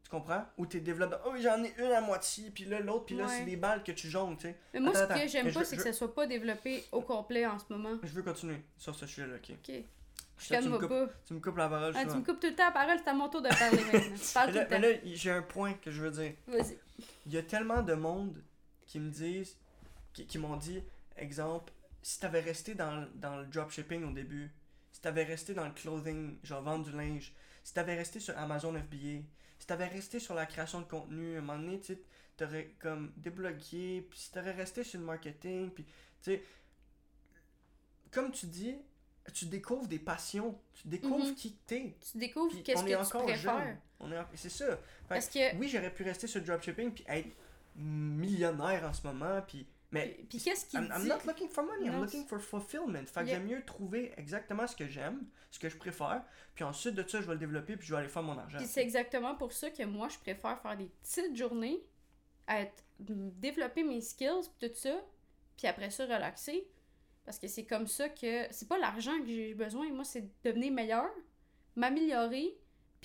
Tu 0.06 0.10
comprends? 0.10 0.44
Ou 0.56 0.66
tu 0.66 0.80
développes. 0.80 1.20
Oh, 1.26 1.32
j'en 1.42 1.64
ai 1.64 1.74
une 1.78 1.90
à 1.90 2.00
moitié, 2.00 2.48
puis 2.50 2.64
là, 2.64 2.78
l'autre, 2.78 3.06
puis 3.06 3.16
là, 3.16 3.24
Ouais. 3.26 3.38
c'est 3.38 3.44
les 3.44 3.56
balles 3.56 3.82
que 3.82 3.90
tu 3.90 4.08
jongles, 4.08 4.36
tu 4.36 4.42
sais. 4.42 4.56
Mais 4.72 4.78
moi, 4.78 4.96
Attends, 4.96 5.16
ce 5.16 5.22
que 5.22 5.28
j'aime 5.28 5.52
pas, 5.52 5.64
c'est 5.64 5.76
que 5.76 5.82
ça 5.82 5.92
soit 5.92 6.14
pas 6.14 6.28
développé 6.28 6.84
au 6.92 7.00
complet 7.00 7.44
en 7.44 7.58
ce 7.58 7.64
moment. 7.70 7.98
Je 8.04 8.12
veux 8.12 8.22
continuer 8.22 8.60
sur 8.78 8.94
ce 8.94 9.04
sujet-là, 9.04 9.34
ok. 9.34 9.50
Ok. 9.68 9.74
Je 10.38 10.54
tu, 10.60 10.68
me 10.68 10.78
coupes, 10.78 10.88
pas. 10.90 11.08
tu 11.26 11.34
me 11.34 11.40
coupes 11.40 11.56
la 11.56 11.68
parole, 11.68 11.92
Ah, 11.96 12.04
tu 12.04 12.14
me 12.16 12.22
coupes 12.22 12.38
tout 12.38 12.46
le 12.46 12.54
temps 12.54 12.66
la 12.66 12.70
parole, 12.70 12.98
c'est 13.02 13.10
à 13.10 13.14
mon 13.14 13.28
tour 13.28 13.42
de 13.42 13.48
parler 13.48 13.82
maintenant. 13.84 14.16
Tu 14.22 14.32
parles 14.32 14.52
Mais 14.52 14.64
tout 14.66 14.70
là, 14.70 14.78
mais 14.78 14.92
là, 14.92 14.98
j'ai 15.14 15.30
un 15.32 15.42
point 15.42 15.72
que 15.74 15.90
je 15.90 16.00
veux 16.02 16.10
dire. 16.12 16.34
Vas-y. 16.46 16.78
Il 17.26 17.32
y 17.32 17.38
a 17.38 17.42
tellement 17.42 17.82
de 17.82 17.94
monde 17.94 18.40
qui 18.86 19.00
me 19.00 19.10
disent, 19.10 19.56
qui, 20.12 20.24
qui 20.24 20.38
m'ont 20.38 20.56
dit, 20.56 20.84
exemple, 21.16 21.72
si 22.00 22.20
t'avais 22.20 22.40
resté 22.40 22.74
dans, 22.76 23.08
dans 23.16 23.38
le 23.38 23.46
dropshipping 23.46 24.04
au 24.04 24.12
début, 24.12 24.52
si 24.92 25.00
t'avais 25.00 25.24
resté 25.24 25.52
dans 25.52 25.64
le 25.64 25.72
clothing, 25.72 26.36
genre 26.44 26.62
vendre 26.62 26.84
du 26.84 26.92
linge, 26.92 27.32
si 27.64 27.74
t'avais 27.74 27.96
resté 27.96 28.20
sur 28.20 28.38
Amazon 28.38 28.72
FBA, 28.74 29.24
si 29.66 29.68
t'avais 29.68 29.88
resté 29.88 30.20
sur 30.20 30.34
la 30.36 30.46
création 30.46 30.80
de 30.80 30.84
contenu, 30.86 31.34
à 31.34 31.38
un 31.38 31.40
moment 31.40 31.58
donné, 31.58 31.80
tu 31.80 31.98
t'aurais 32.36 32.70
comme 32.78 33.12
débloqué, 33.16 34.06
puis 34.08 34.16
si 34.16 34.30
t'aurais 34.30 34.52
resté 34.52 34.84
sur 34.84 35.00
le 35.00 35.06
marketing, 35.06 35.70
puis 35.72 35.82
tu 35.84 35.90
sais, 36.20 36.42
comme 38.12 38.30
tu 38.30 38.46
dis, 38.46 38.76
tu 39.34 39.46
découvres 39.46 39.88
des 39.88 39.98
passions, 39.98 40.56
tu 40.72 40.86
découvres 40.86 41.26
Mhm. 41.26 41.34
qui 41.34 41.52
t'es. 41.66 41.96
Tu 42.12 42.16
découvres 42.18 42.62
qu'est-ce 42.62 42.84
que 42.84 42.90
est 42.90 42.96
tu 42.96 43.24
préfères. 43.24 43.36
jeune. 43.66 43.76
On 43.98 44.12
est 44.12 44.16
C'est 44.36 44.50
ça. 44.50 44.76
Fait 44.76 44.78
Parce 45.08 45.28
que. 45.28 45.56
oui, 45.56 45.68
j'aurais 45.68 45.92
pu 45.92 46.04
rester 46.04 46.28
sur 46.28 46.38
le 46.38 46.46
dropshipping 46.46 46.92
puis 46.92 47.04
être 47.08 47.34
millionnaire 47.74 48.84
en 48.84 48.92
ce 48.92 49.04
moment, 49.04 49.42
puis 49.48 49.66
mais 49.98 50.26
Puis, 50.28 50.40
qu'est-ce 50.42 50.66
qu'il 50.66 50.78
I'm, 50.80 50.90
I'm 50.92 51.02
dit? 51.02 51.08
not 51.08 51.18
looking 51.26 51.48
for 51.48 51.64
money, 51.64 51.86
I'm 51.86 51.92
Non, 51.92 52.00
looking 52.02 52.26
for 52.26 52.40
fulfillment. 52.40 53.06
Fait 53.06 53.20
que 53.22 53.26
Yeah. 53.26 53.34
j'aime 53.36 53.46
mieux 53.46 53.64
trouver 53.64 54.12
exactement 54.16 54.66
ce 54.66 54.76
que 54.76 54.86
j'aime, 54.88 55.26
ce 55.50 55.58
que 55.58 55.68
je 55.68 55.76
préfère, 55.76 56.24
puis 56.54 56.64
ensuite 56.64 56.94
de 56.94 57.06
ça, 57.08 57.20
je 57.20 57.26
vais 57.26 57.32
le 57.34 57.38
développer 57.38 57.76
puis 57.76 57.86
je 57.86 57.92
vais 57.94 58.00
aller 58.00 58.08
faire 58.08 58.22
mon 58.22 58.36
argent. 58.38 58.58
Puis 58.58 58.66
c'est 58.66 58.82
exactement 58.82 59.34
pour 59.34 59.52
ça 59.52 59.70
que 59.70 59.82
moi, 59.84 60.08
je 60.08 60.18
préfère 60.18 60.60
faire 60.60 60.76
des 60.76 60.86
petites 61.02 61.36
journées, 61.36 61.82
être, 62.48 62.84
développer 62.98 63.82
mes 63.84 64.00
skills, 64.00 64.48
tout 64.60 64.70
ça, 64.74 65.00
puis 65.56 65.66
après 65.66 65.90
ça, 65.90 66.04
relaxer. 66.04 66.68
Parce 67.24 67.38
que 67.40 67.48
c'est 67.48 67.64
comme 67.66 67.86
ça 67.88 68.08
que. 68.08 68.46
C'est 68.52 68.68
pas 68.68 68.78
l'argent 68.78 69.18
que 69.20 69.26
j'ai 69.26 69.54
besoin, 69.54 69.88
moi, 69.92 70.04
c'est 70.04 70.20
de 70.22 70.28
devenir 70.44 70.72
meilleur, 70.72 71.10
m'améliorer, 71.74 72.56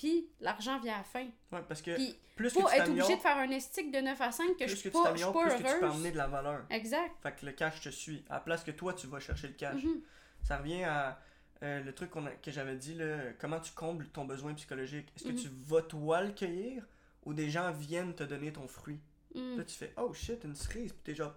puis 0.02 0.26
l'argent 0.40 0.80
vient 0.80 0.94
à 0.94 0.98
la 0.98 1.04
fin. 1.04 1.26
Ouais, 1.52 1.62
parce 1.68 1.80
que 1.80 1.94
Puis 1.94 2.16
plus 2.34 2.52
que 2.52 2.58
tu 2.58 2.74
être 2.76 2.88
obligé 2.88 3.14
de 3.16 3.20
faire 3.20 3.36
un 3.36 3.50
estique 3.50 3.92
de 3.92 3.98
9 4.00 4.20
à 4.20 4.32
5 4.32 4.48
que 4.56 4.64
plus 4.64 4.68
je 4.68 4.72
que 4.74 4.76
suis 4.80 4.90
tu 4.90 4.96
pas, 5.02 5.12
je 5.12 5.22
suis 5.22 5.32
pas 5.32 5.42
plus 5.44 5.50
que 5.50 5.56
tu 5.58 5.62
peux 5.62 5.68
heureuse. 5.84 5.94
amener 5.94 6.10
de 6.10 6.16
la 6.16 6.26
valeur. 6.26 6.64
Exact. 6.70 7.12
Fait 7.22 7.32
que 7.36 7.46
le 7.46 7.52
cash 7.52 7.80
te 7.80 7.88
suit. 7.90 8.24
À 8.28 8.34
la 8.34 8.40
place 8.40 8.64
que 8.64 8.72
toi, 8.72 8.94
tu 8.94 9.06
vas 9.06 9.20
chercher 9.20 9.46
le 9.48 9.54
cash. 9.54 9.82
Mhm. 9.84 10.00
Ça 10.42 10.58
revient 10.58 10.82
à 10.84 11.20
euh, 11.62 11.80
le 11.84 11.92
truc 11.94 12.10
qu'on 12.10 12.26
a- 12.26 12.30
que 12.32 12.50
j'avais 12.50 12.74
dit, 12.74 12.94
là, 12.94 13.18
comment 13.38 13.60
tu 13.60 13.70
combles 13.72 14.08
ton 14.08 14.24
besoin 14.24 14.52
psychologique? 14.54 15.06
Est-ce 15.14 15.24
que 15.24 15.28
Mhm. 15.30 15.36
tu 15.38 15.48
vas 15.62 15.82
toi 15.82 16.20
le 16.22 16.32
cueillir 16.32 16.84
ou 17.24 17.32
des 17.34 17.48
gens 17.50 17.70
viennent 17.70 18.14
te 18.16 18.24
donner 18.24 18.52
ton 18.52 18.66
fruit? 18.66 18.98
Mm. 19.36 19.58
Là, 19.58 19.64
tu 19.64 19.76
fais, 19.76 19.92
oh 19.96 20.12
shit, 20.12 20.42
une 20.42 20.56
cerise. 20.56 20.92
Puis 20.92 21.02
t'es 21.04 21.14
genre, 21.14 21.32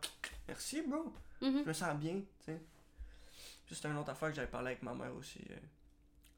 merci, 0.47 0.81
bro. 0.81 1.13
Mhm. 1.41 1.59
Je 1.63 1.67
me 1.67 1.73
sens 1.73 1.95
bien, 1.97 2.15
tu 2.15 2.45
sais. 2.45 2.59
C'est 3.71 3.85
une 3.87 3.97
autre 3.97 4.09
affaire 4.09 4.29
que 4.29 4.35
j'avais 4.35 4.47
parlé 4.47 4.67
avec 4.71 4.81
ma 4.81 4.93
mère 4.95 5.13
aussi. 5.15 5.39
euh, 5.51 5.55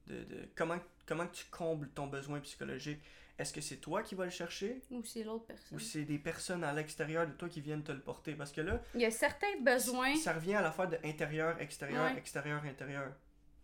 de, 0.07 0.23
de 0.35 0.49
comment, 0.55 0.77
comment 1.07 1.27
tu 1.27 1.45
combles 1.49 1.89
ton 1.89 2.07
besoin 2.07 2.39
psychologique? 2.41 3.01
Est-ce 3.39 3.53
que 3.53 3.61
c'est 3.61 3.77
toi 3.77 4.01
qui 4.01 4.15
vas 4.15 4.25
le 4.25 4.31
chercher? 4.31 4.81
Ou 4.89 5.03
c'est 5.03 5.23
l'autre 5.23 5.45
personne? 5.45 5.77
ou 5.77 5.79
c'est 5.79 6.03
des 6.05 6.17
personnes 6.17 6.63
à 6.63 6.73
l'extérieur 6.73 7.27
de 7.27 7.33
toi 7.33 7.47
qui 7.47 7.61
viennent 7.61 7.83
te 7.83 7.91
le 7.91 8.01
porter? 8.01 8.33
Parce 8.33 8.51
que 8.51 8.61
là, 8.61 8.81
Il 8.95 9.01
y 9.01 9.05
a 9.05 9.11
certains 9.11 9.59
besoins. 9.61 10.15
ça 10.15 10.33
revient 10.33 10.55
à 10.55 10.61
l'affaire 10.61 10.87
de 10.89 10.97
intérieur, 11.03 11.59
extérieur, 11.61 12.05
Ouais. 12.11 12.17
extérieur, 12.17 12.63
intérieur. 12.63 13.11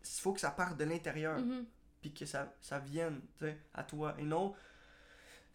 Il 0.04 0.22
faut 0.22 0.32
que 0.34 0.40
ça 0.40 0.52
parte 0.52 0.78
de 0.78 0.84
l'intérieur, 0.84 1.40
Mhm. 1.40 1.66
puis 2.02 2.14
que 2.14 2.26
ça, 2.26 2.54
ça 2.62 2.78
vienne 2.80 3.22
tu 3.40 3.46
sais, 3.46 3.58
à 3.74 3.84
toi. 3.84 4.16
Et 4.20 4.24
non, 4.24 4.54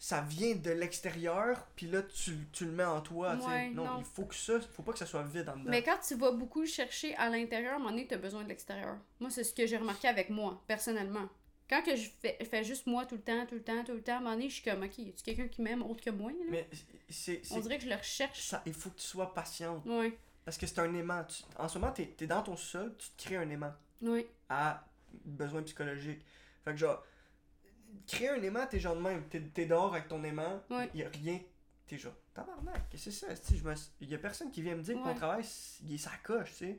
ça 0.00 0.20
vient 0.22 0.54
de 0.56 0.70
l'extérieur, 0.70 1.66
puis 1.76 1.86
là, 1.86 2.02
tu, 2.02 2.48
tu 2.52 2.64
le 2.64 2.72
mets 2.72 2.84
en 2.84 3.00
toi. 3.00 3.36
Ouais, 3.36 3.70
non, 3.70 3.84
non. 3.84 3.98
il 3.98 4.04
faut 4.04 4.24
que 4.24 4.34
ça, 4.34 4.60
faut 4.60 4.82
pas 4.82 4.92
que 4.92 4.98
ça 4.98 5.06
soit 5.06 5.22
vide 5.24 5.48
en 5.48 5.56
dedans. 5.56 5.70
Mais 5.70 5.82
quand 5.84 5.98
tu 6.06 6.14
vas 6.16 6.32
beaucoup 6.32 6.64
chercher 6.66 7.14
à 7.16 7.28
l'intérieur, 7.28 7.72
à 7.72 7.76
un 7.76 7.78
moment 7.78 7.90
donné, 7.90 8.06
tu 8.08 8.14
as 8.14 8.18
besoin 8.18 8.42
de 8.42 8.48
l'extérieur. 8.48 8.96
Moi, 9.20 9.30
c'est 9.30 9.44
ce 9.44 9.52
que 9.54 9.64
j'ai 9.66 9.76
remarqué 9.76 10.08
avec 10.08 10.28
moi, 10.30 10.60
personnellement. 10.66 11.28
Quand 11.68 11.82
que 11.82 11.94
je 11.96 12.08
fais, 12.20 12.38
fais 12.44 12.64
juste 12.64 12.86
moi 12.86 13.04
tout 13.04 13.16
le 13.16 13.20
temps, 13.20 13.44
tout 13.46 13.54
le 13.56 13.62
temps, 13.62 13.84
tout 13.84 13.92
le 13.92 14.02
temps, 14.02 14.14
à 14.14 14.16
un 14.16 14.20
moment 14.20 14.32
donné, 14.34 14.48
je 14.48 14.54
suis 14.54 14.62
comme, 14.70 14.82
ok, 14.82 14.98
y 14.98 15.08
a 15.10 15.12
quelqu'un 15.22 15.48
qui 15.48 15.60
m'aime 15.62 15.82
autre 15.82 16.02
que 16.02 16.10
moi? 16.10 16.30
là? 16.30 16.36
Mais 16.48 16.68
c'est, 17.10 17.42
On 17.50 17.60
dirait 17.60 17.76
que 17.78 17.84
je 17.84 17.88
le 17.90 17.96
recherche. 17.96 18.40
ça, 18.40 18.62
il 18.64 18.72
faut 18.72 18.88
que 18.90 18.98
tu 19.00 19.06
sois 19.06 19.34
patiente. 19.34 19.84
Ouais, 19.86 20.16
Parce 20.46 20.56
que 20.56 20.66
c'est 20.66 20.78
un 20.78 20.92
aimant. 20.94 21.24
Tu- 21.24 21.42
en 21.58 21.68
ce 21.68 21.78
moment, 21.78 21.92
tu 21.92 22.02
es, 22.02 22.26
dans 22.26 22.42
ton 22.42 22.56
sol, 22.56 22.94
tu 22.98 23.10
te 23.10 23.22
crées 23.24 23.36
un 23.36 23.50
aimant 23.50 23.74
ouais. 24.02 24.26
à 24.48 24.82
besoin 25.26 25.62
psychologique. 25.62 26.24
Fait 26.64 26.70
que 26.72 26.76
genre, 26.78 27.04
créer 28.06 28.28
un 28.30 28.42
aimant, 28.42 28.66
t'es 28.66 28.80
genre 28.80 28.96
de 28.96 29.00
même. 29.02 29.24
T'es, 29.28 29.40
t'es 29.40 29.66
dehors 29.66 29.92
avec 29.94 30.08
ton 30.08 30.22
aimant, 30.24 30.62
il 30.70 30.76
Ouais. 30.76 30.90
y 30.94 31.02
a 31.04 31.08
rien. 31.10 31.38
T'es 31.86 31.98
genre, 31.98 32.14
tabarnak, 32.34 32.88
qu'est-ce 32.90 33.06
que 33.06 33.10
c'est 33.10 33.34
ça? 33.36 33.54
Je 33.56 33.62
me... 33.62 33.74
Il 34.00 34.08
y 34.10 34.14
a 34.14 34.18
personne 34.18 34.50
qui 34.50 34.62
vient 34.62 34.74
me 34.76 34.82
dire 34.82 34.94
que 34.94 35.00
mon 35.06 35.14
travail, 35.14 35.44
il 35.86 35.94
est 35.94 35.98
sa 35.98 36.12
coche, 36.22 36.50
tu 36.50 36.56
sais. 36.56 36.78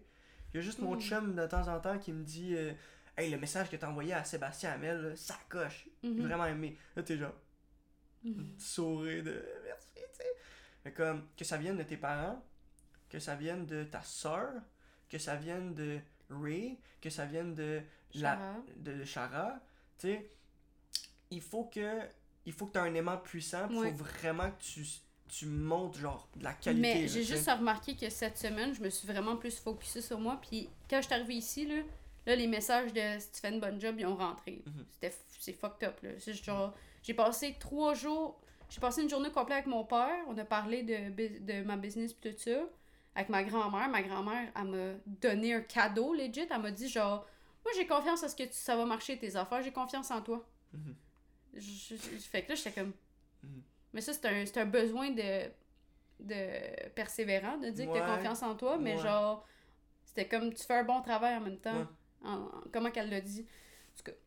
Il 0.54 0.58
y 0.58 0.60
a 0.60 0.62
juste 0.62 0.80
mon 0.80 0.96
Mhm. 0.96 1.02
chum 1.02 1.36
de 1.36 1.46
temps 1.48 1.68
en 1.68 1.80
temps 1.80 1.98
qui 2.00 2.12
me 2.12 2.24
dit, 2.24 2.56
euh, 2.56 2.74
hey, 3.20 3.30
le 3.32 3.38
message 3.38 3.70
que 3.70 3.76
t'as 3.76 3.90
envoyé 3.90 4.14
à 4.14 4.24
Sébastien 4.24 4.72
Hamel, 4.72 5.02
là, 5.02 5.16
ça 5.16 5.38
coche. 5.50 5.88
J'ai 6.04 6.10
Mhm. 6.10 6.26
vraiment 6.28 6.46
aimé. 6.46 6.78
Là, 6.96 7.04
t'es 7.04 7.18
genre, 7.18 7.34
Mhm. 8.24 8.54
sourire 8.58 9.24
de 9.24 9.46
merci, 9.66 9.88
tu 9.96 10.02
sais. 10.18 10.24
Mais 10.86 10.92
comme 10.94 11.28
que 11.38 11.46
ça 11.46 11.58
vienne 11.58 11.78
de 11.78 11.84
tes 11.84 11.98
parents, 11.98 12.44
que 13.10 13.20
ça 13.20 13.36
vienne 13.36 13.66
de 13.66 13.84
ta 13.86 14.02
soeur, 14.04 14.54
que 15.10 15.18
ça 15.18 15.36
vienne 15.36 15.74
de 15.74 16.00
Ray, 16.30 16.78
que 17.02 17.10
ça 17.10 17.26
vienne 17.26 17.56
de 17.56 17.82
la 18.16 18.36
Chara. 18.38 18.56
de 18.78 19.04
Shara, 19.04 19.60
tu 19.98 20.08
sais, 20.08 20.30
il 21.32 21.42
faut 21.42 21.66
que 21.66 22.02
il 22.46 22.54
faut 22.54 22.66
que 22.66 22.72
tu 22.74 22.78
aies 22.80 22.82
un 22.82 22.94
aimant 22.96 23.18
puissant, 23.18 23.68
il 23.70 23.78
Ouais. 23.78 23.90
faut 23.92 23.98
vraiment 23.98 24.50
que 24.52 24.62
tu 24.62 24.86
tu 25.28 25.46
montes 25.46 25.96
genre 25.96 26.28
de 26.38 26.44
la 26.44 26.54
qualité. 26.54 26.82
Mais 26.82 27.08
j'ai 27.08 27.24
juste 27.24 27.48
remarqué 27.48 27.96
que 27.96 28.10
cette 28.10 28.36
semaine, 28.40 28.74
je 28.74 28.82
me 28.82 28.90
suis 28.90 29.08
vraiment 29.08 29.38
plus 29.38 29.60
focusée 29.60 30.02
sur 30.02 30.20
moi. 30.20 30.42
Puis 30.42 30.68
quand 30.90 31.00
je 31.02 31.06
suis 31.06 31.14
arrivée 31.14 31.36
ici, 31.36 31.68
là, 31.68 31.84
là, 32.30 32.36
les 32.36 32.48
messages 32.48 32.94
de 32.94 33.02
si 33.20 33.32
tu 33.32 33.40
fais 33.42 33.50
une 33.50 33.60
bonne 33.60 33.80
job, 33.82 33.96
ils 34.00 34.06
ont 34.06 34.16
rentré. 34.16 34.62
Mhm. 34.66 34.86
C'était 34.92 35.14
C'est 35.40 35.54
fucked 35.54 35.88
up. 35.88 36.00
Là. 36.04 36.12
C'est 36.20 36.34
genre, 36.34 36.74
j'ai 37.04 37.14
passé 37.14 37.56
trois 37.60 37.94
jours. 37.94 38.40
J'ai 38.70 38.80
passé 38.80 39.02
une 39.02 39.10
journée 39.10 39.32
complète 39.32 39.60
avec 39.60 39.68
mon 39.68 39.84
père. 39.84 40.24
On 40.28 40.38
a 40.38 40.46
parlé 40.46 40.84
de, 40.84 41.40
de 41.40 41.64
ma 41.64 41.76
business 41.78 42.14
puis 42.14 42.32
tout 42.34 42.40
ça. 42.40 42.60
Avec 43.16 43.30
ma 43.30 43.44
grand-mère. 43.44 43.90
Ma 43.90 44.02
grand-mère, 44.04 44.52
elle 44.56 44.64
m'a 44.66 44.94
donné 45.06 45.54
un 45.56 45.62
cadeau, 45.62 46.14
legit. 46.14 46.46
Elle 46.50 46.62
m'a 46.62 46.72
dit 46.72 46.88
genre, 46.88 47.26
moi 47.66 47.72
j'ai 47.76 47.88
confiance 47.88 48.24
à 48.24 48.30
ce 48.30 48.36
que 48.36 48.44
tu, 48.44 48.54
ça 48.54 48.76
va 48.76 48.86
marcher 48.86 49.18
tes 49.18 49.36
affaires. 49.36 49.62
J'ai 49.64 49.72
confiance 49.72 50.12
en 50.12 50.22
toi. 50.22 50.48
Mhm. 50.74 50.96
Je, 51.56 51.60
je- 51.62 51.96
je- 51.96 52.18
fait 52.30 52.44
que 52.44 52.50
là, 52.50 52.56
j'étais 52.56 52.72
comme. 52.72 52.94
Mhm. 53.44 53.62
Mais 53.94 54.02
ça, 54.02 54.14
c'est 54.14 54.26
un, 54.28 54.46
c'est 54.46 54.60
un 54.60 54.66
besoin 54.66 55.10
de, 55.10 55.50
de 56.20 56.90
persévérant, 56.90 57.58
de 57.58 57.70
dire 57.70 57.88
que 57.92 57.98
t'as 57.98 58.16
confiance 58.18 58.44
en 58.44 58.56
toi, 58.56 58.78
mais 58.78 58.96
Ouais. 58.96 59.02
genre, 59.02 59.46
c'était 60.06 60.28
comme 60.28 60.54
tu 60.54 60.64
fais 60.64 60.76
un 60.76 60.84
bon 60.84 61.02
travail 61.02 61.36
en 61.38 61.42
même 61.42 61.58
temps. 61.60 61.76
Ouais. 61.76 61.86
En- 62.24 62.30
en- 62.34 62.52
comment 62.72 62.92
qu'elle 62.92 63.10
l'a 63.10 63.22
dit. 63.22 63.42
En 63.42 63.98
tout 63.98 64.04
cas, 64.12 64.18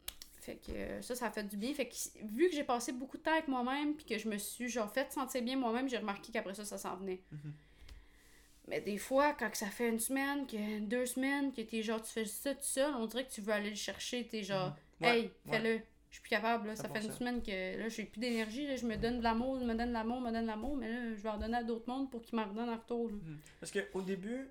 fait 0.41 0.57
que 0.57 0.73
euh, 0.73 1.03
ça, 1.03 1.15
ça 1.15 1.27
a 1.27 1.31
fait 1.31 1.45
du 1.45 1.57
bien. 1.57 1.73
Fait 1.75 1.89
que 1.89 1.95
vu 2.25 2.49
que 2.49 2.55
j'ai 2.55 2.65
passé 2.65 2.93
beaucoup 2.93 3.17
de 3.19 3.23
temps 3.23 3.33
avec 3.33 3.49
moi-même, 3.49 3.95
puis 3.95 4.05
que 4.05 4.19
je 4.19 4.29
me 4.29 4.39
suis 4.39 4.69
genre 4.69 4.91
fait 4.93 5.13
sentir 5.13 5.43
bien 5.43 5.57
moi-même, 5.57 5.89
j'ai 5.89 5.99
remarqué 5.99 6.33
qu'après 6.33 6.55
ça, 6.55 6.65
ça 6.65 6.79
s'en 6.79 6.97
venait. 6.97 7.21
Mhm. 7.31 7.53
Mais 8.69 8.81
des 8.81 8.97
fois, 8.99 9.35
quand 9.35 9.53
ça 9.55 9.67
fait 9.67 9.89
une 9.89 9.99
semaine, 9.99 10.47
que 10.47 10.79
deux 10.81 11.05
semaines, 11.07 11.53
que 11.53 11.61
t'es 11.63 11.83
genre, 11.83 12.01
tu 12.01 12.11
fais 12.13 12.25
ça 12.25 12.55
tout 12.55 12.61
seul, 12.63 12.95
on 12.95 13.07
dirait 13.07 13.27
que 13.27 13.33
tu 13.33 13.41
veux 13.41 13.53
aller 13.53 13.71
le 13.71 13.77
chercher, 13.77 14.27
t'es 14.27 14.43
genre, 14.43 14.69
Mhm. 15.01 15.07
Ouais, 15.07 15.19
hey, 15.21 15.31
fais-le. 15.51 15.81
Je 16.11 16.17
suis 16.17 16.23
plus 16.23 16.29
capable, 16.31 16.69
là. 16.69 16.77
Ça 16.77 16.89
fait 16.89 17.01
une 17.01 17.11
100%. 17.11 17.19
semaine 17.19 17.43
que 17.43 17.79
là, 17.79 17.89
j'ai 17.89 18.05
plus 18.05 18.21
d'énergie, 18.21 18.67
là. 18.67 18.77
Je 18.77 18.87
me 18.87 18.97
donne 18.97 19.19
de 19.19 19.23
l'amour, 19.23 19.59
je 19.59 19.65
me 19.65 19.75
donne 19.75 19.89
de 19.89 19.93
l'amour, 19.95 20.21
je 20.21 20.27
me 20.27 20.31
donne 20.31 20.43
de 20.43 20.47
l'amour, 20.47 20.77
mais 20.77 20.89
là, 20.89 21.15
je 21.17 21.21
vais 21.23 21.29
en 21.29 21.39
donner 21.39 21.57
à 21.57 21.63
d'autres 21.65 21.89
mondes 21.89 22.11
pour 22.11 22.23
qu'ils 22.23 22.37
m'en 22.37 22.45
redonnent 22.45 22.69
en 22.69 22.77
retour, 22.77 23.09
là. 23.09 23.15
Mhm. 23.15 23.39
Parce 23.61 23.73
qu'au 23.73 24.03
début, 24.03 24.47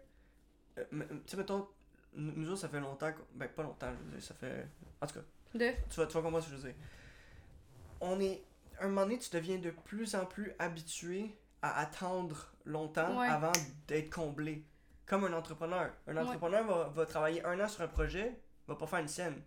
euh, 0.78 0.84
tu 0.92 0.98
sais, 1.28 1.38
mettons, 1.38 1.68
nous 2.14 2.32
nous 2.36 2.50
autres, 2.50 2.62
ça 2.62 2.70
fait 2.70 2.80
longtemps, 2.80 3.12
ben 3.34 3.48
pas 3.50 3.64
longtemps, 3.64 3.92
je 3.92 4.04
veux 4.06 4.12
dire, 4.18 4.24
ça 4.24 4.34
fait. 4.34 4.68
En 5.02 5.08
tout 5.08 5.16
cas, 5.16 5.26
De? 5.56 5.72
tu 5.90 6.00
vas, 6.00 6.08
tu 6.08 6.14
vas 6.14 6.22
comprendre 6.22 6.42
ce 6.44 6.50
que 6.50 6.56
je 6.58 6.62
veux 6.62 6.68
dire. 6.70 6.78
On 8.00 8.20
est. 8.20 8.44
Un 8.80 8.88
moment 8.88 9.02
donné, 9.04 9.20
tu 9.20 9.30
deviens 9.32 9.58
de 9.60 9.70
plus 9.70 10.16
en 10.16 10.26
plus 10.26 10.54
habitué 10.58 11.36
à 11.62 11.80
attendre 11.82 12.52
longtemps 12.66 13.20
Ouais. 13.20 13.28
avant 13.28 13.52
d'être 13.88 14.10
comblé. 14.14 14.66
Comme 15.06 15.26
un 15.26 15.34
entrepreneur. 15.34 15.92
Un 16.08 16.16
Ouais. 16.16 16.22
entrepreneur 16.22 16.66
va, 16.66 16.88
va 16.90 17.06
travailler 17.06 17.44
un 17.46 17.60
an 17.60 17.68
sur 17.68 17.82
un 17.84 17.88
projet, 17.88 18.40
va 18.68 18.76
pas 18.76 18.88
faire 18.88 19.00
une 19.00 19.08
scène. 19.08 19.42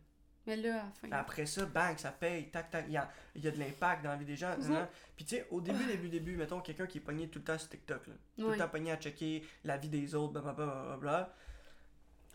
Mais 0.47 0.57
là. 0.57 0.85
Après 1.11 1.47
ça, 1.47 1.65
bang, 1.65 1.97
ça 1.99 2.13
paye, 2.13 2.51
tac, 2.51 2.71
tac. 2.71 2.85
Il 2.87 2.93
y 2.93 2.97
a, 2.99 3.11
y 3.35 3.49
a 3.49 3.51
de 3.51 3.59
l'impact 3.59 4.05
dans 4.05 4.11
la 4.11 4.17
vie 4.17 4.27
des 4.27 4.37
gens. 4.37 4.55
Mhm. 4.59 4.73
nan. 4.73 4.89
Puis 5.17 5.25
tu 5.25 5.37
sais, 5.37 5.47
au 5.51 5.61
début, 5.61 5.85
début, 5.87 6.09
début, 6.11 6.37
mettons 6.37 6.61
quelqu'un 6.61 6.87
qui 6.87 6.99
est 6.99 7.01
pogné 7.01 7.29
tout 7.29 7.39
le 7.39 7.45
temps 7.47 7.59
sur 7.59 7.71
TikTok, 7.71 8.07
là. 8.07 8.15
tout 8.39 8.45
Ouais. 8.45 8.53
le 8.53 8.59
temps 8.59 8.69
pogné 8.69 8.93
à 8.93 8.97
checker 8.99 9.43
la 9.65 9.79
vie 9.79 9.89
des 9.89 10.15
autres, 10.15 10.35
blablabla, 10.35 10.67
blablabla. 10.67 11.35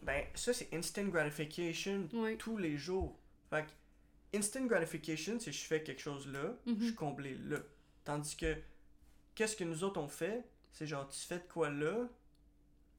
Ben, 0.01 0.25
ça, 0.35 0.53
c'est 0.53 0.73
instant 0.73 1.05
gratification 1.05 2.07
tous 2.37 2.57
les 2.57 2.77
jours. 2.77 3.17
Fait 3.49 3.65
que, 3.65 4.37
instant 4.37 4.65
gratification, 4.65 5.39
c'est 5.39 5.51
je 5.51 5.63
fais 5.65 5.83
quelque 5.83 6.01
chose 6.01 6.27
là, 6.27 6.55
je 6.65 6.85
suis 6.85 6.95
comblé 6.95 7.35
là. 7.35 7.57
Tandis 8.05 8.35
que, 8.37 8.55
qu'est-ce 9.35 9.55
que 9.55 9.63
nous 9.63 9.83
autres 9.83 9.99
on 9.99 10.07
fait? 10.07 10.43
C'est 10.71 10.87
genre, 10.87 11.07
tu 11.09 11.19
fais 11.19 11.39
de 11.39 11.43
quoi 11.51 11.69
là? 11.69 12.07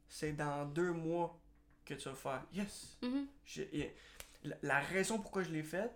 C'est 0.09 0.33
dans 0.33 0.67
deux 0.67 0.93
mois 0.93 1.39
que 1.85 1.95
tu 1.95 2.09
vas 2.09 2.15
faire. 2.15 2.45
Yes 2.53 2.99
Mhm. 3.03 3.27
J'ai- 3.45 3.77
et 3.79 3.95
la, 4.45 4.57
la 4.63 4.81
raison 4.81 5.19
pourquoi 5.19 5.43
je 5.43 5.51
l'ai 5.51 5.63
fait, 5.63 5.91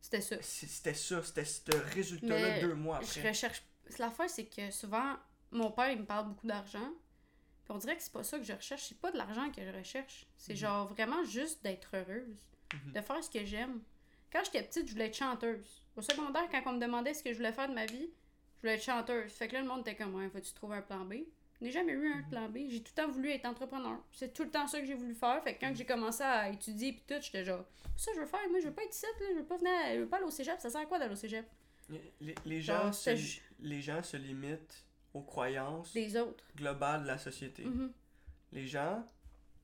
C'était 0.00 0.20
ça. 0.20 0.36
c'était 0.42 0.94
ça, 0.94 1.22
c'était 1.22 1.44
ce 1.44 1.70
résultat-là 1.94 2.60
deux 2.60 2.74
mois 2.74 3.00
Je 3.02 3.18
après. 3.18 3.28
recherche. 3.30 3.62
L'affaire, 3.98 4.30
c'est 4.30 4.46
que 4.46 4.70
souvent, 4.70 5.16
mon 5.50 5.70
père, 5.70 5.90
il 5.90 6.00
me 6.00 6.04
parle 6.06 6.28
beaucoup 6.28 6.46
d'argent. 6.46 6.90
Puis 7.64 7.72
on 7.72 7.78
dirait 7.78 7.96
que 7.96 8.02
c'est 8.02 8.12
pas 8.12 8.22
ça 8.24 8.38
que 8.38 8.44
je 8.44 8.52
recherche. 8.52 8.82
C'est 8.84 8.98
pas 8.98 9.10
de 9.10 9.16
l'argent 9.16 9.50
que 9.50 9.62
je 9.64 9.70
recherche. 9.76 10.26
C'est 10.36 10.52
Mhm. 10.52 10.58
genre 10.58 10.86
vraiment 10.88 11.24
juste 11.24 11.62
d'être 11.64 11.88
heureuse. 11.96 12.36
Mhm. 12.72 12.92
De 12.92 13.00
faire 13.00 13.24
ce 13.24 13.30
que 13.30 13.44
j'aime. 13.44 13.80
Quand 14.32 14.42
j'étais 14.44 14.62
petite, 14.62 14.86
je 14.88 14.92
voulais 14.92 15.06
être 15.06 15.16
chanteuse. 15.16 15.82
Au 15.96 16.02
secondaire, 16.02 16.48
quand 16.50 16.62
on 16.66 16.72
me 16.72 16.80
demandait 16.80 17.14
ce 17.14 17.22
que 17.22 17.30
je 17.32 17.36
voulais 17.36 17.52
faire 17.52 17.68
de 17.68 17.74
ma 17.74 17.86
vie, 17.86 18.10
je 18.56 18.60
voulais 18.60 18.74
être 18.74 18.82
chanteuse. 18.82 19.30
Fait 19.32 19.48
que 19.48 19.54
là, 19.54 19.60
le 19.62 19.68
monde 19.68 19.80
était 19.80 19.94
comme, 19.94 20.14
ouais, 20.14 20.28
faut-tu 20.28 20.52
trouver 20.52 20.76
un 20.76 20.82
plan 20.82 21.04
B? 21.04 21.14
Je 21.60 21.64
n'ai 21.66 21.70
jamais 21.70 21.92
eu 21.92 22.12
un 22.12 22.16
Mhm. 22.16 22.28
plan 22.30 22.48
B. 22.48 22.58
J'ai 22.68 22.82
tout 22.82 22.92
le 22.96 23.02
temps 23.02 23.10
voulu 23.10 23.30
être 23.30 23.46
entrepreneur. 23.46 23.96
C'est 24.12 24.34
tout 24.34 24.42
le 24.44 24.50
temps 24.50 24.66
ça 24.66 24.80
que 24.80 24.86
j'ai 24.86 24.94
voulu 24.94 25.14
faire. 25.14 25.40
Fait 25.44 25.54
que 25.54 25.60
quand 25.60 25.74
j'ai 25.74 25.86
commencé 25.86 26.22
à 26.22 26.50
étudier 26.50 26.92
puis 26.92 27.04
tout, 27.06 27.22
j'étais 27.22 27.44
genre, 27.44 27.64
ça 27.96 28.10
je 28.14 28.20
veux 28.20 28.26
faire. 28.26 28.40
Moi, 28.50 28.60
je 28.60 28.66
veux 28.66 28.74
pas 28.74 28.82
être 28.82 28.94
ici, 28.94 29.06
là. 29.20 29.26
Je 29.30 29.38
veux 29.38 29.44
pas 29.44 29.56
venir, 29.56 29.72
à- 29.72 29.94
je 29.94 30.00
veux 30.00 30.08
pas 30.08 30.16
aller 30.16 30.26
au 30.26 30.30
cégep. 30.30 30.60
Ça 30.60 30.68
sert 30.68 30.80
à 30.80 30.86
quoi 30.86 30.98
d'aller 30.98 31.12
au 31.12 31.16
cégep? 31.16 31.46
Genre, 32.60 32.92
se, 32.94 33.38
les 33.60 33.80
gens 33.82 34.02
se 34.02 34.16
limitent 34.16 34.84
aux 35.14 35.22
croyances 35.22 35.92
Des 35.92 36.16
autres. 36.16 36.44
globales 36.56 37.02
de 37.02 37.06
la 37.06 37.18
société. 37.18 37.64
Mhm. 37.64 37.92
Les 38.52 38.66
gens, 38.66 39.06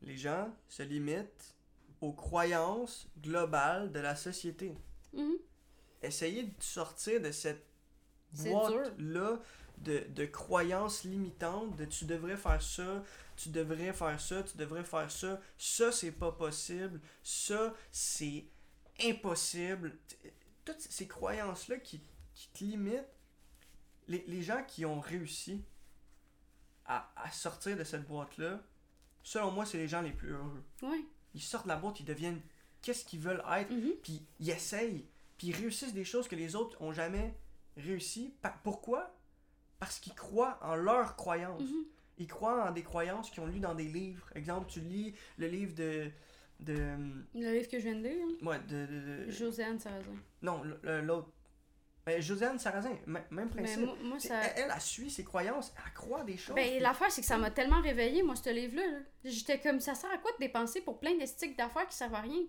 les 0.02 0.16
gens 0.16 0.50
se 0.68 0.82
limitent 0.82 1.54
aux 2.00 2.12
croyances 2.12 3.08
globales 3.20 3.92
de 3.92 4.00
la 4.00 4.16
société. 4.16 4.74
Mhm. 5.12 5.34
Essayez 6.02 6.44
de 6.44 6.62
sortir 6.62 7.20
de 7.20 7.30
cette 7.30 7.66
boîte-là 8.32 9.38
de, 9.78 10.04
de 10.10 10.26
croyances 10.26 11.04
limitantes, 11.04 11.74
de 11.76 11.84
tu 11.86 12.04
devrais 12.04 12.36
faire 12.36 12.60
ça, 12.62 13.02
tu 13.36 13.48
devrais 13.48 13.92
faire 13.92 14.20
ça, 14.20 14.42
tu 14.42 14.56
devrais 14.56 14.84
faire 14.84 15.10
ça, 15.10 15.40
ça 15.58 15.90
c'est 15.90 16.12
pas 16.12 16.32
possible, 16.32 17.00
ça 17.22 17.74
c'est 17.90 18.44
impossible. 19.02 19.96
Toutes 20.64 20.80
ces 20.80 21.08
croyances-là 21.08 21.78
qui, 21.78 22.00
qui 22.34 22.48
te 22.48 22.64
limitent, 22.64 23.08
les, 24.10 24.22
les 24.26 24.42
gens 24.42 24.62
qui 24.66 24.84
ont 24.84 25.00
réussi 25.00 25.64
à, 26.84 27.10
à 27.16 27.30
sortir 27.30 27.76
de 27.76 27.84
cette 27.84 28.06
boîte-là, 28.06 28.60
selon 29.22 29.50
moi, 29.50 29.64
c'est 29.64 29.78
les 29.78 29.88
gens 29.88 30.02
les 30.02 30.12
plus 30.12 30.32
heureux. 30.32 30.62
Ouais. 30.82 31.04
Ils 31.34 31.40
sortent 31.42 31.64
de 31.64 31.68
la 31.70 31.76
boîte, 31.76 32.00
ils 32.00 32.04
deviennent 32.04 32.40
qu'est-ce 32.82 33.04
qu'ils 33.04 33.20
veulent 33.20 33.42
être, 33.56 33.70
Mhm. 33.70 33.92
puis 34.02 34.26
ils 34.40 34.50
essayent, 34.50 35.06
puis 35.38 35.48
ils 35.48 35.56
réussissent 35.56 35.94
des 35.94 36.04
choses 36.04 36.26
que 36.28 36.36
les 36.36 36.56
autres 36.56 36.80
ont 36.82 36.92
jamais 36.92 37.34
réussi. 37.76 38.34
Pa- 38.42 38.58
pourquoi? 38.64 39.14
Parce 39.78 39.98
qu'ils 40.00 40.14
croient 40.14 40.58
en 40.62 40.74
leurs 40.74 41.16
croyances. 41.16 41.62
Mhm. 41.62 41.84
Ils 42.18 42.26
croient 42.26 42.68
en 42.68 42.72
des 42.72 42.82
croyances 42.82 43.30
qu'ils 43.30 43.42
ont 43.42 43.46
lues 43.46 43.60
dans 43.60 43.74
des 43.74 43.88
livres. 43.88 44.26
Exemple, 44.34 44.68
tu 44.70 44.80
lis 44.80 45.14
le 45.38 45.46
livre 45.46 45.74
de. 45.74 46.10
de. 46.58 46.74
Le 47.34 47.52
livre 47.54 47.68
que 47.68 47.78
je 47.78 47.84
viens 47.84 47.94
de 47.96 48.02
lire, 48.02 48.26
hein? 48.26 48.46
ouais, 48.46 48.58
de. 48.68 48.86
de- 48.86 49.24
de- 49.26 49.30
Josiane 49.30 49.78
Sarrazin. 49.78 50.16
non, 50.42 50.62
l'autre. 51.02 51.30
Ben, 52.14 52.22
Josiane 52.22 52.58
Sarrazin, 52.58 52.96
même 53.06 53.24
Mais 53.30 53.46
principe. 53.46 53.80
moi, 53.86 53.96
moi, 54.02 54.16
C'est- 54.18 54.28
ça. 54.28 54.40
Elle, 54.42 54.64
elle, 54.64 54.72
elle 54.74 54.80
suit 54.80 55.10
ses 55.10 55.24
croyances, 55.24 55.72
elle 55.86 55.92
croit 55.92 56.24
des 56.24 56.36
choses. 56.36 56.54
Ben, 56.54 56.68
puis- 56.68 56.78
l'affaire, 56.80 57.10
c'est 57.10 57.20
que 57.20 57.26
ça 57.26 57.38
m'a 57.38 57.50
tellement 57.50 57.80
réveillée, 57.80 58.22
moi, 58.22 58.36
ce 58.36 58.50
livre-là. 58.50 58.86
là. 58.90 58.98
J'étais 59.24 59.58
comme, 59.58 59.80
ça 59.80 59.94
sert 59.94 60.10
à 60.10 60.18
quoi 60.18 60.32
de 60.32 60.38
dépenser 60.38 60.80
pour 60.80 60.98
plein 60.98 61.14
d'estiques 61.16 61.56
d'affaires 61.56 61.86
qui 61.88 61.96
servent 61.96 62.14
à 62.14 62.20
rien? 62.20 62.42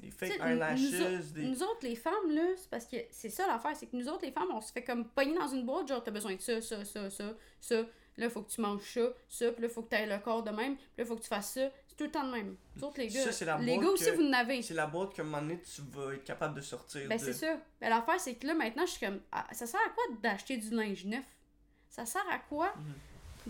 Des 0.00 0.10
fake 0.12 0.38
eyelashes, 0.46 0.80
nous, 0.80 1.00
autres- 1.02 1.32
des... 1.34 1.42
nous 1.42 1.62
autres, 1.64 1.78
les 1.82 1.96
femmes, 1.96 2.30
là, 2.30 2.42
c'est 2.56 2.70
parce 2.70 2.86
que 2.86 2.96
c'est 3.10 3.30
ça 3.30 3.46
l'affaire, 3.48 3.74
c'est 3.74 3.86
que 3.86 3.96
nous 3.96 4.08
autres, 4.08 4.24
les 4.24 4.30
femmes, 4.30 4.46
on 4.52 4.60
se 4.60 4.70
fait 4.70 4.84
comme 4.84 5.08
pogner 5.08 5.34
dans 5.34 5.48
une 5.48 5.66
boîte, 5.66 5.88
genre, 5.88 6.04
t'as 6.04 6.12
besoin 6.12 6.34
de 6.36 6.40
ça, 6.40 6.60
ça, 6.60 6.84
ça, 6.84 7.10
ça, 7.10 7.34
ça. 7.60 7.84
Là, 8.16 8.30
faut 8.30 8.42
que 8.42 8.50
tu 8.50 8.60
manges 8.60 8.82
ça, 8.94 9.12
ça, 9.28 9.50
puis 9.52 9.62
là, 9.62 9.68
faut 9.68 9.82
que 9.82 9.90
tu 9.90 9.96
aies 9.96 10.06
le 10.06 10.18
corps 10.18 10.42
de 10.44 10.50
même, 10.50 10.76
puis 10.76 10.86
là, 10.98 11.04
faut 11.04 11.16
que 11.16 11.22
tu 11.22 11.28
fasses 11.28 11.54
ça. 11.54 11.68
Tout 11.98 12.04
le 12.04 12.10
temps 12.10 12.24
de 12.24 12.30
même. 12.30 12.56
Autres, 12.80 12.98
les 13.00 13.08
gars, 13.08 13.30
Ça, 13.32 13.44
la 13.44 13.58
les 13.58 13.76
gars 13.76 13.88
aussi, 13.88 14.04
que- 14.04 14.10
vous 14.16 14.22
en 14.22 14.32
avez. 14.32 14.62
C'est 14.62 14.72
la 14.74 14.86
boîte 14.86 15.12
qu'à 15.14 15.22
un 15.22 15.24
moment 15.26 15.42
donné, 15.42 15.60
tu 15.60 15.82
vas 15.90 16.14
être 16.14 16.24
capable 16.24 16.54
de 16.54 16.60
sortir 16.62 17.06
Ben, 17.08 17.18
de... 17.18 17.22
c'est 17.24 17.32
ça. 17.34 17.58
Ben, 17.80 17.90
l'affaire, 17.90 18.20
c'est 18.20 18.36
que 18.36 18.46
là, 18.46 18.54
maintenant, 18.54 18.86
je 18.86 18.92
suis 18.92 19.04
comme. 19.04 19.20
ah, 19.32 19.46
ça 19.52 19.66
sert 19.66 19.80
à 19.84 19.90
quoi 19.90 20.04
d'acheter 20.22 20.56
du 20.56 20.70
linge 20.70 21.04
neuf? 21.04 21.24
Ça 21.90 22.06
sert 22.06 22.24
à 22.30 22.38
quoi 22.38 22.72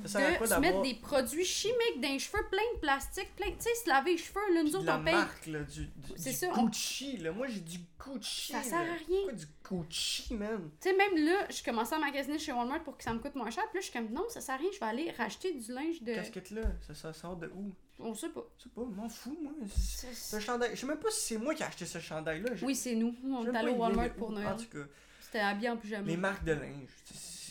Ça 0.06 0.18
sert 0.20 0.28
à 0.30 0.34
quoi 0.36 0.46
de 0.46 0.52
se 0.54 0.58
mettre 0.60 0.80
des 0.80 0.94
produits 0.94 1.44
chimiques 1.44 2.00
dans 2.00 2.08
les 2.08 2.18
cheveux, 2.18 2.46
plein 2.50 2.62
de 2.74 2.78
plastique, 2.80 3.34
plein. 3.36 3.48
Tu 3.50 3.56
sais, 3.58 3.74
se 3.84 3.88
laver 3.88 4.12
les 4.12 4.16
cheveux, 4.16 4.54
là, 4.54 4.62
nous 4.62 4.76
autres, 4.76 4.90
on 4.98 5.04
paye. 5.04 5.12
marque, 5.14 5.46
là, 5.46 5.60
du, 5.64 5.84
du, 5.86 6.12
C'est 6.16 6.30
du 6.30 6.36
ça, 6.36 6.46
on- 6.56 6.64
Gucci, 6.64 7.16
là. 7.18 7.32
Moi, 7.32 7.48
j'ai 7.48 7.60
du 7.60 7.78
Gucci, 7.98 8.52
Ça 8.52 8.58
là. 8.58 8.64
sert 8.64 8.78
à 8.78 8.82
rien. 8.84 8.96
Pourquoi 9.08 9.32
du 9.32 9.46
Gucci, 9.68 10.34
man? 10.34 10.70
Tu 10.80 10.88
sais, 10.88 10.96
même 10.96 11.22
là, 11.22 11.46
je 11.50 11.62
commençais 11.62 11.96
à 11.96 11.98
magasiner 11.98 12.38
chez 12.38 12.52
Walmart 12.52 12.82
pour 12.84 12.96
que 12.96 13.04
ça 13.04 13.12
me 13.12 13.18
coûte 13.18 13.34
moins 13.34 13.50
cher. 13.50 13.64
Puis 13.70 13.74
là, 13.78 13.80
je 13.80 13.90
suis 13.90 13.92
comme, 13.92 14.10
non, 14.10 14.24
ça 14.30 14.40
sert 14.40 14.54
à 14.54 14.58
rien, 14.58 14.70
je 14.72 14.78
vais 14.80 14.86
aller 14.86 15.10
racheter 15.10 15.52
du 15.52 15.70
linge 15.72 16.00
de. 16.02 16.14
Casquette-là, 16.14 16.62
ça, 16.86 16.94
ça 16.94 17.12
sort 17.12 17.36
de 17.36 17.48
où? 17.54 17.70
On 18.00 18.14
sait 18.14 18.28
pas. 18.28 18.44
Je 18.58 18.64
sais 18.64 18.68
pas, 18.70 18.82
m'en 18.84 19.08
fous, 19.08 19.36
moi. 19.42 19.52
Ce 19.76 20.38
chandail, 20.40 20.70
je 20.74 20.80
sais 20.80 20.86
même 20.86 20.98
pas 21.00 21.10
si 21.10 21.20
c'est 21.34 21.38
moi 21.38 21.54
qui 21.54 21.62
ai 21.62 21.66
acheté 21.66 21.84
ce 21.86 21.98
chandail-là. 21.98 22.50
Oui, 22.62 22.74
c'est 22.76 22.94
nous. 22.94 23.14
On 23.24 23.44
est 23.52 23.56
allé 23.56 23.72
au 23.72 23.76
Walmart 23.76 24.12
pour. 24.14 24.30
Noël. 24.30 24.46
En 24.48 24.56
tout 24.56 24.68
cas, 24.68 24.84
C'était 25.20 25.40
habillé 25.40 25.70
en 25.70 25.76
pyjama. 25.76 26.06
les 26.06 26.16
marques 26.16 26.44
de 26.44 26.52
linge. 26.52 26.88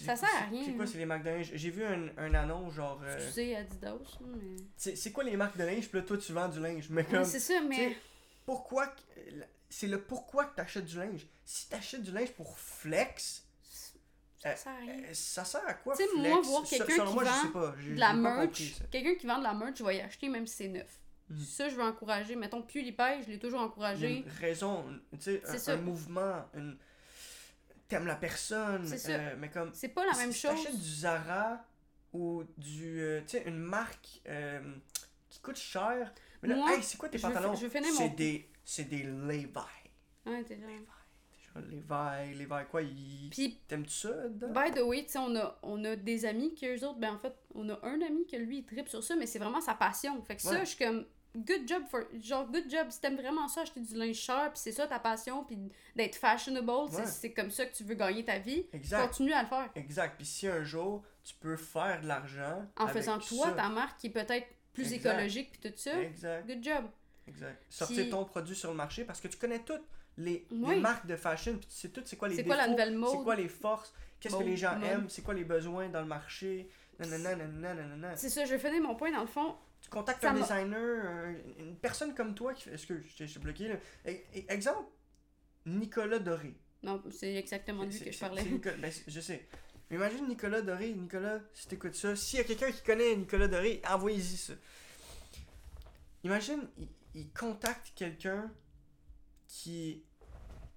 Ça 0.06 0.16
sert 0.16 0.30
à 0.42 0.46
rien, 0.46 0.64
C'est 0.64 0.74
quoi, 0.74 0.84
hein. 0.84 0.88
c'est 0.88 0.98
les 1.00 1.06
marques 1.06 1.24
de 1.24 1.30
linge? 1.32 1.52
J'ai 1.56 1.70
vu 1.72 1.84
un, 1.84 2.08
un 2.18 2.34
annonce, 2.36 2.74
genre... 2.76 3.02
euh, 3.04 3.18
Tu 3.28 3.34
sais, 3.34 3.56
Adidas, 3.56 3.96
mais. 4.22 4.96
c'est 4.96 5.12
quoi 5.12 5.24
les 5.24 5.36
marques 5.36 5.58
de 5.58 5.64
linge? 5.64 5.90
Puis 5.90 6.00
là, 6.00 6.06
toi, 6.06 6.18
tu 6.18 6.32
vends 6.34 6.48
du 6.48 6.60
linge. 6.60 6.88
Mais 6.92 7.04
comme... 7.04 7.24
Oui, 7.24 7.26
c'est 7.26 7.40
ça, 7.40 7.60
mais. 7.68 7.98
pourquoi... 8.46 8.94
C'est 9.70 9.88
le 9.88 10.00
pourquoi 10.02 10.46
que 10.46 10.56
t'achètes 10.56 10.86
du 10.86 10.98
linge? 10.98 11.26
Si 11.44 11.68
t'achètes 11.68 12.04
du 12.04 12.12
linge 12.12 12.32
pour 12.32 12.58
flex, 12.58 13.44
Ça 14.38 14.56
sert 14.56 14.72
à 14.72 14.78
rien. 14.78 14.94
euh, 15.04 15.14
ça 15.14 15.44
sert 15.46 15.68
à 15.68 15.74
quoi 15.74 15.96
Tu 15.98 16.04
sais, 16.04 16.10
moi, 16.16 16.42
voir 16.42 16.64
quelqu'un 16.64 17.06
qui 17.06 17.14
moi, 17.14 17.24
vend 17.24 17.72
de 17.72 18.00
la 18.00 18.14
merch, 18.14 18.74
quelqu'un 18.92 19.16
qui 19.16 19.26
vend 19.26 19.40
de 19.40 19.44
la 19.44 19.54
merch, 19.54 19.78
je 19.80 19.84
vais 19.84 19.98
y 19.98 20.02
acheter 20.02 20.30
même 20.30 20.46
si 20.48 20.56
c'est 20.58 20.68
neuf. 20.68 21.00
Mhm. 21.30 21.40
Ça, 21.44 21.70
je 21.70 21.76
veux 21.76 21.84
encourager. 21.84 22.36
Mettons, 22.36 22.62
PewDiePie, 22.62 23.24
je 23.26 23.32
l'ai 23.32 23.40
toujours 23.40 23.62
encouragé. 23.62 24.18
une 24.20 24.32
raison, 24.40 24.86
tu 25.20 25.40
sais, 25.42 25.70
un, 25.72 25.74
un 25.74 25.78
mouvement, 25.78 26.46
une... 26.54 26.78
t'aimes 27.88 28.06
la 28.08 28.16
personne, 28.16 28.86
euh, 29.10 29.36
mais 29.40 29.50
comme 29.50 29.72
C'est 29.74 29.90
pas 29.90 30.06
la 30.06 30.14
même 30.18 30.32
si 30.32 30.42
chose. 30.48 30.52
t'achètes 30.52 30.80
du 30.80 30.90
Zara 30.90 31.66
ou 32.14 32.44
du, 32.58 33.02
euh, 33.02 33.22
tu 33.22 33.38
sais, 33.38 33.44
une 33.46 33.58
marque 33.58 34.22
euh, 34.28 34.62
qui 35.30 35.40
coûte 35.42 35.58
cher, 35.58 36.14
mais 36.42 36.50
là, 36.50 36.56
Moi, 36.56 36.76
hey, 36.76 36.84
c'est 36.84 36.98
quoi 36.98 37.10
tes 37.10 37.20
pantalons? 37.20 37.56
C'est 37.56 38.10
des, 38.16 38.50
c'est 38.64 38.86
des 38.86 39.04
Levi. 39.04 39.48
Ouais, 40.26 40.44
t'es 40.44 40.56
genre- 41.62 41.70
Déjà, 41.70 42.24
Levi, 42.26 42.36
Levi 42.40 42.66
quoi, 42.70 42.82
ils... 42.82 43.30
Puis, 43.32 43.60
T'aimes-tu 43.68 43.94
ça 43.94 44.10
dedans? 44.30 44.48
by 44.50 44.72
the 44.72 44.82
way, 44.84 45.04
tu 45.06 45.12
sais, 45.12 45.20
on 45.20 45.36
a, 45.36 45.58
on 45.64 45.84
a 45.86 45.96
des 45.96 46.26
amis 46.26 46.54
que 46.56 46.66
eux 46.78 46.88
autres, 46.88 47.00
ben 47.00 47.14
en 47.14 47.20
fait, 47.20 47.34
on 47.56 47.68
a 47.70 47.80
un 47.84 48.02
ami 48.02 48.26
que 48.26 48.36
lui, 48.38 48.60
il 48.60 48.66
tripe 48.66 48.88
sur 48.90 49.04
ça, 49.04 49.16
mais 49.16 49.26
c'est 49.26 49.40
vraiment 49.40 49.62
sa 49.62 49.74
passion. 49.74 50.22
Fait 50.24 50.36
que 50.36 50.42
ça, 50.42 50.60
je 50.64 50.70
suis 50.70 50.84
comme, 50.86 51.06
good 51.36 51.68
job 51.68 51.84
for. 51.90 52.02
Genre, 52.20 52.48
good 52.48 52.70
job. 52.70 52.88
Si 52.90 53.00
t'aimes 53.02 53.18
vraiment 53.18 53.48
ça, 53.48 53.62
acheter 53.62 53.80
du 53.82 53.94
linge 53.96 54.16
cher, 54.16 54.50
puis 54.52 54.60
c'est 54.62 54.72
ça 54.72 54.88
ta 54.88 55.00
passion, 55.00 55.44
puis 55.44 55.58
d'être 55.96 56.16
fashionable, 56.16 56.72
c'est- 56.90 56.98
Ouais. 56.98 57.06
c'est 57.06 57.32
comme 57.34 57.52
ça 57.52 57.66
que 57.66 57.76
tu 57.76 57.84
veux 57.84 57.96
gagner 57.96 58.24
ta 58.26 58.40
vie, 58.40 58.66
Exact. 58.74 59.08
continue 59.08 59.34
à 59.34 59.44
le 59.44 59.48
faire. 59.48 59.70
Exact. 59.76 60.16
Puis 60.18 60.26
si 60.26 60.48
un 60.48 60.64
jour, 60.64 61.04
tu 61.24 61.34
peux 61.36 61.58
faire 61.58 62.02
de 62.02 62.08
l'argent 62.08 62.66
En 62.78 62.86
avec 62.86 62.96
faisant 62.98 63.20
toi 63.20 63.48
ça. 63.48 63.52
ta 63.52 63.70
marque 63.70 64.00
qui 64.00 64.08
est 64.08 64.12
peut-être 64.12 64.48
plus 64.74 64.94
Exact. 64.94 65.12
écologique, 65.16 65.52
puis 65.52 65.70
tout 65.72 65.78
ça, 65.78 66.02
Exact. 66.02 66.48
good 66.48 66.64
job. 66.64 66.86
Exact. 67.28 67.62
Sortir 67.70 67.98
Puis- 68.04 68.10
ton 68.10 68.24
produit 68.24 68.56
sur 68.56 68.70
le 68.72 68.78
marché 68.78 69.04
parce 69.04 69.20
que 69.20 69.28
tu 69.28 69.38
connais 69.38 69.60
toutes 69.60 69.84
les, 70.18 70.48
marques 70.82 71.06
de 71.08 71.16
fashion, 71.16 71.58
puis 71.58 71.68
tu 71.68 71.76
sais 71.76 71.90
toutes 71.90 72.08
c'est 72.08 72.16
quoi 72.18 72.28
les 72.28 72.36
C'est 72.36 72.44
défauts, 72.44 72.56
quoi 72.56 72.66
la 72.66 72.70
nouvelle 72.70 72.98
c'est 73.10 73.24
quoi 73.24 73.36
les 73.36 73.48
forces, 73.48 73.94
qu'est-ce 74.20 74.36
que 74.36 74.44
les 74.44 74.58
gens 74.58 74.76
mode. 74.78 74.90
aiment, 74.90 75.10
c'est 75.10 75.22
quoi 75.22 75.34
les 75.34 75.44
besoins 75.44 75.90
dans 75.90 76.02
le 76.02 76.08
marché. 76.08 76.70
C'est 77.00 78.30
ça, 78.30 78.46
je 78.46 78.56
vais 78.56 78.60
finir 78.60 78.82
mon 78.82 78.96
point 78.96 79.12
dans 79.12 79.22
le 79.22 79.28
fond. 79.28 79.56
Tu 79.82 79.90
contactes 79.90 80.22
Ça 80.24 80.32
un 80.32 80.34
designer, 80.34 81.06
un- 81.06 81.36
une 81.60 81.76
personne 81.76 82.16
comme 82.16 82.34
toi 82.34 82.54
qui 82.56 82.64
fait... 82.64 82.74
Excuse, 82.74 83.06
je 83.16 83.26
t'ai- 83.26 83.40
bloqué 83.40 83.68
là. 83.68 83.76
E- 84.08 84.10
e- 84.36 84.44
Exemple, 84.50 84.90
Nicolas 85.68 86.18
Doré. 86.18 86.56
Non, 86.82 87.02
c'est 87.12 87.36
exactement 87.36 87.86
de 87.86 87.92
lui 87.92 88.00
que 88.00 88.12
je 88.12 88.20
parlais. 88.20 88.44
ben, 88.44 88.92
je 89.08 89.20
sais. 89.22 89.48
Mais 89.90 89.98
imagine 89.98 90.28
Nicolas 90.28 90.62
Doré. 90.62 90.92
Nicolas, 90.94 91.40
si 91.54 91.68
t'écoutes 91.68 91.94
ça, 91.96 92.16
s'il 92.16 92.40
y 92.40 92.42
a 92.42 92.46
quelqu'un 92.46 92.72
qui 92.72 92.82
connaît 92.82 93.16
Nicolas 93.16 93.48
Doré, 93.48 93.82
envoyez-y 93.88 94.38
ça. 94.38 94.54
Imagine, 96.24 96.68
il, 96.78 96.88
il 97.14 97.32
contacte 97.32 97.92
quelqu'un 97.96 98.52
qui, 99.48 100.04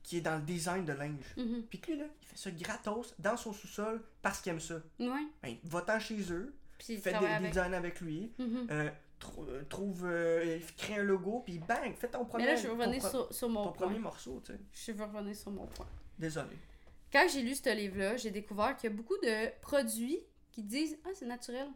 qui 0.02 0.16
est 0.18 0.20
dans 0.20 0.36
le 0.36 0.42
design 0.42 0.84
de 0.84 0.92
linge. 0.92 1.34
Mhm. 1.36 1.62
Puis 1.68 1.80
que 1.80 1.92
lui, 1.92 1.98
là, 1.98 2.06
il 2.22 2.26
fait 2.26 2.36
ça 2.36 2.50
gratos 2.50 3.14
dans 3.18 3.36
son 3.36 3.52
sous-sol 3.52 4.02
parce 4.22 4.40
qu'il 4.40 4.52
aime 4.52 4.60
ça. 4.60 4.76
Ouais. 4.98 5.26
Ben, 5.42 5.56
va-t'en 5.64 5.98
chez 6.00 6.20
eux, 6.32 6.54
Puis 6.78 6.96
fais 6.98 7.10
des, 7.18 7.26
avec. 7.26 7.50
designs 7.50 7.72
avec 7.74 8.00
lui, 8.00 8.32
Mhm. 8.38 8.66
euh, 8.70 8.90
euh, 9.38 9.62
trouve, 9.68 10.06
euh, 10.06 10.58
crée 10.78 10.96
un 10.96 11.02
logo, 11.02 11.40
puis 11.44 11.58
bang, 11.58 11.94
fais 11.96 12.08
ton 12.08 12.24
premier, 12.24 12.44
Mais 12.44 12.50
là, 12.54 12.56
je 12.56 12.62
vais 12.68 12.72
revenir 12.72 13.06
sur, 13.06 13.32
sur 13.32 13.48
mon 13.48 13.64
ton 13.64 13.72
point. 13.72 13.86
premier 13.88 13.98
morceau, 14.00 14.40
tu 14.44 14.52
sais. 14.52 14.58
Je 14.72 14.92
vais 14.96 15.04
revenir 15.04 15.36
sur 15.36 15.50
mon 15.50 15.66
point. 15.66 15.86
Désolé. 16.18 16.56
Quand 17.12 17.26
j'ai 17.32 17.42
lu 17.42 17.54
ce 17.54 17.74
livre-là, 17.74 18.16
j'ai 18.16 18.30
découvert 18.30 18.76
qu'il 18.76 18.88
y 18.90 18.92
a 18.92 18.96
beaucoup 18.96 19.16
de 19.22 19.60
produits 19.60 20.20
qui 20.52 20.62
disent 20.62 20.96
Ah, 21.04 21.10
c'est 21.14 21.26
naturel. 21.26 21.68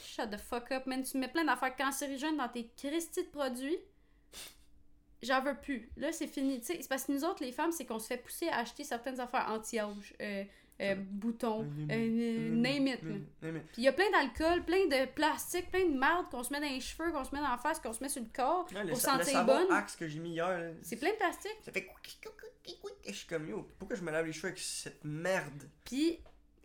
Shut 0.00 0.30
the 0.30 0.36
fuck 0.38 0.70
up, 0.70 0.86
man. 0.86 1.02
Tu 1.02 1.18
mets 1.18 1.28
plein 1.28 1.44
d'affaires 1.44 1.74
cancérigènes 1.74 2.36
dans 2.36 2.48
tes 2.48 2.68
cristis 2.76 3.24
de 3.24 3.28
produits. 3.30 3.78
J'en 5.22 5.42
veux 5.42 5.56
plus. 5.56 5.90
Là, 5.96 6.12
c'est 6.12 6.26
fini. 6.26 6.60
C'est 6.62 6.86
parce 6.88 7.04
que 7.04 7.12
nous 7.12 7.24
autres, 7.24 7.42
les 7.42 7.52
femmes, 7.52 7.72
c'est 7.72 7.84
qu'on 7.84 7.98
se 7.98 8.06
fait 8.06 8.18
pousser 8.18 8.48
à 8.48 8.58
acheter 8.58 8.84
certaines 8.84 9.18
affaires 9.20 9.46
anti-âge, 9.50 10.14
euh, 10.20 10.44
euh, 10.80 10.94
boutons, 10.96 11.66
euh, 11.90 12.50
name 12.50 12.86
it. 12.86 13.00
Puis 13.00 13.52
il 13.78 13.84
y 13.84 13.88
a 13.88 13.92
plein 13.92 14.10
d'alcool, 14.12 14.64
plein 14.64 14.86
de 14.86 15.06
plastique, 15.06 15.70
plein 15.70 15.86
de 15.86 15.96
marde 15.98 16.30
qu'on 16.30 16.44
se 16.44 16.52
met 16.52 16.60
dans 16.60 16.68
les 16.68 16.80
cheveux, 16.80 17.10
qu'on 17.10 17.24
se 17.24 17.34
met 17.34 17.40
dans 17.40 17.50
la 17.50 17.58
face, 17.58 17.80
qu'on 17.80 17.92
se 17.92 18.02
met 18.02 18.08
sur 18.08 18.22
le 18.22 18.28
corps 18.34 18.66
Ouais, 18.72 18.88
pour 18.88 19.00
sentir 19.00 19.44
bonne. 19.44 19.70
Axe 19.72 19.96
que 19.96 20.06
j'ai 20.06 20.20
mis 20.20 20.30
hier, 20.30 20.72
C'est 20.82 20.96
plein 20.96 21.10
de 21.10 21.16
plastique. 21.16 21.56
ça 21.64 21.72
fait 21.72 21.88
je 23.06 23.12
suis 23.12 23.26
comme 23.26 23.48
yo, 23.48 23.66
pourquoi 23.78 23.96
je 23.96 24.02
me 24.02 24.10
lave 24.10 24.26
les 24.26 24.32
cheveux 24.32 24.48
avec 24.48 24.58
cette 24.58 25.02
merde? 25.04 25.68
Puis 25.84 26.20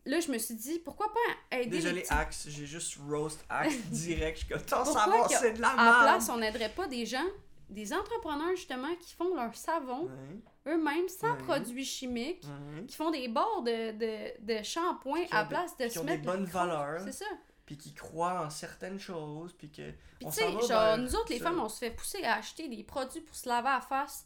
là, 0.05 0.19
je 0.19 0.31
me 0.31 0.37
suis 0.37 0.55
dit, 0.55 0.79
pourquoi 0.79 1.07
pas 1.13 1.57
aider 1.57 1.69
les 1.69 1.77
Désolé 1.77 2.01
petits... 2.01 2.13
Axe, 2.13 2.47
j'ai 2.49 2.65
juste 2.65 2.97
roast 3.07 3.43
Axe 3.49 3.75
direct, 3.89 4.39
je 4.39 4.45
suis 4.45 4.53
comme 4.53 4.85
c'est 5.29 5.53
de 5.53 5.61
la 5.61 5.75
merde! 5.75 6.03
place, 6.03 6.29
on 6.29 6.37
n'aiderait 6.37 6.73
pas 6.73 6.87
des 6.87 7.05
gens, 7.05 7.25
des 7.69 7.93
entrepreneurs 7.93 8.55
justement, 8.55 8.95
qui 8.97 9.13
font 9.13 9.33
leur 9.35 9.55
savon 9.55 10.05
Ouais, 10.05 10.73
eux-mêmes 10.73 11.07
sans 11.09 11.31
Ouais. 11.33 11.37
produits 11.39 11.85
chimiques, 11.85 12.43
ouais. 12.43 12.85
qui 12.85 12.95
font 12.95 13.11
des 13.11 13.27
bords 13.27 13.63
de, 13.63 13.91
de, 13.91 14.45
de 14.59 14.63
shampoing 14.63 15.23
à 15.31 15.37
la 15.37 15.43
des- 15.43 15.49
place 15.49 15.77
de 15.77 15.83
qui 15.85 15.91
se 15.91 15.99
ont 15.99 16.03
des 16.03 16.11
mettre... 16.11 16.23
bonnes 16.25 16.45
valeurs. 16.45 17.01
C'est 17.05 17.11
ça. 17.11 17.25
Puis 17.65 17.77
qui 17.77 17.93
croient 17.93 18.45
en 18.45 18.49
certaines 18.49 18.99
choses, 18.99 19.53
puis 19.53 19.71
que. 19.71 19.91
Puis 20.19 20.27
tu 20.27 20.31
sais, 20.33 20.51
genre, 20.51 20.67
vers 20.67 20.97
nous 20.97 21.15
autres, 21.15 21.29
les 21.31 21.39
femmes, 21.39 21.59
on 21.61 21.69
se 21.69 21.77
fait 21.79 21.91
pousser 21.91 22.21
à 22.23 22.35
acheter 22.35 22.67
des 22.67 22.83
produits 22.83 23.21
pour 23.21 23.35
se 23.35 23.47
laver 23.47 23.69
la 23.69 23.81
face. 23.81 24.25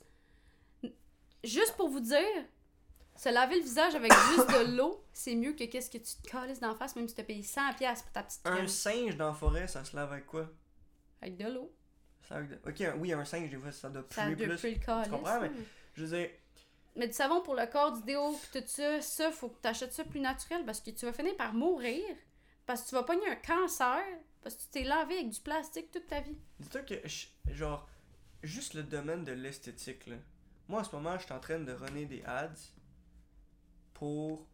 Juste 1.43 1.75
pour 1.77 1.87
vous 1.89 1.99
dire, 1.99 2.17
se 3.15 3.29
laver 3.29 3.55
le 3.57 3.61
visage 3.61 3.95
avec 3.95 4.11
juste 4.35 4.49
de 4.49 4.75
l'eau, 4.75 5.03
c'est 5.13 5.35
mieux 5.35 5.53
que 5.53 5.63
qu'est-ce 5.65 5.89
que 5.89 5.97
tu 5.99 6.15
te 6.21 6.27
calisses 6.29 6.59
d'en 6.59 6.75
face, 6.75 6.95
même 6.95 7.07
si 7.07 7.13
tu 7.15 7.21
as 7.21 7.23
payé 7.23 7.41
100$ 7.43 7.75
piastres 7.77 8.05
pour 8.05 8.13
ta 8.13 8.23
petite 8.23 8.43
crème. 8.43 8.65
Un 8.65 8.67
singe 8.67 9.15
dans 9.17 9.27
la 9.27 9.33
forêt, 9.33 9.67
ça 9.67 9.83
se 9.85 9.95
lave 9.95 10.11
avec 10.11 10.25
quoi? 10.25 10.47
Avec 11.21 11.37
de 11.37 11.45
l'eau. 11.47 11.71
Ok, 12.31 12.81
un- 12.81 12.95
oui, 12.97 13.13
un 13.13 13.23
singe, 13.25 13.49
des 13.49 13.57
fois, 13.57 13.71
ça 13.71 13.89
doit 13.89 14.03
Ça 14.09 14.25
puer 14.25 14.35
plus. 14.35 14.57
plus 14.57 14.73
le 14.73 14.79
calice. 14.79 15.09
comprends, 15.09 15.39
mais- 15.41 15.47
là. 15.49 15.53
Je 15.95 16.05
veux 16.05 16.17
dire, 16.17 16.29
Mais 16.95 17.07
du 17.07 17.13
savon 17.13 17.41
pour 17.41 17.53
le 17.55 17.65
corps, 17.67 17.91
du 17.93 18.01
déo, 18.03 18.31
pis 18.51 18.59
tout 18.59 18.67
ça, 18.67 19.01
ça, 19.01 19.31
faut 19.31 19.49
que 19.49 19.61
tu 19.61 19.67
achètes 19.67 19.93
ça 19.93 20.03
plus 20.03 20.19
naturel 20.19 20.65
parce 20.65 20.81
que 20.81 20.89
tu 20.91 21.05
vas 21.05 21.13
finir 21.13 21.35
par 21.37 21.53
mourir. 21.53 22.03
Parce 22.65 22.81
que 22.83 22.89
tu 22.89 22.95
vas 22.95 23.03
pogner 23.03 23.27
un 23.29 23.35
cancer 23.35 24.01
parce 24.41 24.55
que 24.55 24.61
tu 24.63 24.67
t'es 24.69 24.83
lavé 24.83 25.15
avec 25.19 25.29
du 25.29 25.39
plastique 25.41 25.91
toute 25.91 26.07
ta 26.07 26.21
vie. 26.21 26.37
dis-toi 26.59 26.81
que, 26.81 26.95
genre, 27.53 27.87
juste 28.43 28.73
le 28.73 28.83
domaine 28.83 29.23
de 29.23 29.31
l'esthétique, 29.31 30.07
là. 30.07 30.15
Moi, 30.67 30.81
en 30.81 30.83
ce 30.83 30.93
moment, 30.95 31.17
je 31.17 31.23
suis 31.23 31.33
en 31.33 31.39
train 31.39 31.59
de 31.59 31.71
runner 31.71 32.05
des 32.05 32.23
ads 32.25 32.49
pour. 33.93 34.47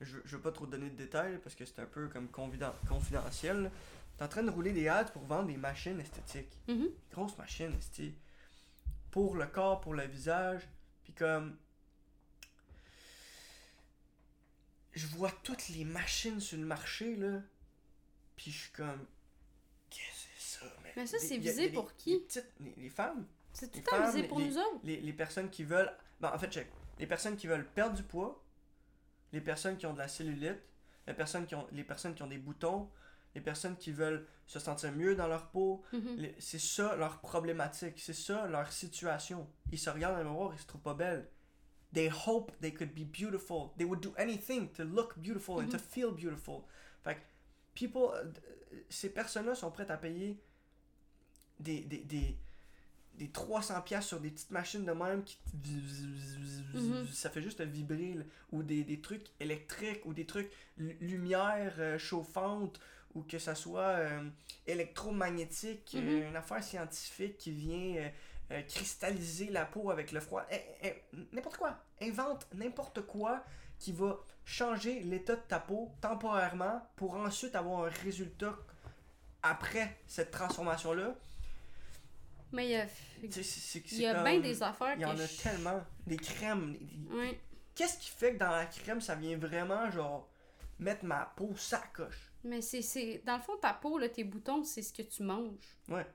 Je, 0.00 0.18
je 0.24 0.36
veux 0.36 0.42
pas 0.42 0.52
trop 0.52 0.66
donner 0.66 0.90
de 0.90 0.96
détails 0.96 1.38
parce 1.38 1.54
que 1.54 1.64
c'est 1.64 1.78
un 1.80 1.86
peu 1.86 2.08
comme 2.08 2.26
confiden- 2.26 2.72
confidentiel. 2.88 3.70
T'es 4.16 4.24
en 4.24 4.28
train 4.28 4.42
de 4.42 4.50
rouler 4.50 4.72
des 4.72 4.88
ads 4.88 5.04
pour 5.12 5.22
vendre 5.24 5.46
des 5.48 5.56
machines 5.56 6.00
esthétiques. 6.00 6.58
Grosses 7.12 7.36
machines, 7.38 7.74
esti. 7.78 8.14
Pour 9.10 9.36
le 9.36 9.46
corps, 9.46 9.80
pour 9.80 9.94
le 9.94 10.04
visage. 10.06 10.62
Puis 11.04 11.12
comme. 11.12 11.56
Je 14.92 15.06
vois 15.08 15.30
toutes 15.42 15.68
les 15.68 15.84
machines 15.84 16.40
sur 16.40 16.58
le 16.58 16.64
marché, 16.64 17.16
là. 17.16 17.40
Puis 18.36 18.50
je 18.50 18.58
suis 18.62 18.72
comme. 18.72 19.06
Qu'est-ce 19.90 20.24
que 20.26 20.30
c'est 20.38 20.58
ça, 20.60 20.64
man? 20.82 20.92
Mais 20.96 21.06
ça, 21.06 21.18
Des- 21.18 21.26
c'est 21.26 21.36
visé 21.38 21.68
des- 21.68 21.74
pour 21.74 21.94
qui? 21.96 22.12
Les, 22.14 22.20
petites, 22.20 22.52
les, 22.60 22.74
les 22.76 22.90
femmes. 22.90 23.26
C'est 23.52 23.70
tout 23.70 23.78
le 23.78 23.84
temps 23.84 24.06
visé 24.06 24.22
pour 24.28 24.38
les- 24.38 24.46
nous 24.48 24.58
autres. 24.58 24.80
Les, 24.84 25.00
les 25.00 25.12
personnes 25.12 25.50
qui 25.50 25.64
veulent. 25.64 25.92
En 26.22 26.38
fait, 26.38 26.50
check. 26.50 26.70
Les 26.98 27.06
personnes 27.06 27.36
qui 27.36 27.46
veulent 27.46 27.66
perdre 27.66 27.94
du 27.94 28.02
poids. 28.02 28.42
Les 29.32 29.40
personnes 29.42 29.76
qui 29.76 29.84
ont 29.84 29.92
de 29.92 29.98
la 29.98 30.08
cellulite. 30.08 30.58
Les 31.06 31.14
personnes 31.14 31.46
qui 31.46 31.54
ont, 31.54 31.66
les 31.72 31.84
personnes 31.84 32.14
qui 32.14 32.22
ont 32.22 32.26
des 32.26 32.38
boutons. 32.38 32.90
Les 33.36 33.40
personnes 33.42 33.76
qui 33.76 33.92
veulent 33.92 34.26
se 34.46 34.58
sentir 34.58 34.90
mieux 34.92 35.14
dans 35.14 35.28
leur 35.28 35.50
peau. 35.50 35.82
Mhm. 35.92 36.16
Les- 36.16 36.34
C'est 36.38 36.58
ça 36.58 36.96
leur 36.96 37.20
problématique, 37.20 37.98
c'est 37.98 38.12
ça 38.14 38.46
leur 38.48 38.72
situation. 38.72 39.46
Ils 39.70 39.78
se 39.78 39.90
regardent 39.90 40.16
dans 40.16 40.22
le 40.24 40.28
miroir, 40.30 40.52
ils 40.54 40.58
se 40.60 40.66
trouvent 40.66 40.80
pas 40.80 40.94
belles. 40.94 41.28
They 41.94 42.10
hope 42.26 42.50
they 42.60 42.72
could 42.74 42.92
be 42.94 43.04
beautiful. 43.04 43.68
They 43.76 43.84
would 43.86 44.00
do 44.00 44.12
anything 44.16 44.70
to 44.72 44.84
look 44.84 45.18
beautiful 45.18 45.62
and 45.62 45.68
to 45.68 45.78
feel 45.78 46.10
beautiful. 46.12 46.62
Fait 47.04 47.14
que 47.16 47.20
people, 47.74 48.08
euh, 48.14 48.24
euh, 48.72 48.76
ces 48.88 49.10
personnes-là 49.10 49.54
sont 49.54 49.70
prêtes 49.70 49.90
à 49.90 49.96
payer 49.96 50.40
des, 51.60 51.80
des, 51.82 51.98
des, 51.98 52.36
des 53.14 53.30
300 53.30 53.80
pièces 53.82 54.06
sur 54.06 54.20
des 54.20 54.30
petites 54.30 54.50
machines 54.50 54.84
de 54.84 54.92
même 54.92 55.22
qui 55.24 55.38
Mhm. 56.74 57.06
ça 57.12 57.30
fait 57.30 57.40
juste 57.42 57.60
vibrer 57.62 58.14
là. 58.14 58.24
ou 58.52 58.62
des, 58.62 58.84
des 58.84 59.00
trucs 59.00 59.26
électriques 59.40 60.04
ou 60.04 60.12
des 60.12 60.26
trucs 60.26 60.50
lu- 60.76 60.96
lumière 61.00 61.74
euh, 61.78 61.98
chauffante 61.98 62.78
ou 63.16 63.22
que 63.22 63.38
ça 63.38 63.54
soit 63.54 63.80
euh, 63.98 64.22
électromagnétique 64.66 65.94
Mhm. 65.94 66.08
euh, 66.08 66.28
une 66.28 66.36
affaire 66.36 66.62
scientifique 66.62 67.38
qui 67.38 67.50
vient 67.50 68.10
euh, 68.52 68.62
cristalliser 68.62 69.48
la 69.48 69.64
peau 69.64 69.90
avec 69.90 70.12
le 70.12 70.20
froid. 70.20 70.44
N'importe 71.32 71.56
quoi. 71.56 71.78
Invente 72.00 72.46
n'importe 72.54 73.00
quoi 73.06 73.42
qui 73.78 73.92
va 73.92 74.16
changer 74.44 75.00
l'état 75.00 75.34
de 75.36 75.40
ta 75.48 75.58
peau 75.58 75.90
temporairement 76.00 76.80
pour 76.96 77.14
ensuite 77.16 77.54
avoir 77.56 77.84
un 77.86 77.90
résultat 78.04 78.54
après 79.42 79.96
cette 80.06 80.30
transformation 80.30 80.92
là 80.94 81.14
Mais 82.52 82.66
il 82.66 82.70
y 82.70 82.76
a, 82.76 82.86
il 83.22 84.00
y 84.02 84.06
a 84.06 84.22
bien 84.22 84.40
des 84.40 84.62
affaires 84.62 84.94
il 84.96 85.00
y 85.02 85.04
en 85.04 85.18
a 85.18 85.28
tellement 85.42 85.82
des 86.06 86.16
crèmes 86.16 86.76
qu'est-ce 87.74 87.98
qui 87.98 88.10
fait 88.10 88.34
que 88.34 88.38
dans 88.38 88.50
la 88.50 88.66
crème 88.66 89.00
ça 89.00 89.14
vient 89.14 89.36
vraiment 89.36 89.90
genre 89.90 90.28
mettre 90.78 91.04
ma 91.04 91.32
peau 91.36 91.54
sacoche? 91.56 92.25
Mais 92.46 92.62
c'est, 92.62 92.82
c'est. 92.82 93.22
Dans 93.24 93.36
le 93.36 93.42
fond, 93.42 93.56
ta 93.60 93.72
peau, 93.74 93.98
là, 93.98 94.08
tes 94.08 94.24
boutons, 94.24 94.64
c'est 94.64 94.82
ce 94.82 94.92
que 94.92 95.02
tu 95.02 95.22
manges. 95.22 95.76
ouais 95.88 96.06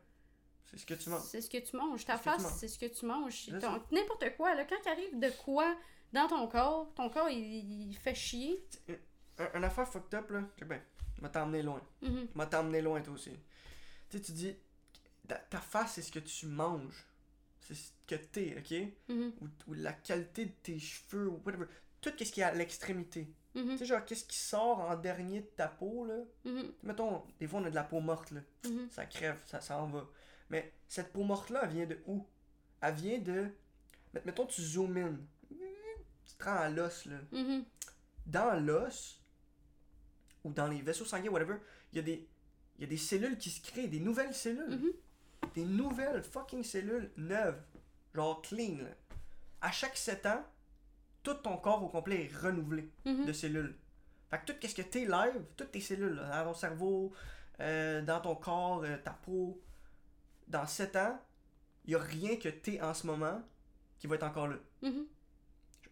c'est 0.64 0.78
ce 0.78 0.86
que 0.86 0.94
tu 0.94 1.10
manges 1.10 1.24
C'est 1.24 1.42
ce 1.42 1.50
que 1.50 1.58
tu 1.58 1.76
manges. 1.76 2.06
Ta 2.06 2.18
tu 2.18 2.24
face, 2.24 2.58
c'est 2.60 2.68
ce 2.70 2.80
que 2.80 2.86
tu 2.86 3.06
manges. 3.06 3.50
N'importe 3.92 4.38
quoi, 4.38 4.56
là. 4.56 4.64
Quand 4.66 4.90
arrive 4.90 5.20
de 5.20 5.30
quoi 5.44 5.76
dans 6.14 6.28
ton 6.28 6.48
corps, 6.48 6.94
ton 6.96 7.10
corps, 7.10 7.30
il, 7.30 7.90
il 7.90 7.94
fait 7.98 8.16
chier. 8.16 8.66
un, 9.38 9.50
un 9.56 9.64
affaire 9.64 9.88
fucked 9.88 10.14
up 10.14 10.30
là 10.32 10.44
check 10.58 10.68
bien 10.68 10.82
m'a 11.22 11.30
t'emmener 11.30 11.62
loin 11.64 11.82
Mhm. 12.02 12.28
m'a 12.36 12.46
t'emmener 12.46 12.82
loin 12.82 13.02
toi 13.02 13.14
aussi 13.14 13.32
tu 14.10 14.18
sais 14.18 14.22
tu 14.24 14.32
dis 14.34 14.56
ta, 15.28 15.36
ta 15.36 15.60
face 15.60 15.94
c'est 15.94 16.02
ce 16.02 16.12
que 16.12 16.20
tu 16.20 16.46
manges 16.48 17.06
c'est 17.62 17.76
ce 17.76 17.92
que 18.08 18.16
t'es 18.16 18.56
ok? 18.58 18.94
Mhm. 19.16 19.34
ou, 19.42 19.48
ou 19.68 19.74
la 19.74 19.94
qualité 19.94 20.46
de 20.46 20.52
tes 20.64 20.80
cheveux 20.80 21.28
ou 21.30 21.42
whatever 21.46 21.66
tout 22.02 22.12
ce 22.18 22.24
qui 22.32 22.42
est 22.42 22.44
à 22.44 22.54
l'extrémité 22.54 23.32
Mhm. 23.54 23.72
tu 23.72 23.78
sais 23.80 23.86
genre 23.86 24.06
qu'est-ce 24.06 24.24
qui 24.26 24.38
sort 24.38 24.80
en 24.80 24.96
dernier 24.96 25.42
de 25.42 25.46
ta 25.48 25.68
peau 25.68 26.06
là? 26.06 26.16
Mhm. 26.46 26.72
mettons 26.84 27.24
des 27.40 27.48
fois 27.48 27.60
on 27.60 27.66
a 27.66 27.70
de 27.70 27.76
la 27.76 27.84
peau 27.84 28.00
morte 28.00 28.32
là 28.32 28.42
Mhm. 28.66 28.90
ça 28.90 29.06
crève, 29.06 29.42
ça 29.46 29.60
s'en 29.62 29.88
va. 29.88 30.08
Mais 30.50 30.74
cette 30.88 31.12
peau 31.14 31.24
morte-là, 31.24 31.62
elle 31.64 31.70
vient 31.70 31.86
de 31.86 32.00
où? 32.08 32.26
Elle 32.82 32.94
vient 32.96 33.20
de... 33.20 33.48
met- 34.14 34.22
Mettons, 34.26 34.46
tu 34.46 34.62
zoomes 34.62 34.98
in. 34.98 35.16
Tu 35.50 36.34
te 36.38 36.44
rends 36.44 36.58
à 36.58 36.68
l'os, 36.70 37.06
là. 37.06 37.16
Dans 38.26 38.60
l'os, 38.60 39.22
ou 40.44 40.52
dans 40.52 40.68
les 40.68 40.82
vaisseaux 40.82 41.06
sanguins, 41.06 41.30
whatever, 41.30 41.56
il 41.94 41.98
y, 41.98 42.00
a 42.00 42.04
des- 42.04 42.28
y 42.80 42.84
a 42.84 42.88
des 42.88 42.98
cellules 42.98 43.38
qui 43.38 43.50
se 43.50 43.62
créent, 43.62 43.88
des 43.88 44.00
nouvelles 44.02 44.34
cellules. 44.34 44.94
Des 45.56 45.64
nouvelles 45.64 46.22
fucking 46.24 46.64
cellules 46.64 47.12
neuves. 47.18 47.62
Genre 48.14 48.42
clean, 48.42 48.78
là. 48.80 48.90
À 49.62 49.72
chaque 49.72 49.96
7 49.98 50.26
ans, 50.26 50.44
tout 51.24 51.34
ton 51.36 51.58
corps 51.58 51.84
au 51.84 51.88
complet 51.88 52.26
est 52.26 52.36
renouvelé 52.38 52.90
Mhm. 53.06 53.26
de 53.26 53.34
cellules. 53.34 53.76
Fait 54.30 54.40
que 54.40 54.52
tout 54.54 54.68
ce 54.68 54.74
que 54.76 54.82
t'es 54.82 55.06
live, 55.06 55.44
toutes 55.58 55.72
tes 55.72 55.82
cellules, 55.82 56.16
dans 56.16 56.46
ton 56.46 56.54
cerveau, 56.54 57.12
euh, 57.60 58.02
dans 58.02 58.20
ton 58.22 58.36
corps, 58.36 58.84
euh, 58.84 58.98
ta 59.04 59.12
peau, 59.12 59.62
dans 60.48 60.66
7 60.66 60.96
ans, 60.96 61.20
il 61.86 61.92
y 61.92 61.96
a 61.96 62.00
rien 62.00 62.36
que 62.38 62.50
t'es 62.50 62.82
en 62.82 62.94
ce 62.94 63.06
moment 63.08 63.42
qui 64.00 64.08
va 64.08 64.16
être 64.16 64.24
encore 64.24 64.48
là. 64.48 64.56
Mhm. 64.82 65.06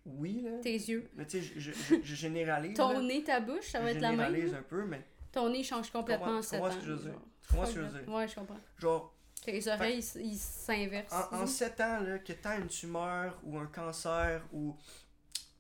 Oui, 0.06 0.42
là. 0.42 0.52
Tes 0.62 0.74
yeux. 0.74 1.10
Mais 1.16 1.26
tu 1.26 1.42
sais, 1.42 1.44
je, 1.44 1.60
je, 1.60 1.72
je- 1.72 2.02
je 2.02 2.16
généralise. 2.16 2.76
Ton 2.76 2.94
là. 2.94 3.02
nez, 3.02 3.24
ta 3.24 3.40
bouche, 3.40 3.70
ça 3.70 3.80
va 3.80 3.92
je 3.92 3.96
être 3.98 4.02
la 4.02 4.12
même. 4.12 4.26
généralise 4.32 4.54
un 4.56 4.64
peu, 4.64 4.86
mais 4.86 5.06
Ton 5.32 5.50
nez 5.50 5.64
change 5.64 5.92
complètement 5.92 6.38
en 6.38 6.42
tu 6.42 6.48
7 6.48 6.60
comprends 6.60 6.76
ans. 6.76 6.80
ce 6.80 6.80
que 6.80 6.86
je 6.88 6.92
veux 6.94 7.00
dire? 7.04 7.12
genre. 7.12 7.22
tu 7.42 7.48
comprends 7.50 7.66
ce 7.66 7.74
que 7.76 7.82
je 7.82 7.86
veux 7.86 8.00
dire? 8.04 8.14
Ouais, 8.14 8.28
je 8.28 8.36
comprends. 8.36 8.60
Genre, 8.78 9.16
Que 9.46 9.52
les 9.52 9.68
oreilles, 9.68 10.00
ils- 10.16 10.22
ils 10.26 10.38
s'inversent. 10.38 11.14
en, 11.32 11.42
en 11.44 11.46
7 11.48 11.80
ans, 11.82 12.00
là, 12.00 12.20
que 12.20 12.34
t'as 12.34 12.58
une 12.60 12.68
tumeur 12.68 13.40
ou 13.44 13.58
un 13.60 13.68
cancer 13.68 14.42
ou, 14.54 14.76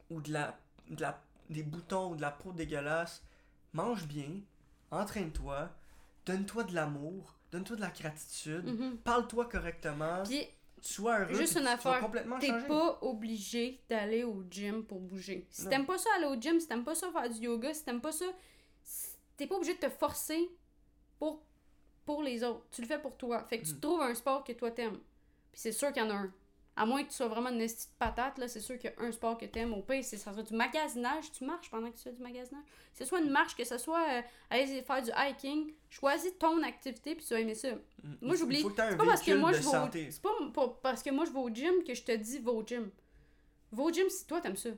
ou 0.09 0.21
de 0.21 0.31
la, 0.33 0.57
de 0.89 1.01
la, 1.01 1.21
des 1.49 1.63
boutons 1.63 2.11
ou 2.11 2.15
de 2.15 2.21
la 2.21 2.31
peau 2.31 2.51
dégueulasse, 2.51 3.23
mange 3.73 4.07
bien, 4.07 4.41
entraîne-toi, 4.91 5.69
donne-toi 6.25 6.63
de 6.63 6.75
l'amour, 6.75 7.35
donne-toi 7.51 7.75
de 7.75 7.81
la 7.81 7.89
gratitude, 7.89 8.65
Mhm. 8.65 8.97
parle-toi 8.97 9.45
correctement, 9.45 10.23
Puis, 10.23 10.47
sois 10.81 11.19
heureux. 11.19 11.33
Juste 11.35 11.57
une 11.59 11.67
affaire, 11.67 11.99
complètement 11.99 12.39
t'es 12.39 12.51
pas 12.67 12.97
obligé 13.01 13.81
d'aller 13.89 14.23
au 14.23 14.43
gym 14.49 14.83
pour 14.85 14.99
bouger. 14.99 15.45
Si 15.49 15.67
t'aimes 15.67 15.85
pas 15.85 15.97
ça 15.97 16.09
aller 16.15 16.25
au 16.25 16.39
gym, 16.39 16.59
si 16.59 16.67
t'aimes 16.67 16.83
pas 16.83 16.95
ça 16.95 17.11
faire 17.11 17.29
du 17.29 17.39
yoga, 17.39 17.73
si 17.73 17.83
t'aimes 17.83 18.01
pas 18.01 18.11
ça, 18.11 18.25
t'es 19.37 19.47
pas 19.47 19.55
obligé 19.55 19.73
de 19.75 19.79
te 19.79 19.89
forcer 19.89 20.49
pour, 21.19 21.41
pour 22.05 22.23
les 22.23 22.43
autres. 22.43 22.65
Tu 22.71 22.81
le 22.81 22.87
fais 22.87 22.99
pour 22.99 23.15
toi. 23.17 23.43
Fait 23.45 23.59
que 23.59 23.65
tu 23.65 23.73
Mm. 23.73 23.79
trouves 23.79 24.01
un 24.01 24.15
sport 24.15 24.43
que 24.43 24.53
toi 24.53 24.71
t'aimes. 24.71 24.99
Puis 25.51 25.61
c'est 25.61 25.71
sûr 25.71 25.91
qu'il 25.91 26.03
y 26.03 26.05
en 26.05 26.09
a 26.11 26.15
un. 26.15 26.33
À 26.79 26.85
moins 26.85 27.03
que 27.03 27.09
tu 27.09 27.15
sois 27.15 27.27
vraiment 27.27 27.49
une 27.49 27.59
petite 27.59 27.89
patate, 27.99 28.37
là, 28.37 28.47
c'est 28.47 28.61
sûr 28.61 28.77
qu'il 28.77 28.89
y 28.89 28.93
a 28.93 29.05
un 29.05 29.11
sport 29.11 29.37
que 29.37 29.45
t'aimes. 29.45 29.73
Au 29.73 29.81
pire, 29.81 30.01
c'est 30.01 30.15
ça 30.15 30.31
sera 30.31 30.43
du 30.43 30.53
magasinage. 30.55 31.29
Tu 31.33 31.43
marches 31.43 31.69
pendant 31.69 31.91
que 31.91 31.97
tu 31.97 32.03
fais 32.03 32.13
du 32.13 32.21
magasinage? 32.21 32.63
Que 32.93 32.99
ce 32.99 33.05
soit 33.05 33.19
une 33.19 33.31
marche, 33.31 33.53
que 33.53 33.65
ce 33.65 33.77
soit 33.77 34.01
euh, 34.09 34.21
aller 34.49 34.81
faire 34.81 35.01
du 35.01 35.11
hiking. 35.13 35.73
Choisis 35.89 36.31
ton 36.39 36.63
activité 36.63 37.15
puis 37.15 37.25
tu 37.25 37.33
vas 37.33 37.41
aimer 37.41 37.55
ça. 37.55 37.71
Mm. 37.71 38.13
Moi, 38.21 38.35
j'oublie. 38.37 38.61
C'est 38.63 38.97
pas 38.97 39.05
parce 39.05 39.21
que 39.21 39.33
moi 39.33 39.51
je 39.51 39.57
vais. 39.59 40.11
C'est 40.11 40.21
pas 40.21 40.29
parce 40.81 41.03
que 41.03 41.09
moi 41.09 41.25
je 41.25 41.31
vais 41.31 41.39
au 41.39 41.49
gym 41.49 41.83
que 41.85 41.93
je 41.93 42.03
te 42.03 42.15
dis 42.15 42.39
va 42.39 42.51
au 42.51 42.65
gym. 42.65 42.89
Va 43.73 43.83
au 43.83 43.91
gym 43.91 44.09
si 44.09 44.25
toi 44.25 44.39
t'aimes 44.39 44.55
ça. 44.55 44.69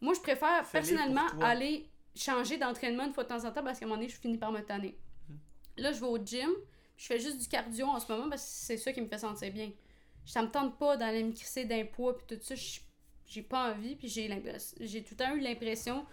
Moi 0.00 0.14
je 0.14 0.20
préfère 0.20 0.62
Hmm. 0.62 0.72
Personnellement 0.72 1.26
aller 1.40 1.88
changer 2.14 2.56
d'entraînement 2.56 3.04
une 3.04 3.12
fois 3.12 3.24
de 3.24 3.28
temps 3.28 3.44
en 3.44 3.50
temps 3.50 3.64
parce 3.64 3.78
qu'à 3.78 3.86
un 3.86 3.88
moment 3.88 3.98
donné 4.00 4.08
je 4.08 4.16
finis 4.16 4.38
par 4.38 4.52
me 4.52 4.60
tanner. 4.60 4.96
Hmm. 5.28 5.34
Là 5.78 5.92
je 5.92 6.00
vais 6.00 6.06
au 6.06 6.18
gym, 6.18 6.50
je 6.96 7.06
fais 7.06 7.18
juste 7.18 7.38
du 7.38 7.48
cardio 7.48 7.86
en 7.86 7.98
ce 7.98 8.10
moment 8.12 8.28
parce 8.28 8.42
que 8.42 8.48
c'est 8.48 8.76
ça 8.76 8.92
qui 8.92 9.00
me 9.00 9.08
fait 9.08 9.18
sentir 9.18 9.52
bien. 9.52 9.72
Ça 10.24 10.42
me 10.42 10.48
tente 10.50 10.78
pas 10.78 10.96
d'aller 10.96 11.22
me 11.24 11.32
crisser 11.32 11.64
d'un 11.64 11.84
poids 11.84 12.16
puis 12.16 12.26
tout 12.36 12.42
ça, 12.42 12.54
je- 12.54 12.80
j'ai 13.26 13.42
pas 13.42 13.70
envie 13.72 13.96
puis 13.96 14.08
j'ai 14.08 14.28
l'impression 14.28 14.76
j'ai 14.80 15.02
tout 15.02 15.14
le 15.18 15.24
temps 15.24 15.34
eu 15.34 15.40
l'impression 15.40 16.04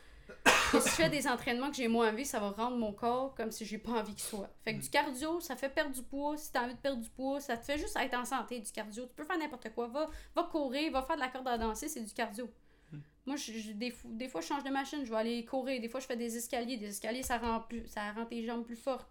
que 0.71 0.79
si 0.79 0.89
je 0.89 0.93
fais 0.95 1.09
des 1.09 1.27
entraînements 1.27 1.69
que 1.71 1.75
j'ai 1.75 1.87
moins 1.87 2.11
envie, 2.11 2.25
ça 2.25 2.39
va 2.39 2.51
rendre 2.51 2.77
mon 2.77 2.93
corps 2.93 3.33
comme 3.35 3.51
si 3.51 3.65
j'ai 3.65 3.79
pas 3.79 3.91
envie 3.93 4.13
qu'il 4.13 4.23
soit. 4.23 4.49
Fait 4.63 4.73
que 4.73 4.77
Mm. 4.77 4.81
du 4.81 4.89
cardio, 4.89 5.39
ça 5.39 5.55
fait 5.55 5.69
perdre 5.69 5.93
du 5.95 6.03
poids. 6.03 6.37
Si 6.37 6.51
t'as 6.51 6.63
envie 6.65 6.75
de 6.75 6.79
perdre 6.79 7.01
du 7.01 7.09
poids, 7.09 7.39
ça 7.39 7.57
te 7.57 7.65
fait 7.65 7.77
juste 7.79 7.97
être 7.97 8.13
en 8.13 8.25
santé, 8.25 8.59
du 8.59 8.71
cardio. 8.71 9.05
Tu 9.07 9.13
peux 9.15 9.23
faire 9.23 9.39
n'importe 9.39 9.73
quoi. 9.73 9.87
Va, 9.87 10.07
va 10.35 10.43
courir, 10.43 10.91
va 10.91 11.01
faire 11.01 11.15
de 11.15 11.21
la 11.21 11.29
corde 11.29 11.47
à 11.47 11.57
danser, 11.57 11.87
c'est 11.89 12.01
du 12.03 12.13
cardio. 12.13 12.47
Mm. 12.91 12.97
Moi, 13.25 13.35
je, 13.37 13.51
je- 13.53 13.71
des, 13.71 13.93
des 14.05 14.27
fois, 14.27 14.41
je 14.41 14.47
change 14.47 14.63
de 14.63 14.69
machine, 14.69 15.03
je 15.03 15.09
vais 15.09 15.17
aller 15.17 15.45
courir. 15.45 15.81
Des 15.81 15.89
fois, 15.89 15.99
je 15.99 16.05
fais 16.05 16.15
des 16.17 16.37
escaliers. 16.37 16.77
Des 16.77 16.89
escaliers, 16.89 17.23
ça 17.23 17.39
rend, 17.39 17.61
plus, 17.61 17.87
ça 17.87 18.11
rend 18.11 18.25
tes 18.25 18.43
jambes 18.45 18.63
plus 18.65 18.75
fortes. 18.75 19.09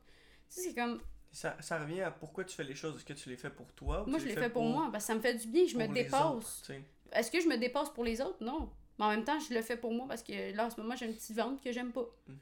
Tu 0.48 0.54
sais, 0.54 0.68
c'est 0.68 0.74
comme. 0.74 1.00
Ça, 1.30 1.56
ça 1.60 1.78
revient 1.78 2.00
à 2.00 2.10
pourquoi 2.10 2.44
tu 2.44 2.54
fais 2.56 2.64
les 2.64 2.74
choses. 2.74 2.96
Est-ce 2.96 3.04
que 3.04 3.12
tu 3.12 3.28
les 3.28 3.36
fais 3.36 3.50
pour 3.50 3.70
toi 3.72 4.02
ou 4.02 4.10
Moi, 4.10 4.18
tu 4.18 4.24
je 4.24 4.30
les 4.30 4.34
fais 4.34 4.50
pour, 4.50 4.64
moi 4.64 4.88
parce 4.90 5.04
que 5.04 5.08
ça 5.08 5.14
me 5.14 5.20
fait 5.20 5.34
du 5.34 5.46
bien. 5.48 5.66
Je 5.66 5.76
me 5.76 5.86
dépasse. 5.86 6.70
Est-ce 7.12 7.30
que 7.30 7.40
je 7.40 7.48
me 7.48 7.56
dépasse 7.56 7.90
pour 7.90 8.04
les 8.04 8.20
autres? 8.20 8.42
Non. 8.42 8.70
Mais 8.98 9.04
en 9.04 9.08
même 9.10 9.24
temps, 9.24 9.38
je 9.38 9.54
le 9.54 9.62
fais 9.62 9.76
pour 9.76 9.92
moi 9.92 10.06
parce 10.08 10.22
que 10.22 10.54
là, 10.54 10.66
en 10.66 10.70
ce 10.70 10.80
moment, 10.80 10.96
j'ai 10.96 11.06
un 11.06 11.12
petit 11.12 11.32
ventre 11.32 11.62
que 11.62 11.72
j'aime 11.72 11.92
pas. 11.92 12.06
Mhm. 12.26 12.36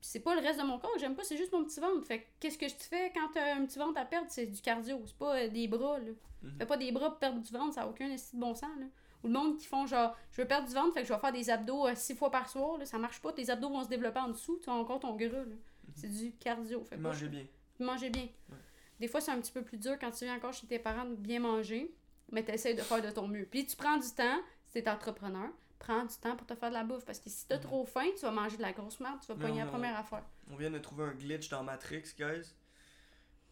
C'est 0.00 0.20
pas 0.20 0.34
le 0.34 0.40
reste 0.40 0.60
de 0.60 0.64
mon 0.64 0.78
corps 0.78 0.92
que 0.92 1.00
j'aime 1.00 1.16
pas, 1.16 1.24
c'est 1.24 1.36
juste 1.36 1.52
mon 1.52 1.64
petit 1.64 1.80
ventre. 1.80 2.06
Fait 2.06 2.20
que 2.20 2.24
qu'est-ce 2.38 2.58
que 2.58 2.68
je 2.68 2.74
te 2.74 2.82
fais 2.82 3.12
quand 3.14 3.28
t'as 3.32 3.56
un 3.56 3.64
petit 3.66 3.78
ventre 3.78 4.00
à 4.00 4.04
perdre? 4.04 4.26
C'est 4.30 4.46
du 4.46 4.60
cardio. 4.60 5.02
C'est 5.06 5.16
pas 5.16 5.36
euh, 5.36 5.48
des 5.48 5.68
bras, 5.68 5.98
là. 5.98 6.10
Mhm. 6.42 6.58
Fais 6.58 6.66
pas 6.66 6.76
des 6.76 6.92
bras 6.92 7.10
pour 7.10 7.18
perdre 7.18 7.40
du 7.40 7.52
ventre, 7.52 7.74
ça 7.74 7.82
a 7.82 7.86
aucun 7.86 8.08
de 8.08 8.16
bon 8.34 8.54
sens, 8.54 8.70
là. 8.78 8.86
Ou 9.24 9.28
le 9.28 9.32
monde 9.32 9.56
qui 9.58 9.66
font 9.66 9.86
genre, 9.86 10.14
je 10.30 10.42
veux 10.42 10.46
perdre 10.46 10.68
du 10.68 10.74
ventre, 10.74 10.92
fait 10.94 11.02
que 11.02 11.08
je 11.08 11.12
vais 11.12 11.18
faire 11.18 11.32
des 11.32 11.50
abdos 11.50 11.88
euh, 11.88 11.94
six 11.94 12.14
fois 12.14 12.30
par 12.30 12.48
soir, 12.48 12.78
là. 12.78 12.84
Ça 12.84 12.98
marche 12.98 13.20
pas. 13.20 13.32
Tes 13.32 13.48
abdos 13.50 13.70
vont 13.70 13.82
se 13.82 13.88
développer 13.88 14.20
en 14.20 14.28
dessous, 14.28 14.60
tu 14.62 14.70
as 14.70 14.74
encore 14.74 15.00
ton 15.00 15.16
gras, 15.16 15.44
là. 15.44 15.56
C'est 15.94 16.08
du 16.08 16.32
cardio. 16.32 16.84
Fait 16.84 16.96
Mangez 16.96 17.28
bien. 17.28 17.46
Mangez 17.80 18.10
bien. 18.10 18.22
Ouais. 18.50 18.56
Des 19.00 19.08
fois, 19.08 19.20
c'est 19.20 19.30
un 19.30 19.40
petit 19.40 19.52
peu 19.52 19.62
plus 19.62 19.78
dur 19.78 19.96
quand 20.00 20.10
tu 20.10 20.24
viens 20.24 20.36
encore 20.36 20.52
chez 20.52 20.66
tes 20.66 20.78
parents 20.78 21.04
de 21.04 21.14
bien 21.16 21.40
manger, 21.40 21.94
mais 22.32 22.42
t'essayes 22.42 22.74
de 22.74 22.80
faire 22.82 23.02
de 23.02 23.10
ton 23.10 23.28
mieux. 23.28 23.44
Puis 23.46 23.66
tu 23.66 23.76
prends 23.76 23.96
du 23.98 24.08
temps, 24.10 24.40
si 24.64 24.72
t'es 24.82 24.88
entrepreneur, 24.88 25.48
prends 25.78 26.04
du 26.04 26.14
temps 26.16 26.34
pour 26.36 26.46
te 26.46 26.54
faire 26.54 26.70
de 26.70 26.74
la 26.74 26.84
bouffe. 26.84 27.04
Parce 27.04 27.18
que 27.18 27.28
si 27.28 27.46
t'as 27.46 27.56
Mhm. 27.56 27.62
trop 27.62 27.84
faim, 27.84 28.06
tu 28.16 28.22
vas 28.22 28.30
manger 28.30 28.56
de 28.56 28.62
la 28.62 28.72
grosse 28.72 28.98
merde, 29.00 29.18
tu 29.20 29.26
vas 29.28 29.34
pogner 29.34 29.60
la 29.60 29.66
première 29.66 29.96
affaire. 29.98 30.24
On 30.50 30.56
vient 30.56 30.70
de 30.70 30.78
trouver 30.78 31.04
un 31.04 31.12
glitch 31.14 31.48
dans 31.50 31.62
Matrix, 31.62 32.04
guys. 32.18 32.52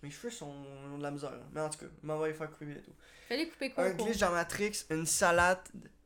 Mes 0.02 0.10
cheveux 0.10 0.30
sont 0.30 0.50
ont 0.92 0.98
de 0.98 1.02
la 1.02 1.10
misère. 1.10 1.32
Mais 1.52 1.60
en 1.60 1.68
tout 1.70 1.78
cas, 1.78 1.86
on 2.02 2.18
va 2.18 2.28
les 2.28 2.34
faire 2.34 2.50
couper 2.50 2.66
bientôt. 2.66 2.92
Fallait 3.28 3.48
couper 3.48 3.70
court, 3.70 3.84
Un 3.84 3.90
glitch 3.92 4.18
dans 4.18 4.32
Matrix, 4.32 4.84
une 4.90 5.06
salade 5.06 5.62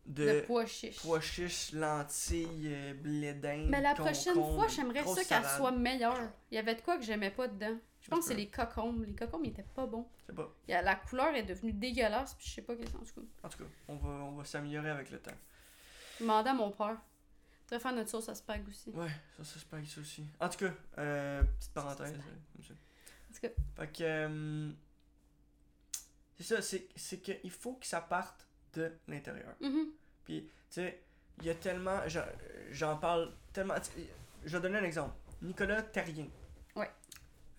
de, 0.06 0.24
de 0.26 0.40
pois 0.46 0.66
chiches. 0.66 1.00
pois 1.02 1.20
chiches, 1.20 1.72
lentilles, 1.72 2.94
blé 3.02 3.34
d'Inde, 3.34 3.68
Mais 3.68 3.80
la 3.80 3.94
prochaine 3.94 4.34
fois, 4.34 4.66
j'aimerais 4.68 5.04
ça 5.04 5.24
qu'elle 5.24 5.48
soit 5.56 5.70
meilleure. 5.72 6.16
Il 6.50 6.54
y 6.54 6.58
avait 6.58 6.74
de 6.76 6.80
quoi 6.80 6.96
que 6.96 7.02
j'aimais 7.04 7.30
pas 7.30 7.46
dedans. 7.48 7.76
Je 8.08 8.14
pense 8.14 8.20
que 8.24 8.30
c'est 8.30 8.34
les 8.36 8.48
cocombes. 8.48 9.04
Les 9.04 9.14
cocombes, 9.14 9.44
ils 9.44 9.50
étaient 9.50 9.62
pas 9.74 9.86
bons. 9.86 10.08
Je 10.22 10.26
sais 10.26 10.32
pas. 10.32 10.50
Il 10.66 10.70
y 10.70 10.74
a- 10.74 10.80
La 10.82 10.94
couleur 10.96 11.34
est 11.34 11.42
devenue 11.42 11.72
dégueulasse, 11.74 12.34
puis 12.34 12.46
je 12.48 12.54
sais 12.54 12.62
pas 12.62 12.74
qu'est-ce 12.74 12.96
en 12.96 13.00
tout 13.00 13.20
cas. 13.20 13.26
En 13.42 13.48
tout 13.50 13.58
cas, 13.58 13.70
on 13.88 13.96
va, 13.96 14.08
on 14.08 14.32
va 14.32 14.44
s'améliorer 14.44 14.88
avec 14.90 15.10
le 15.10 15.18
temps. 15.18 15.34
Demandez 16.18 16.48
à 16.50 16.54
mon 16.54 16.70
père. 16.70 16.96
devrait 17.70 17.80
faire 17.80 17.92
notre 17.92 18.08
sauce 18.08 18.28
à 18.30 18.34
spag 18.34 18.66
aussi. 18.66 18.88
Ouais, 18.90 19.10
ça, 19.36 19.44
ça 19.44 19.58
se 19.60 19.64
paye 19.66 19.86
ça 19.86 20.00
aussi. 20.00 20.24
En 20.40 20.48
tout 20.48 20.58
cas, 20.58 20.72
euh, 20.96 21.42
petite 21.42 21.72
parenthèse. 21.74 22.14
euh, 22.14 22.62
ça. 22.66 22.72
En 22.72 23.34
tout 23.34 23.40
cas, 23.42 23.48
Fait 23.76 23.92
que. 23.92 24.02
euh, 24.04 24.70
c'est 26.38 26.44
ça, 26.44 26.62
c'est, 26.62 27.18
qu'il 27.18 27.50
faut 27.50 27.74
que 27.74 27.86
ça 27.86 28.00
parte 28.00 28.46
de 28.72 28.90
l'intérieur. 29.06 29.54
mhm. 29.60 29.88
Puis, 30.24 30.42
tu 30.44 30.50
sais, 30.70 31.02
il 31.40 31.44
y 31.46 31.50
a 31.50 31.54
tellement. 31.54 32.00
J'en, 32.70 32.96
parle 32.96 33.34
tellement. 33.52 33.74
Je 34.44 34.56
vais 34.56 34.62
donner 34.62 34.78
un 34.78 34.84
exemple. 34.84 35.14
Nicolas 35.42 35.82
Terrien. 35.82 36.26
Ouais. 36.74 36.90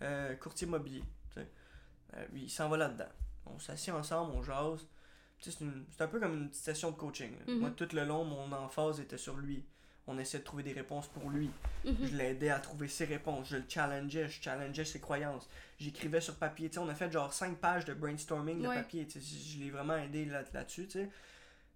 Euh, 0.02 0.36
courtier 0.36 0.68
immobilier. 0.68 1.04
Euh, 1.38 2.26
il 2.34 2.50
s'en 2.50 2.70
va 2.70 2.78
là-dedans. 2.78 3.10
On 3.46 3.60
s'assied 3.60 3.94
ensemble, 3.94 4.32
on 4.36 4.42
jase. 4.42 4.88
C'est, 5.40 5.62
un 6.02 6.08
peu 6.08 6.20
comme 6.20 6.34
une 6.34 6.50
petite 6.50 6.64
session 6.64 6.92
de 6.92 6.96
coaching. 6.98 7.32
là. 7.32 7.54
Mhm. 7.54 7.60
Moi, 7.60 7.72
tout 7.72 7.88
le 7.94 8.04
long, 8.04 8.26
mon 8.26 8.52
emphase 8.52 9.00
était 9.00 9.18
sur 9.18 9.38
lui. 9.38 9.64
On 10.08 10.18
essayait 10.18 10.40
de 10.40 10.44
trouver 10.46 10.64
des 10.64 10.74
réponses 10.74 11.08
pour 11.08 11.30
lui. 11.30 11.52
Mhm. 11.86 11.98
Je 12.02 12.16
l'aidais 12.16 12.50
à 12.50 12.60
trouver 12.60 12.88
ses 12.88 13.06
réponses. 13.06 13.50
Je 13.50 13.58
le 13.58 13.64
challengeais. 13.70 14.28
Je 14.28 14.42
challengeais 14.42 14.86
ses 14.86 15.00
croyances. 15.00 15.48
J'écrivais 15.78 16.20
sur 16.20 16.36
papier. 16.36 16.70
Tu 16.70 16.74
sais, 16.76 16.80
on 16.80 16.90
a 16.90 16.96
fait 16.96 17.12
genre 17.12 17.32
5 17.32 17.58
pages 17.60 17.86
de 17.86 17.94
brainstorming 17.94 18.62
de 18.62 18.68
Ouais. 18.68 18.76
papier. 18.76 19.08
Je 19.10 19.60
l'ai 19.60 19.70
vraiment 19.70 19.98
aidé 19.98 20.26
là- 20.26 20.44
là-dessus. 20.54 20.90
sais. 20.90 21.10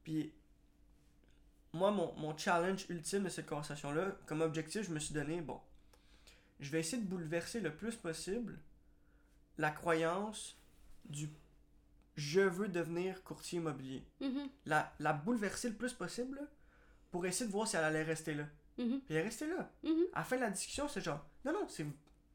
Puis, 0.04 0.34
moi, 1.74 1.92
mon, 1.92 2.14
mon 2.16 2.36
challenge 2.38 2.86
ultime 2.90 3.24
de 3.24 3.30
cette 3.30 3.46
conversation-là, 3.46 4.18
comme 4.26 4.42
objectif, 4.42 4.84
je 4.88 4.92
me 4.92 5.00
suis 5.00 5.14
donné, 5.14 5.40
bon, 5.42 5.60
je 6.64 6.72
vais 6.72 6.80
essayer 6.80 7.02
de 7.02 7.08
bouleverser 7.08 7.60
le 7.60 7.76
plus 7.76 7.96
possible 7.96 8.60
la 9.58 9.70
croyance 9.70 10.58
du 11.06 11.30
je 12.16 12.42
veux 12.42 12.68
devenir 12.68 13.24
courtier 13.24 13.58
immobilier. 13.58 14.04
Mhm. 14.22 14.48
La, 14.66 14.94
la 15.00 15.14
bouleverser 15.14 15.70
le 15.70 15.76
plus 15.76 15.94
possible 15.94 16.40
pour 17.12 17.26
essayer 17.26 17.48
de 17.48 17.52
voir 17.52 17.68
si 17.68 17.76
elle 17.76 17.84
allait 17.84 18.04
rester 18.04 18.34
là. 18.34 18.46
Mhm. 18.78 19.02
Puis 19.02 19.16
elle 19.16 19.18
est 19.18 19.24
restée 19.24 19.48
là. 19.48 19.72
Mhm. 19.84 20.06
À 20.14 20.20
la 20.20 20.26
fin 20.26 20.36
de 20.36 20.42
la 20.42 20.52
discussion, 20.52 20.88
c'est 20.88 21.02
genre, 21.02 21.26
non, 21.44 21.54
non, 21.54 21.68
c'est 21.68 21.86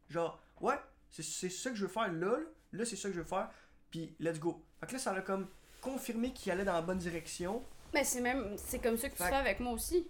genre, 0.08 0.42
ouais, 0.60 0.78
c'est 1.10 1.22
ça 1.22 1.70
que 1.70 1.76
je 1.76 1.86
veux 1.86 1.92
faire 1.92 2.12
là, 2.12 2.38
là, 2.38 2.46
là, 2.72 2.84
c'est 2.84 2.96
ça 2.96 3.08
que 3.08 3.14
je 3.14 3.20
veux 3.20 3.26
faire, 3.26 3.50
puis 3.90 4.14
let's 4.18 4.38
go. 4.38 4.64
Fait 4.80 4.86
que 4.86 4.92
là, 4.92 4.98
ça 4.98 5.12
a 5.12 5.20
comme 5.22 5.48
confirmé 5.80 6.32
qu'il 6.32 6.52
allait 6.52 6.64
dans 6.64 6.74
la 6.74 6.82
bonne 6.82 6.98
direction. 6.98 7.64
Mais 7.94 8.04
c'est 8.04 8.20
même, 8.20 8.56
c'est 8.58 8.80
comme 8.80 8.98
ça 8.98 9.08
que 9.08 9.16
tu 9.16 9.22
fais 9.22 9.34
avec 9.34 9.60
moi 9.60 9.72
aussi. 9.72 10.06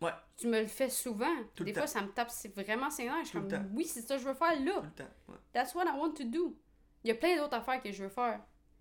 Ouais. 0.00 0.10
Tu 0.36 0.46
me 0.48 0.60
le 0.60 0.66
fais 0.66 0.90
souvent. 0.90 1.34
Tout 1.54 1.64
Des 1.64 1.72
temps. 1.72 1.80
fois, 1.80 1.86
ça 1.86 2.02
me 2.02 2.08
tape, 2.08 2.30
c'est 2.30 2.54
vraiment 2.54 2.90
ses 2.90 3.04
nerfs. 3.04 3.14
Je 3.24 3.28
suis 3.28 3.38
Tout 3.38 3.44
le 3.44 3.50
comme, 3.50 3.62
temps. 3.64 3.70
oui, 3.74 3.84
c'est 3.86 4.02
ça 4.02 4.16
que 4.16 4.22
je 4.22 4.28
veux 4.28 4.34
faire 4.34 4.60
là. 4.64 4.74
Tout 4.74 4.82
le 4.82 4.90
temps. 5.04 5.10
Ouais. 5.28 5.36
That's 5.52 5.74
what 5.74 5.84
I 5.84 5.96
want 5.98 6.12
to 6.14 6.24
do. 6.24 6.56
Il 7.04 7.08
y 7.08 7.10
a 7.12 7.14
plein 7.14 7.36
d'autres 7.36 7.54
affaires 7.54 7.82
que 7.82 7.90
je 7.92 8.02
veux 8.02 8.08
faire. 8.10 8.40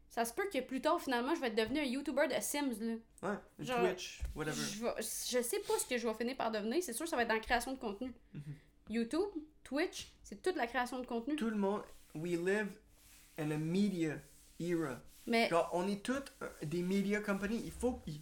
Ça 0.09 0.23
se 0.25 0.33
peut 0.33 0.47
que 0.51 0.59
plus 0.61 0.81
tard, 0.81 0.99
finalement, 1.01 1.33
je 1.35 1.41
vais 1.41 1.49
devenir 1.51 1.83
un 1.83 1.85
YouTuber 1.85 2.27
de 2.27 2.35
Sims, 2.41 2.73
là. 2.81 3.29
Ouais, 3.29 3.37
Genre, 3.59 3.79
Twitch, 3.81 4.21
whatever. 4.35 4.55
Je, 4.61 4.83
vais- 4.83 4.95
je 5.01 5.41
sais 5.41 5.59
pas 5.59 5.77
ce 5.79 5.85
que 5.85 5.97
je 5.97 6.07
vais 6.07 6.13
finir 6.13 6.35
par 6.37 6.51
devenir. 6.51 6.81
C'est 6.83 6.93
sûr, 6.93 7.07
ça 7.07 7.15
va 7.15 7.21
être 7.23 7.27
dans 7.29 7.33
la 7.35 7.39
création 7.41 7.73
de 7.73 7.79
contenu. 7.79 8.13
Mhm. 8.33 8.41
YouTube, 8.89 9.29
Twitch, 9.63 10.13
c'est 10.21 10.41
toute 10.41 10.55
la 10.55 10.67
création 10.67 10.99
de 10.99 11.05
contenu. 11.05 11.35
Tout 11.35 11.49
le 11.49 11.57
monde, 11.57 11.81
we 12.13 12.33
live 12.37 12.67
in 13.37 13.51
a 13.51 13.57
media 13.57 14.17
era. 14.59 15.01
Mais 15.27 15.49
Genre, 15.49 15.69
on 15.73 15.87
est 15.87 16.03
toutes 16.05 16.33
euh, 16.43 16.49
des 16.63 16.83
media 16.83 17.19
companies. 17.19 17.61
Il 17.65 17.71
faut, 17.71 17.99
il, 18.05 18.21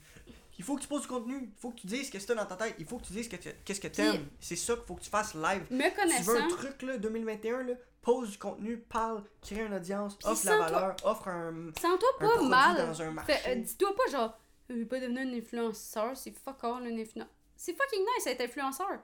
il 0.57 0.63
faut 0.63 0.75
que 0.75 0.81
tu 0.81 0.87
poses 0.87 1.01
du 1.03 1.07
contenu. 1.07 1.49
Il 1.55 1.59
faut 1.59 1.71
que 1.71 1.79
tu 1.81 1.87
dises 1.87 2.09
qu'est-ce 2.09 2.27
que 2.27 2.33
t'as 2.33 2.43
dans 2.43 2.47
ta 2.47 2.55
tête. 2.55 2.75
Il 2.79 2.85
faut 2.85 2.97
que 2.99 3.05
tu 3.05 3.13
dises 3.13 3.27
que 3.29 3.35
tu- 3.35 3.53
qu'est-ce 3.65 3.81
que 3.81 3.87
t'aimes. 3.87 4.27
C'est 4.39 4.55
ça 4.55 4.75
qu'il 4.75 4.85
faut 4.85 4.95
que 4.95 5.01
tu 5.01 5.09
fasses 5.09 5.33
live. 5.35 5.65
me 5.71 6.17
Tu 6.17 6.23
veux 6.23 6.41
un 6.41 6.47
truc, 6.47 6.81
là, 6.83 6.97
2021, 6.97 7.63
là, 7.63 7.73
pose 8.01 8.31
du 8.31 8.37
contenu, 8.37 8.77
parle, 8.77 9.23
crée 9.41 9.61
une 9.65 9.73
audience, 9.73 10.15
Puis 10.17 10.27
offre 10.27 10.45
la 10.45 10.57
valeur, 10.57 10.95
offre 11.03 11.27
un, 11.29 11.71
sens-toi 11.79 12.09
un 12.19 12.27
pas 12.27 12.41
mal. 12.43 12.77
dans 12.87 13.01
un 13.01 13.11
marché. 13.11 13.33
Fait, 13.33 13.51
euh, 13.57 13.61
Dis-toi 13.61 13.95
pas 13.95 14.11
genre, 14.11 14.39
je 14.69 14.75
vais 14.75 14.85
pas 14.85 14.99
devenir 14.99 15.21
un 15.21 15.33
influenceur, 15.37 16.15
c'est 16.17 16.31
fuck 16.37 16.63
all 16.63 16.85
un 16.85 16.97
influenceur. 16.97 17.31
C'est 17.55 17.73
fucking 17.75 18.01
nice 18.17 18.27
être 18.27 18.41
influenceur. 18.41 18.99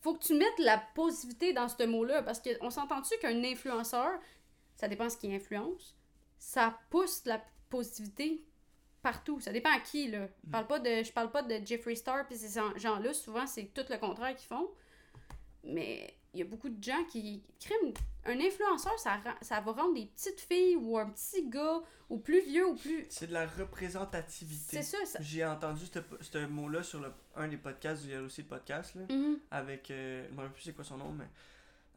Faut 0.00 0.14
que 0.14 0.24
tu 0.24 0.34
mettes 0.34 0.58
la 0.58 0.78
positivité 0.94 1.52
dans 1.52 1.68
ce 1.68 1.84
mot-là 1.84 2.22
parce 2.22 2.40
qu'on 2.40 2.70
s'entend-tu 2.70 3.18
qu'un 3.18 3.42
influenceur, 3.44 4.18
ça 4.76 4.88
dépend 4.88 5.10
ce 5.10 5.16
qui 5.18 5.34
influence, 5.34 5.94
ça 6.38 6.78
pousse 6.88 7.22
la 7.26 7.42
positivité 7.68 8.42
partout. 9.02 9.40
Ça 9.40 9.52
dépend 9.52 9.70
à 9.70 9.80
qui, 9.80 10.08
là. 10.08 10.28
Je 10.44 10.50
parle 10.50 10.66
pas 10.66 10.78
de, 10.78 11.02
je 11.02 11.12
parle 11.12 11.30
pas 11.30 11.42
de 11.42 11.64
Jeffree 11.66 11.96
Star 11.96 12.26
puis 12.26 12.36
ces 12.36 12.60
gens-là, 12.76 13.14
souvent 13.14 13.46
c'est 13.46 13.64
tout 13.74 13.84
le 13.90 13.96
contraire 13.98 14.34
qu'ils 14.36 14.48
font. 14.48 14.68
Mais 15.64 16.14
il 16.34 16.40
y 16.40 16.42
a 16.42 16.46
beaucoup 16.46 16.68
de 16.68 16.82
gens 16.82 17.04
qui 17.10 17.42
criment. 17.58 17.92
Un 18.24 18.38
influenceur, 18.40 18.98
ça, 18.98 19.18
ça 19.40 19.60
va 19.60 19.72
rendre 19.72 19.94
des 19.94 20.06
petites 20.06 20.40
filles 20.40 20.76
ou 20.76 20.98
un 20.98 21.06
petit 21.10 21.48
gars 21.48 21.80
ou 22.10 22.18
plus 22.18 22.40
vieux 22.42 22.66
ou 22.68 22.74
plus. 22.74 23.06
C'est 23.08 23.26
de 23.26 23.32
la 23.32 23.46
représentativité. 23.46 24.76
C'est 24.76 24.82
ça, 24.82 24.98
ça. 25.04 25.18
J'ai 25.22 25.44
entendu 25.44 25.84
ce, 25.86 25.98
ce 26.20 26.46
mot-là 26.46 26.82
sur 26.82 27.00
le, 27.00 27.12
un 27.36 27.48
des 27.48 27.56
podcasts 27.56 28.04
du 28.04 28.12
LOC 28.14 28.42
Podcast, 28.48 28.94
là, 28.94 29.02
Mhm. 29.08 29.38
avec, 29.50 29.90
euh, 29.90 30.26
je 30.28 30.32
me 30.32 30.36
rappelle 30.38 30.52
plus 30.52 30.62
c'est 30.62 30.72
quoi 30.74 30.84
son 30.84 30.98
nom, 30.98 31.12
mais 31.12 31.24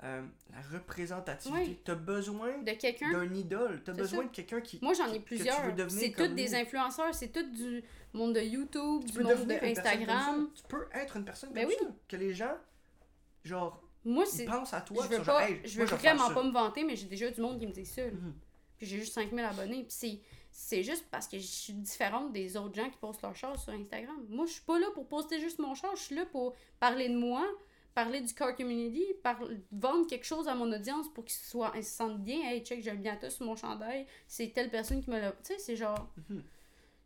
euh, 0.03 0.21
la 0.51 0.61
représentativité. 0.77 1.61
Oui. 1.61 1.79
T'as 1.83 1.95
besoin 1.95 2.57
De 2.59 2.71
quelqu'un. 2.71 3.11
d'un 3.11 3.33
idole, 3.33 3.81
t'as 3.83 3.93
besoin 3.93 4.23
ça. 4.23 4.29
de 4.29 4.31
quelqu'un 4.31 4.61
qui... 4.61 4.79
Moi, 4.81 4.93
j'en 4.93 5.11
ai 5.13 5.19
plusieurs. 5.19 5.61
C'est 5.89 6.11
tous 6.11 6.27
des 6.27 6.55
influenceurs, 6.55 7.13
c'est 7.13 7.31
tout 7.31 7.49
du 7.51 7.83
monde 8.13 8.33
de 8.33 8.41
YouTube, 8.41 9.03
Tu 9.05 9.11
du 9.11 9.23
monde 9.23 9.45
de 9.45 9.63
Instagram. 9.63 10.49
Tu 10.55 10.63
peux 10.67 10.87
être 10.93 11.17
une 11.17 11.25
personne 11.25 11.51
Ben 11.53 11.67
comme 11.67 11.73
oui. 11.79 11.87
ça. 11.87 11.95
Que 12.07 12.15
les 12.15 12.33
gens, 12.33 12.55
genre, 13.43 13.81
Moi, 14.03 14.25
ils 14.39 14.45
pensent 14.45 14.73
à 14.73 14.81
toi. 14.81 15.03
Je 15.03 15.17
veux 15.17 15.23
genre, 15.23 15.37
pas, 15.37 15.49
Hey, 15.49 15.61
je 15.63 15.79
veux 15.79 15.85
vraiment 15.85 16.31
pas 16.33 16.43
me 16.43 16.51
vanter, 16.51 16.83
mais 16.83 16.95
j'ai 16.95 17.07
déjà 17.07 17.29
du 17.29 17.39
monde 17.39 17.59
qui 17.59 17.67
me 17.67 17.71
dit 17.71 17.85
ça. 17.85 18.03
Mhm. 18.05 18.33
Puis 18.77 18.87
j'ai 18.87 18.97
juste 18.97 19.13
5000 19.13 19.45
abonnés. 19.45 19.83
Puis 19.87 20.19
c'est, 20.49 20.81
juste 20.81 21.05
parce 21.11 21.27
que 21.27 21.37
je 21.37 21.45
suis 21.45 21.73
différente 21.73 22.33
des 22.33 22.57
autres 22.57 22.73
gens 22.73 22.89
qui 22.89 22.97
postent 22.97 23.21
leur 23.21 23.35
char 23.35 23.59
sur 23.59 23.71
Instagram. 23.73 24.25
Moi, 24.29 24.47
je 24.47 24.53
suis 24.53 24.63
pas 24.63 24.79
là 24.79 24.87
pour 24.95 25.07
poster 25.07 25.39
juste 25.39 25.59
mon 25.59 25.75
char. 25.75 25.95
Je 25.95 26.01
suis 26.01 26.15
là 26.15 26.25
pour 26.25 26.55
parler 26.79 27.07
de 27.07 27.15
moi, 27.15 27.45
parler 27.93 28.21
du 28.21 28.33
car 28.33 28.55
community, 28.55 29.03
par... 29.23 29.39
vendre 29.71 30.07
quelque 30.07 30.25
chose 30.25 30.47
à 30.47 30.55
mon 30.55 30.71
audience 30.71 31.07
pour 31.13 31.25
qu'ils 31.25 31.39
soient, 31.41 31.71
ils 31.75 31.83
se 31.83 31.91
sentent 31.95 32.23
bien. 32.23 32.39
Hey, 32.49 32.61
check, 32.63 32.81
j'ai 32.81 32.91
le 32.91 32.97
bientôt 32.97 33.29
sur 33.29 33.45
mon 33.45 33.55
chandail. 33.55 34.07
C'est 34.27 34.53
telle 34.53 34.69
personne 34.69 35.03
qui 35.03 35.09
me 35.09 35.19
l'a. 35.19 35.31
Tu 35.31 35.37
sais, 35.53 35.59
c'est 35.59 35.75
genre. 35.75 36.09
Mhm. 36.29 36.43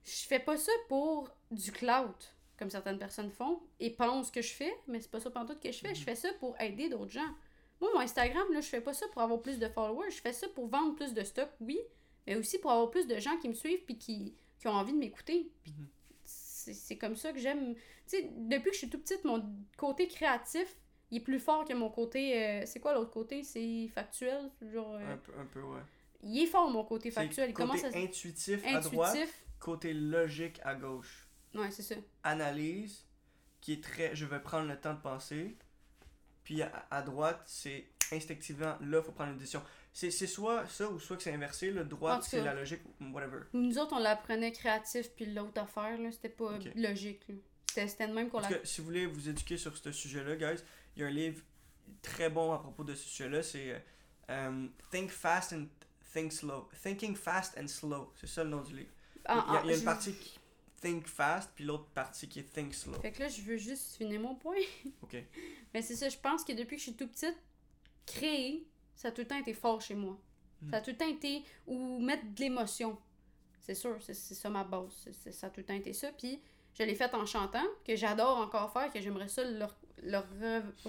Je 0.04 0.28
fais 0.28 0.40
pas 0.40 0.56
ça 0.58 0.72
pour 0.88 1.30
du 1.50 1.72
clout, 1.72 2.16
comme 2.58 2.70
certaines 2.70 3.00
personnes 3.00 3.32
font, 3.32 3.60
et 3.80 3.90
pensent 3.90 4.30
que 4.30 4.42
je 4.42 4.54
fais, 4.54 4.74
mais 4.88 5.02
c'est 5.02 5.10
pas 5.10 5.20
ça 5.20 5.32
pantoute 5.32 5.60
que 5.60 5.72
je 5.72 5.80
fais. 5.80 5.96
Je 5.96 6.04
fais 6.04 6.16
ça 6.16 6.30
pour 6.40 6.60
aider 6.62 6.90
d'autres 6.90 7.12
gens. 7.12 7.34
Moi, 7.82 7.90
mon 7.94 8.00
Instagram, 8.02 8.46
là, 8.54 8.62
je 8.62 8.68
fais 8.68 8.82
pas 8.82 8.94
ça 8.94 9.08
pour 9.12 9.22
avoir 9.22 9.42
plus 9.42 9.58
de 9.60 9.68
followers. 9.68 10.12
Je 10.12 10.22
fais 10.22 10.32
ça 10.34 10.48
pour 10.50 10.68
vendre 10.68 10.96
plus 10.96 11.14
de 11.14 11.24
stock, 11.24 11.50
oui, 11.60 11.80
mais 12.28 12.36
aussi 12.36 12.60
pour 12.60 12.72
avoir 12.72 12.92
plus 12.92 13.08
de 13.08 13.18
gens 13.20 13.36
qui 13.38 13.50
me 13.50 13.54
suivent 13.54 13.84
puis 13.84 13.98
qui, 13.98 14.36
qui 14.60 14.68
ont 14.68 14.74
envie 14.74 14.94
de 14.94 14.98
m'écouter. 14.98 15.52
Puis 15.64 15.74
Mhm. 15.74 15.88
C'est 16.74 16.98
comme 16.98 17.16
ça 17.16 17.32
que 17.32 17.40
j'aime. 17.40 17.76
Tu 17.76 17.82
sais, 18.08 18.30
depuis 18.36 18.70
que 18.70 18.74
je 18.74 18.80
suis 18.80 18.90
tout 18.90 19.00
petite, 19.00 19.24
mon 19.24 19.44
côté 19.78 20.08
créatif, 20.08 20.76
il 21.12 21.18
est 21.18 21.22
plus 21.22 21.40
fort 21.40 21.66
que 21.66 21.74
mon 21.74 21.90
côté. 21.90 22.44
euh, 22.44 22.64
c'est 22.66 22.80
quoi 22.80 22.94
l'autre 22.94 23.12
côté? 23.12 23.44
C'est 23.44 23.88
factuel 23.94 24.50
genre, 24.62 24.96
euh, 24.96 25.14
Un 25.14 25.18
peu, 25.18 25.32
un 25.40 25.46
peu, 25.46 25.62
ouais. 25.62 25.82
Il 26.24 26.42
est 26.42 26.48
fort, 26.48 26.70
mon 26.70 26.84
côté 26.84 27.12
factuel. 27.12 27.50
Il 27.50 27.54
côté 27.54 27.86
intuitif, 27.96 28.66
à 28.66 28.80
droite, 28.80 29.18
côté 29.60 29.94
logique 29.94 30.60
à 30.64 30.76
gauche. 30.76 31.28
Ouais, 31.54 31.72
c'est 31.72 31.84
ça. 31.84 31.96
Analyse, 32.24 33.06
qui 33.62 33.74
est 33.74 33.84
très, 33.84 34.16
je 34.16 34.26
vais 34.26 34.40
prendre 34.40 34.68
le 34.68 34.80
temps 34.80 34.94
de 34.94 35.00
penser. 35.02 35.56
Puis 36.44 36.62
à, 36.62 36.88
à 36.92 37.02
droite, 37.02 37.42
c'est 37.46 37.86
instinctivement, 38.12 38.76
là, 38.82 39.02
faut 39.02 39.12
prendre 39.12 39.32
une 39.32 39.38
décision. 39.38 39.62
C'est 39.96 40.12
c'est 40.12 40.28
soit 40.28 40.68
ça 40.68 40.90
ou 40.90 41.00
soit 41.00 41.16
que 41.16 41.24
c'est 41.24 41.32
inversé. 41.34 41.72
Le 41.72 41.88
tout 41.88 41.98
c'est 42.22 42.44
la 42.44 42.54
logique, 42.54 42.82
whatever. 43.14 43.44
Nous 43.54 43.78
autres, 43.80 43.94
on 43.96 44.00
l'apprenait 44.00 44.52
créatif, 44.52 45.10
puis 45.16 45.26
l'autre 45.26 45.62
affaire, 45.62 45.98
là, 45.98 46.12
c'était 46.12 46.28
pas 46.28 46.58
Ok. 46.58 46.70
logique. 46.76 47.22
là. 47.30 47.36
C'était 47.70 47.88
c'était 47.88 48.08
de 48.10 48.14
même 48.14 48.30
qu'on 48.30 48.42
l'a. 48.42 48.50
si 48.66 48.82
vous 48.82 48.88
voulez 48.88 49.06
vous 49.06 49.30
éduquer 49.30 49.56
sur 49.56 49.78
ce 49.78 49.94
sujet-là, 49.94 50.36
guys, 50.36 50.62
il 50.98 51.02
y 51.02 51.06
a 51.06 51.08
un 51.08 51.12
livre 51.12 51.42
très 52.02 52.30
bon 52.30 52.52
à 52.52 52.60
propos 52.60 52.84
de 52.84 52.94
ce 52.94 53.08
sujet-là. 53.08 53.42
C'est 53.42 53.82
euh, 54.32 54.68
Think 54.92 55.12
Fast 55.12 55.54
and 55.54 55.68
Think 56.14 56.34
Slow. 56.34 56.68
Thinking 56.84 57.16
Fast 57.16 57.58
and 57.58 57.70
Slow. 57.70 58.12
C'est 58.20 58.28
ça 58.28 58.44
le 58.44 58.50
nom 58.50 58.64
du 58.64 58.76
livre. 58.76 58.92
Il 59.16 59.22
y 59.22 59.38
a, 59.38 59.46
Ah, 59.48 59.62
il 59.64 59.70
y 59.70 59.72
a 59.72 59.76
ah, 59.76 59.78
une 59.78 59.86
partie 59.86 60.14
qui 60.14 60.38
Think 60.82 61.08
Fast, 61.08 61.52
puis 61.56 61.64
l'autre 61.64 61.88
partie 61.94 62.28
qui 62.28 62.42
est 62.42 62.52
Think 62.54 62.74
Slow. 62.74 63.00
Fait 63.00 63.14
que 63.14 63.22
là, 63.22 63.30
je 63.30 63.42
veux 63.44 63.56
juste 63.56 63.96
finir 63.96 64.20
mon 64.20 64.36
point. 64.36 64.58
Ok. 65.04 65.16
Mais 65.74 65.82
c'est 65.82 65.96
ça, 65.96 66.10
je 66.10 66.18
pense 66.18 66.44
que 66.44 66.52
depuis 66.52 66.76
que 66.76 66.82
je 66.82 66.88
suis 66.90 66.96
tout 66.96 67.08
petite, 67.08 67.38
créer, 68.06 68.68
ça 68.96 69.10
a 69.10 69.12
tout 69.12 69.22
le 69.22 69.28
temps 69.28 69.38
été 69.38 69.54
fort 69.54 69.82
chez 69.82 69.96
moi. 69.96 70.18
Mm. 70.62 70.70
Ça 70.72 70.78
a 70.78 70.82
tout 70.82 70.92
le 70.92 70.98
temps 70.98 71.08
été. 71.10 71.44
Ou 71.68 72.00
mettre 72.00 72.24
de 72.34 72.40
l'émotion. 72.40 72.98
C'est 73.62 73.76
sûr, 73.76 73.98
c'est 74.02 74.14
ça 74.14 74.50
ma 74.50 74.64
base. 74.64 74.92
C'est- 75.04 75.14
c'est- 75.14 75.32
ça 75.32 75.48
a 75.48 75.50
tout 75.50 75.60
le 75.62 75.66
temps 75.66 75.74
été 75.74 75.92
ça. 75.94 76.12
Puis 76.18 76.40
je 76.74 76.84
l'ai 76.84 76.96
fait 76.96 77.14
en 77.14 77.26
chantant, 77.26 77.64
que 77.86 77.96
j'adore 77.96 78.38
encore 78.38 78.72
faire, 78.72 78.92
que 78.92 79.00
j'aimerais 79.02 79.28
ça 79.28 79.44
le, 79.44 79.66
le 80.04 80.20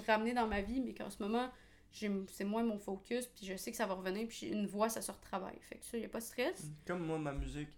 ramener 0.05 0.33
dans 0.33 0.47
ma 0.47 0.61
vie, 0.61 0.79
mais 0.81 0.93
qu'en 0.93 1.09
ce 1.09 1.21
moment, 1.23 1.49
c'est 1.91 2.43
moins 2.43 2.63
mon 2.63 2.77
focus, 2.77 3.25
puis 3.27 3.45
je 3.47 3.55
sais 3.57 3.71
que 3.71 3.77
ça 3.77 3.87
va 3.87 3.95
revenir, 3.95 4.27
puis 4.27 4.47
une 4.47 4.67
voix, 4.67 4.89
ça 4.89 5.01
se 5.01 5.11
retravaille. 5.11 5.57
Fait 5.61 5.77
que 5.77 5.85
ça, 5.85 5.97
y 5.97 6.05
a 6.05 6.09
pas 6.09 6.19
de 6.19 6.23
stress. 6.23 6.65
Comme 6.85 7.05
moi, 7.05 7.17
ma 7.17 7.31
musique, 7.33 7.69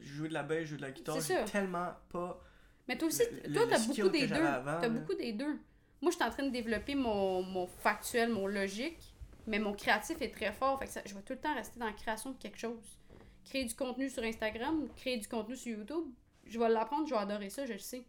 jouer 0.00 0.28
de 0.28 0.34
la 0.34 0.42
basse, 0.44 0.64
jouer 0.66 0.76
de 0.76 0.82
la 0.82 0.90
guitare, 0.92 1.20
C'est 1.20 1.44
j'ai 1.46 1.50
tellement 1.52 1.88
pas. 2.10 2.40
Mais 2.86 2.96
toi 2.96 3.08
aussi, 3.08 3.22
Le- 3.44 3.52
toi, 3.52 3.66
t'as 3.68 3.78
beaucoup 3.80 4.08
des 4.10 4.26
deux. 4.28 4.34
T'as 4.80 4.88
beaucoup 4.88 5.14
des 5.14 5.32
deux. 5.32 5.58
Moi, 6.02 6.10
je 6.12 6.16
suis 6.16 6.24
en 6.24 6.30
train 6.30 6.44
de 6.44 6.50
développer 6.50 6.94
mon, 6.94 7.42
mon 7.42 7.66
factuel, 7.66 8.28
mon 8.30 8.46
logique, 8.46 9.05
mais 9.46 9.58
mon 9.58 9.72
créatif 9.72 10.20
est 10.20 10.30
très 10.30 10.52
fort. 10.52 10.78
Fait 10.78 10.86
que 10.86 10.92
ça- 10.92 11.02
je 11.04 11.14
vais 11.14 11.22
tout 11.22 11.32
le 11.34 11.40
temps 11.40 11.54
rester 11.54 11.78
dans 11.78 11.86
la 11.86 11.92
création 11.92 12.30
de 12.30 12.38
quelque 12.38 12.58
chose. 12.58 12.98
Créer 13.44 13.64
du 13.64 13.74
contenu 13.74 14.10
sur 14.10 14.22
Instagram, 14.22 14.88
créer 14.96 15.18
du 15.18 15.28
contenu 15.28 15.56
sur 15.56 15.76
YouTube, 15.78 16.04
je 16.44 16.58
vais 16.58 16.68
l'apprendre, 16.68 17.06
je 17.06 17.14
vais 17.14 17.20
adorer 17.20 17.50
ça, 17.50 17.64
je 17.66 17.72
le 17.74 17.78
sais. 17.78 18.02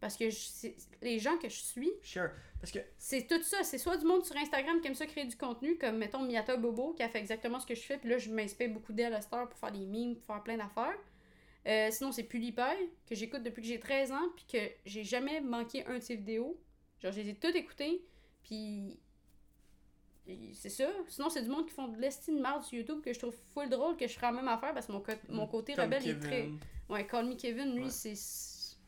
Parce 0.00 0.16
que 0.16 0.30
je- 0.30 0.68
les 1.00 1.18
gens 1.20 1.36
que 1.38 1.48
je 1.48 1.54
suis, 1.60 1.90
Sure. 2.02 2.30
Parce 2.60 2.72
que, 2.72 2.78
c'est 2.98 3.26
tout 3.26 3.42
ça. 3.42 3.62
C'est 3.64 3.78
soit 3.78 3.96
du 3.96 4.04
monde 4.06 4.24
sur 4.24 4.36
Instagram 4.36 4.80
qui 4.80 4.88
aime 4.88 4.94
ça 4.94 5.06
créer 5.06 5.24
du 5.26 5.36
contenu, 5.36 5.76
comme 5.78 5.98
mettons 5.98 6.22
Miata 6.22 6.56
Bobo, 6.56 6.92
qui 6.92 7.02
a 7.02 7.08
fait 7.08 7.18
exactement 7.18 7.58
ce 7.60 7.66
que 7.66 7.74
je 7.74 7.82
fais, 7.82 7.98
puis 7.98 8.08
là, 8.08 8.18
je 8.18 8.30
m'inspire 8.30 8.68
beaucoup 8.70 8.92
d'elle 8.92 9.14
à 9.14 9.20
cette 9.20 9.32
heure 9.32 9.48
pour 9.48 9.58
faire 9.58 9.72
des 9.72 9.84
memes, 9.86 10.16
pour 10.16 10.24
faire 10.24 10.42
plein 10.42 10.56
d'affaires. 10.56 10.96
Euh, 11.66 11.88
sinon, 11.92 12.10
c'est 12.10 12.24
PewDiePie, 12.24 12.88
que 13.08 13.14
j'écoute 13.14 13.42
depuis 13.44 13.62
que 13.62 13.68
j'ai 13.68 13.78
13 13.78 14.10
ans, 14.12 14.28
puis 14.34 14.44
que 14.52 14.58
j'ai 14.86 15.04
jamais 15.04 15.40
manqué 15.40 15.84
un 15.86 15.98
de 15.98 16.02
ses 16.02 16.16
vidéos. 16.16 16.58
Genre, 17.00 17.12
je 17.12 17.20
les 17.20 17.28
ai 17.30 17.34
toutes 17.34 17.54
écoutées, 17.54 18.04
puis. 18.42 18.98
C'est 20.54 20.68
ça. 20.70 20.84
Sinon, 21.08 21.30
c'est 21.30 21.42
du 21.42 21.48
monde 21.50 21.66
qui 21.66 21.72
font 21.72 21.88
de 21.88 21.98
l'estime 21.98 22.36
de 22.36 22.42
marde 22.42 22.62
sur 22.62 22.78
YouTube 22.78 23.00
que 23.04 23.12
je 23.12 23.18
trouve 23.18 23.34
full 23.52 23.68
drôle 23.68 23.96
que 23.96 24.06
je 24.06 24.14
ferais 24.14 24.28
la 24.28 24.32
même 24.32 24.48
affaire 24.48 24.72
parce 24.72 24.86
que 24.86 24.92
mon, 24.92 25.00
co- 25.00 25.12
mon 25.28 25.46
côté 25.46 25.72
Mm. 25.72 25.76
comme 25.76 25.84
rebelle 25.86 26.02
est 26.08 26.20
Kevin. 26.20 26.20
très. 26.20 26.50
Ouais, 26.88 27.06
Call 27.06 27.26
Me 27.26 27.34
Kevin, 27.34 27.74
lui, 27.74 27.84
Ouais. 27.84 27.90
c'est 27.90 28.14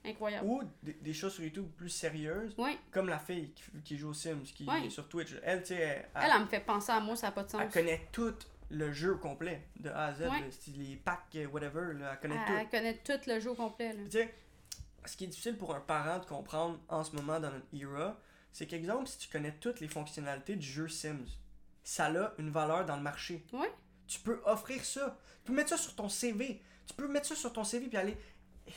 incroyable. 0.08 0.46
Ou 0.46 0.62
des, 0.82 0.92
des 0.94 1.12
choses 1.12 1.34
sur 1.34 1.42
YouTube 1.44 1.66
plus 1.76 1.88
sérieuses, 1.88 2.54
Ouais. 2.56 2.76
comme 2.92 3.08
la 3.08 3.18
fille 3.18 3.50
qui, 3.52 3.62
qui 3.82 3.96
joue 3.96 4.10
aux 4.10 4.14
Sims, 4.14 4.42
qui 4.54 4.64
Ouais. 4.64 4.86
est 4.86 4.90
sur 4.90 5.08
Twitch. 5.08 5.34
Elle, 5.42 5.62
tu 5.62 5.68
sais, 5.68 5.74
elle, 5.76 6.08
Elle, 6.14 6.30
elle 6.34 6.40
me 6.42 6.46
fait 6.46 6.60
penser 6.60 6.92
à 6.92 7.00
moi, 7.00 7.16
ça 7.16 7.28
n'a 7.28 7.32
pas 7.32 7.42
de 7.42 7.50
sens. 7.50 7.60
elle 7.62 7.70
connaît 7.70 8.08
tout 8.12 8.34
le 8.70 8.92
jeu 8.92 9.16
complet, 9.16 9.66
de 9.80 9.88
A 9.90 10.06
à 10.06 10.14
Z, 10.14 10.24
les 10.76 10.96
packs, 10.96 11.20
euh, 11.36 11.46
whatever, 11.48 11.94
là, 11.98 12.12
elle 12.12 12.20
connaît 12.20 12.46
tout. 12.46 12.52
elle 12.58 12.68
connaît 12.68 12.98
tout 12.98 13.20
le 13.28 13.40
jeu 13.40 13.54
complet. 13.54 13.94
Tu 14.04 14.10
sais, 14.12 14.34
ce 15.04 15.16
qui 15.16 15.24
est 15.24 15.28
difficile 15.28 15.56
pour 15.56 15.74
un 15.74 15.80
parent 15.80 16.18
de 16.20 16.24
comprendre 16.26 16.78
en 16.88 17.02
ce 17.04 17.14
moment 17.16 17.40
dans 17.40 17.50
notre 17.50 17.66
era, 17.74 18.18
c'est 18.54 18.66
qu'exemple, 18.66 19.06
si 19.06 19.18
tu 19.18 19.28
connais 19.28 19.52
toutes 19.52 19.80
les 19.80 19.88
fonctionnalités 19.88 20.56
du 20.56 20.66
jeu 20.66 20.88
Sims, 20.88 21.26
ça 21.82 22.06
a 22.06 22.32
une 22.38 22.48
valeur 22.50 22.86
dans 22.86 22.96
le 22.96 23.02
marché. 23.02 23.44
Ouais. 23.52 23.70
Tu 24.06 24.20
peux 24.20 24.40
offrir 24.46 24.82
ça. 24.84 25.18
Tu 25.44 25.50
peux 25.50 25.52
mettre 25.52 25.68
ça 25.70 25.76
sur 25.76 25.94
ton 25.94 26.08
CV. 26.08 26.62
Tu 26.86 26.94
peux 26.94 27.08
mettre 27.08 27.26
ça 27.26 27.34
sur 27.34 27.52
ton 27.52 27.64
CV 27.64 27.88
puis 27.88 27.96
aller 27.98 28.16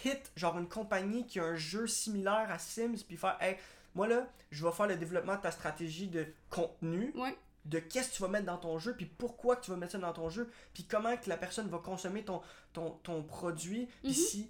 hit 0.04 0.32
genre 0.36 0.58
une 0.58 0.68
compagnie 0.68 1.26
qui 1.26 1.40
a 1.40 1.46
un 1.46 1.56
jeu 1.56 1.88
similaire 1.88 2.48
à 2.52 2.60
Sims 2.60 3.04
puis 3.08 3.16
faire 3.16 3.38
hey, 3.40 3.56
moi 3.96 4.08
là, 4.08 4.28
je 4.52 4.66
vais 4.66 4.72
faire 4.74 4.88
le 4.88 4.98
développement 4.98 5.36
de 5.38 5.42
ta 5.42 5.52
stratégie 5.52 6.08
de 6.08 6.26
contenu 6.50 7.12
Ouais. 7.16 7.38
de 7.66 7.80
qu'est-ce 7.80 8.10
que 8.10 8.16
tu 8.16 8.22
vas 8.22 8.28
mettre 8.30 8.46
dans 8.46 8.58
ton 8.58 8.80
jeu, 8.80 8.96
puis 8.96 9.06
pourquoi 9.06 9.56
que 9.58 9.64
tu 9.66 9.72
vas 9.72 9.78
mettre 9.78 9.94
ça 9.94 9.98
dans 9.98 10.12
ton 10.14 10.30
jeu, 10.30 10.50
puis 10.74 10.84
comment 10.86 11.16
que 11.18 11.30
la 11.30 11.38
personne 11.38 11.68
va 11.70 11.78
consommer 11.80 12.24
ton, 12.26 12.42
ton, 12.74 12.92
ton 13.04 13.24
produit, 13.24 13.88
puis 14.02 14.10
Mhm. 14.10 14.14
si... 14.14 14.50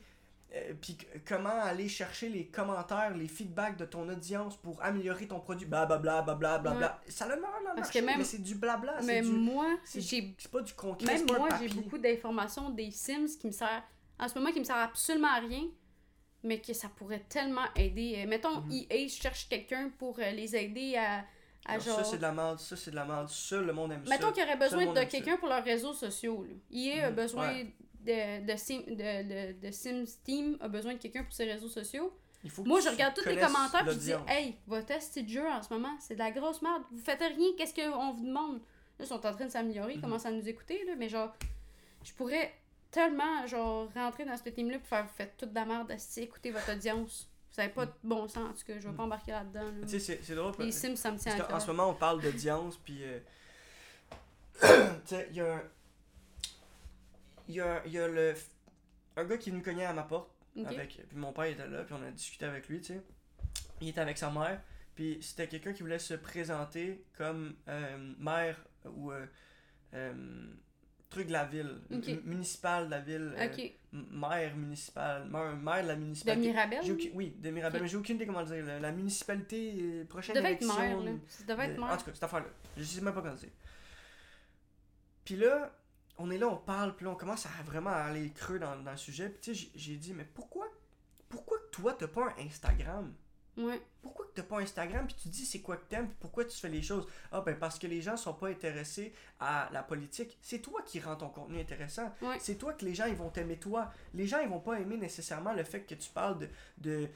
euh, 0.56 0.74
puis 0.82 0.98
comment 1.28 1.50
aller 1.62 1.90
chercher 1.90 2.30
les 2.30 2.48
commentaires, 2.48 3.16
les 3.16 3.28
feedbacks 3.28 3.78
de 3.78 3.86
ton 3.86 4.08
audience 4.10 4.56
pour 4.58 4.82
améliorer 4.84 5.28
ton 5.28 5.40
produit, 5.40 5.66
blablabla, 5.68 6.22
blablabla, 6.22 6.58
blablabla. 6.60 7.02
Ça 7.10 7.26
a 7.26 7.28
le 7.30 7.36
meilleur 7.36 7.52
dans 7.52 7.60
le 7.60 7.66
Parce 7.76 7.80
marché, 7.88 8.00
que 8.00 8.06
même- 8.06 8.18
mais 8.20 8.24
c'est 8.24 8.42
du 8.42 8.56
blabla, 8.56 9.00
Mais 9.04 9.22
du... 9.22 9.28
moi, 9.30 9.78
j'ai 9.94 10.34
C'est 10.38 10.52
pas 10.52 10.62
du 10.62 10.74
concret, 10.74 11.06
même 11.18 11.26
pas 11.26 11.38
moi, 11.38 11.50
j'ai 11.60 11.68
beaucoup 11.70 11.98
d'informations 11.98 12.70
des 12.70 12.92
Sims 12.92 13.28
qui 13.40 13.48
me 13.48 13.52
servent 13.52 13.82
en 14.20 14.28
ce 14.28 14.38
moment 14.40 14.52
qui 14.52 14.60
me 14.60 14.66
servent 14.66 14.80
absolument 14.80 15.28
à 15.28 15.40
rien, 15.40 15.66
mais 16.44 16.60
que 16.62 16.74
ça 16.74 16.88
pourrait 16.90 17.26
tellement 17.28 17.66
aider. 17.76 18.24
Euh, 18.24 18.28
mettons, 18.28 18.62
Mhm. 18.62 18.72
EA 18.90 19.08
cherche 19.10 19.50
quelqu'un 19.50 19.92
pour 20.00 20.18
euh, 20.20 20.32
les 20.32 20.56
aider 20.56 20.96
à, 20.96 21.20
à 21.66 21.72
Alors, 21.74 21.84
genre. 21.84 21.98
Ça, 21.98 22.04
c'est 22.06 22.18
de 22.18 22.22
la 22.22 22.32
merde, 22.32 22.58
ça, 22.60 22.76
c'est 22.78 22.92
de 22.92 22.96
la 22.96 23.06
merde, 23.06 23.28
ça, 23.30 23.58
le 23.62 23.74
monde 23.74 23.92
aime 23.92 24.04
Mettons 24.08 24.28
ça. 24.28 24.32
qu'il 24.32 24.44
y 24.44 24.46
aurait 24.46 24.58
besoin 24.58 24.86
de 24.86 24.96
ça. 24.96 25.06
quelqu'un 25.06 25.38
pour 25.38 25.50
leurs 25.50 25.64
réseaux 25.64 25.94
sociaux. 25.94 26.46
Là. 26.48 26.54
EA 26.72 27.08
a 27.08 27.10
Mhm, 27.10 27.16
besoin 27.16 27.48
ouais. 27.50 27.68
De, 28.08 28.46
de, 28.52 28.58
Sim, 28.58 28.82
de, 28.88 28.94
de, 29.54 29.60
de 29.68 29.72
Sims 29.72 30.18
Team, 30.24 30.58
a 30.62 30.68
besoin 30.68 30.94
de 30.94 31.00
quelqu'un 31.00 31.24
pour 31.24 31.34
ses 31.34 31.46
réseaux 31.52 31.68
sociaux. 31.70 32.12
Il 32.44 32.50
faut 32.50 32.64
que 32.64 32.68
Moi, 32.70 32.80
je 32.80 32.90
regarde 32.90 33.14
tous 33.16 33.28
les 33.28 33.36
commentaires 33.38 33.88
et 33.88 33.92
je 33.94 33.98
dis. 33.98 34.12
Hey, 34.28 34.56
votre 34.68 34.86
test 34.86 35.18
de 35.20 35.28
jeu 35.28 35.46
en 35.48 35.62
ce 35.62 35.74
moment, 35.74 35.96
c'est 36.00 36.14
de 36.14 36.20
la 36.20 36.32
grosse 36.32 36.62
merde. 36.62 36.84
Vous 36.92 37.00
faites 37.04 37.20
rien, 37.20 37.50
qu'est-ce 37.58 37.74
qu'on 37.74 38.14
vous 38.14 38.26
demande? 38.26 38.56
Là, 39.00 39.06
ils 39.06 39.08
sont 39.08 39.26
en 39.26 39.34
train 39.34 39.46
de 39.46 39.52
s'améliorer, 39.52 39.94
ils 39.94 39.98
Mhm. 39.98 40.02
commencent 40.04 40.26
à 40.26 40.32
nous 40.32 40.48
écouter, 40.48 40.84
là, 40.86 40.94
mais 40.98 41.10
genre, 41.10 41.34
je 42.04 42.12
pourrais 42.14 42.54
tellement 42.90 43.46
genre 43.48 43.90
rentrer 43.94 44.24
dans 44.26 44.38
ce 44.38 44.48
team-là 44.50 44.80
pour 44.80 44.88
faire 44.88 45.04
Vous 45.04 45.14
faites 45.16 45.36
toute 45.38 45.50
de 45.50 45.56
la 45.56 45.66
merde, 45.66 45.92
asti, 45.92 46.22
écoutez 46.22 46.52
votre 46.52 46.72
audience. 46.72 47.30
Vous 47.54 47.60
avez 47.60 47.70
pas 47.70 47.86
de 47.88 47.92
bon 48.04 48.28
sens, 48.28 48.50
en 48.50 48.54
tout 48.54 48.66
cas, 48.66 48.80
je 48.80 48.88
vais 48.88 48.96
pas 48.96 49.04
embarquer 49.04 49.32
là-dedans. 49.32 49.64
là. 49.64 49.72
Mhm. 49.72 49.86
Tu 49.86 50.00
sais, 50.00 50.20
c'est- 50.24 50.36
drôle. 50.36 50.54
Les 50.60 50.72
Sims, 50.72 50.96
ça 50.96 51.12
me 51.12 51.18
tient 51.18 51.34
à 51.34 51.40
cœur. 51.42 51.62
ce 51.62 51.68
moment, 51.68 51.90
on 51.90 51.96
parle 51.96 52.22
d'audience, 52.22 52.78
puis. 52.78 53.00
euh, 53.04 53.20
tu 54.62 54.68
sais, 55.16 55.28
il 55.32 55.38
y 55.38 55.42
a 55.42 55.56
un. 55.56 55.62
Il 57.48 57.56
y 57.56 57.62
a, 57.62 57.86
y 57.88 57.98
a 57.98 58.08
le. 58.08 58.34
Un 59.16 59.24
gars 59.26 59.38
qui 59.38 59.50
est 59.50 59.52
venu 59.52 59.64
cogner 59.64 59.86
à 59.86 59.94
ma 59.94 60.04
porte, 60.04 60.30
avec. 60.66 61.02
Puis 61.08 61.18
mon 61.18 61.34
père 61.34 61.46
était 61.46 61.68
là, 61.68 61.84
puis 61.84 61.94
on 61.98 62.04
a 62.06 62.12
discuté 62.12 62.46
avec 62.46 62.68
lui, 62.68 62.80
tu 62.82 62.94
sais. 62.94 63.02
Il 63.82 63.90
était 63.90 64.02
avec 64.02 64.18
sa 64.18 64.30
mère, 64.32 64.62
puis 64.96 65.18
c'était 65.22 65.48
quelqu'un 65.48 65.74
qui 65.74 65.82
voulait 65.82 66.00
se 66.00 66.14
présenter 66.16 67.04
comme 67.18 67.56
euh, 67.68 68.14
maire 68.20 68.64
ou. 68.86 69.12
euh, 69.12 69.26
euh, 69.94 70.48
truc 71.10 71.28
de 71.28 71.32
la 71.32 71.46
ville, 71.46 71.80
Ok. 71.90 72.10
m- 72.10 72.22
municipal 72.26 72.86
de 72.88 72.92
la 72.92 73.00
ville, 73.00 73.34
Ok. 73.42 73.60
m- 73.94 74.06
maire 74.12 74.54
municipal, 74.58 75.26
maire, 75.30 75.56
maire 75.56 75.84
de 75.84 75.88
la 75.88 75.96
De 75.96 76.02
municipalité. 76.02 76.50
Mirabel? 76.50 76.80
J'ai 76.84 76.92
aucune- 76.92 77.12
oui, 77.16 77.34
de 77.40 77.50
Mirabel, 77.50 77.82
mais 77.82 77.88
j'ai 77.88 77.96
aucune 77.96 78.18
idée 78.18 78.26
comment 78.26 78.42
le 78.42 78.46
dire. 78.48 78.66
La, 78.66 78.80
la 78.82 78.92
municipalité, 78.92 80.04
prochaine 80.10 80.36
devait 80.36 80.52
être 80.52 80.64
élection. 80.64 80.82
maire, 80.82 81.00
là. 81.00 81.12
Ça 81.30 81.44
devait 81.46 81.64
être 81.68 81.76
de- 81.76 81.80
maire. 81.80 81.92
En 81.94 81.98
tout 81.98 82.04
cas, 82.04 82.12
cette 82.14 82.24
affaire-là. 82.24 82.48
Je 82.76 82.84
sais 82.84 83.00
même 83.00 83.14
pas 83.14 83.22
comment 83.22 83.34
dire. 83.36 83.50
Puis 85.24 85.38
là, 85.38 85.72
on 86.18 86.30
est 86.32 86.38
là, 86.38 86.48
on 86.48 86.58
parle, 86.58 86.96
puis 86.96 87.06
là, 87.06 87.12
on 87.12 87.16
commence 87.16 87.46
à 87.46 87.64
vraiment 87.66 87.92
aller 87.92 88.32
creux 88.32 88.60
dans, 88.60 88.76
dans 88.78 88.92
le 88.92 88.98
sujet. 88.98 89.30
Puis 89.30 89.40
tu 89.42 89.56
sais, 89.56 89.70
j'ai- 89.76 89.98
dit, 89.98 90.14
mais 90.14 90.26
pourquoi, 90.26 90.68
pourquoi 91.30 91.58
que 91.60 91.70
toi, 91.72 91.94
t'as 91.98 92.08
pas 92.08 92.26
un 92.26 92.46
Instagram? 92.46 93.14
Ouais. 93.58 93.82
Pourquoi 94.04 94.26
que 94.28 94.32
t'as 94.36 94.44
pas 94.44 94.58
un 94.60 94.62
Instagram, 94.64 95.08
puis 95.08 95.16
tu 95.20 95.30
dis 95.30 95.44
c'est 95.46 95.62
quoi 95.62 95.78
que 95.78 95.86
t'aimes, 95.86 96.08
puis 96.08 96.18
pourquoi 96.20 96.46
tu 96.46 96.56
fais 96.56 96.70
les 96.70 96.84
choses? 96.84 97.08
Ah 97.32 97.42
ben 97.42 97.58
parce 97.58 97.80
que 97.80 97.88
les 97.88 98.02
gens 98.02 98.16
sont 98.16 98.36
pas 98.36 98.50
intéressés 98.50 99.14
à 99.40 99.68
la 99.74 99.82
politique. 99.82 100.38
C'est 100.44 100.60
toi 100.60 100.84
qui 100.84 101.00
rends 101.00 101.16
ton 101.16 101.30
contenu 101.30 101.60
intéressant. 101.60 102.14
Ouais. 102.22 102.38
C'est 102.40 102.56
toi 102.56 102.74
que 102.74 102.86
les 102.86 102.94
gens 102.94 103.06
ils 103.08 103.16
vont 103.16 103.32
t'aimer 103.32 103.58
toi. 103.58 103.92
Les 104.14 104.28
gens 104.28 104.40
ils 104.42 104.48
vont 104.50 104.60
pas 104.60 104.80
aimer 104.80 104.98
nécessairement 104.98 105.54
le 105.54 105.64
fait 105.64 105.82
que 105.82 105.96
tu 105.96 106.10
parles 106.12 106.38
de, 106.38 106.50
de 106.78 107.10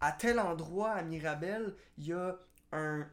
à 0.00 0.10
tel 0.10 0.40
endroit 0.40 0.90
à 0.90 1.02
Mirabel, 1.02 1.74
il 1.98 2.06
y 2.08 2.12
a 2.12 2.36
un 2.72 3.06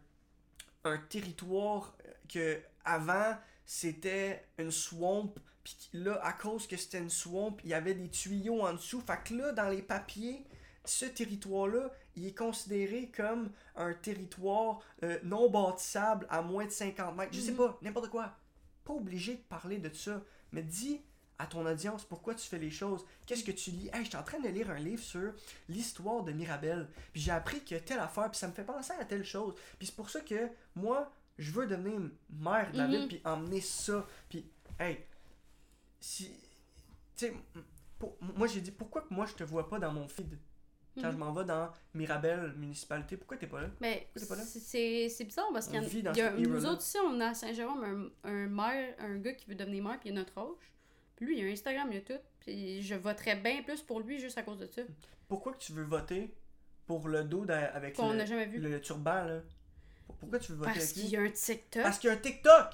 un 0.84 0.98
territoire 0.98 1.96
euh, 2.08 2.12
que 2.28 2.60
avant 2.84 3.38
c'était 3.74 4.44
une 4.58 4.70
swamp 4.70 5.34
puis 5.64 5.78
là 5.94 6.20
à 6.26 6.34
cause 6.34 6.68
que 6.68 6.76
c'était 6.76 6.98
une 6.98 7.10
swamp, 7.10 7.56
il 7.64 7.70
y 7.70 7.74
avait 7.74 7.94
des 7.94 8.10
tuyaux 8.10 8.64
en 8.66 8.74
dessous. 8.74 9.00
Fait 9.00 9.18
que 9.24 9.34
là 9.34 9.54
dans 9.54 9.70
les 9.70 9.82
papiers, 9.82 10.46
ce 10.84 11.06
territoire-là, 11.06 11.90
il 12.18 12.26
est 12.28 12.38
considéré 12.38 13.10
comme 13.16 13.50
un 13.78 13.94
territoire 13.94 14.82
euh, 15.04 15.18
non 15.24 15.50
bâtissable 15.50 16.28
à 16.30 16.42
moins 16.42 16.66
de 16.66 16.72
50 16.72 17.16
mètres. 17.16 17.32
Je 17.34 17.40
sais 17.40 17.52
Mhm. 17.52 17.58
pas, 17.58 17.80
n'importe 17.82 18.10
quoi. 18.10 18.36
Pas 18.84 18.92
obligé 18.94 19.36
de 19.36 19.42
parler 19.44 19.78
de 19.78 19.94
ça, 19.96 20.22
mais 20.52 20.64
dis 20.64 21.00
à 21.40 21.48
ton 21.48 21.66
audience 21.66 22.04
pourquoi 22.04 22.36
tu 22.36 22.46
fais 22.46 22.60
les 22.60 22.72
choses. 22.72 23.06
Qu'est-ce 23.26 23.46
que 23.46 23.52
tu 23.54 23.72
lis? 23.72 23.90
Hey, 23.94 24.04
je 24.04 24.10
suis 24.10 24.18
en 24.18 24.24
train 24.24 24.40
de 24.42 24.50
lire 24.50 24.70
un 24.70 24.80
livre 24.80 25.02
sur 25.02 25.32
l'histoire 25.70 26.24
de 26.24 26.34
Mirabel. 26.34 26.90
Puis 27.14 27.22
j'ai 27.22 27.32
appris 27.32 27.64
que 27.64 27.76
telle 27.76 28.00
affaire, 28.00 28.30
puis 28.30 28.38
ça 28.38 28.50
me 28.50 28.54
fait 28.54 28.66
penser 28.66 28.92
à 29.00 29.06
telle 29.06 29.24
chose. 29.24 29.56
Puis 29.80 29.88
c'est 29.88 29.96
pour 29.96 30.10
ça 30.10 30.20
que 30.20 30.50
moi, 30.76 31.10
je 31.42 31.52
veux 31.52 31.68
devenir 31.68 32.00
maire 32.30 32.72
de 32.72 32.78
la 32.78 32.88
ville, 32.88 33.08
puis 33.08 33.22
emmener 33.26 33.62
ça. 33.62 34.06
Puis, 34.30 34.46
hey, 34.80 35.00
si. 36.00 36.30
Tu 37.16 37.28
sais, 37.28 37.34
moi 38.36 38.48
j'ai 38.48 38.62
dit 38.62 38.72
pourquoi 38.72 39.02
que 39.02 39.14
moi 39.14 39.26
je 39.26 39.34
te 39.34 39.44
vois 39.44 39.68
pas 39.70 39.80
dans 39.80 39.92
mon 39.92 40.08
feed? 40.08 40.38
Quand 40.96 41.08
Mhm. 41.08 41.12
je 41.14 41.18
m'en 41.18 41.32
vais 41.34 41.46
dans 41.46 41.72
Mirabel 41.94 42.54
municipalité 42.58 43.16
pourquoi 43.16 43.38
t'es 43.38 43.48
pas 43.48 43.62
là? 43.62 43.70
Mais 43.80 44.10
là? 44.36 44.44
c'est- 44.44 45.24
bizarre 45.24 45.48
parce 45.54 45.68
qu'il 45.68 45.82
y 45.82 45.86
il 45.88 46.18
y 46.18 46.22
a, 46.22 46.32
nous 46.32 46.66
autres 46.66 46.82
ici, 46.82 46.98
on 47.06 47.18
a 47.22 47.28
à 47.28 47.34
Saint-Jérôme 47.34 48.12
un, 48.26 48.30
un 48.30 48.48
maire, 48.48 48.96
un 49.00 49.18
gars 49.18 49.34
qui 49.34 49.48
veut 49.48 49.56
devenir 49.56 49.84
maire, 49.84 50.00
puis 50.00 50.10
il 50.10 50.12
a 50.14 50.16
notre 50.16 50.38
âge. 50.38 50.74
Puis 51.16 51.26
lui, 51.28 51.40
il 51.40 51.46
a 51.46 51.48
un 51.50 51.52
Instagram, 51.54 51.88
il 51.92 51.98
a 52.00 52.02
tout. 52.02 52.20
Puis 52.42 52.82
je 52.82 52.96
voterais 52.96 53.36
bien 53.38 53.64
plus 53.64 53.82
pour 53.84 54.02
lui 54.02 54.20
juste 54.20 54.38
à 54.38 54.44
cause 54.44 54.60
de 54.60 54.68
ça. 54.68 54.82
pourquoi 55.30 55.54
que 55.54 55.60
tu 55.60 55.72
veux 55.72 55.84
voter 55.84 56.34
pour 56.88 57.08
le 57.08 57.24
dos 57.24 57.46
avec 57.50 57.98
le, 57.98 58.58
le 58.70 58.82
turban 58.82 59.24
là? 59.26 59.42
Pourquoi 60.20 60.40
tu 60.40 60.52
veux 60.52 60.58
voter 60.60 60.72
Parce 60.74 60.94
qu'il 60.94 61.08
y 61.10 61.18
a 61.18 61.22
un 61.22 61.30
TikTok. 61.30 61.84
parce 61.84 62.00
qu'il 62.00 62.10
y 62.10 62.12
a 62.12 62.16
un 62.16 62.20
TikTok 62.20 62.66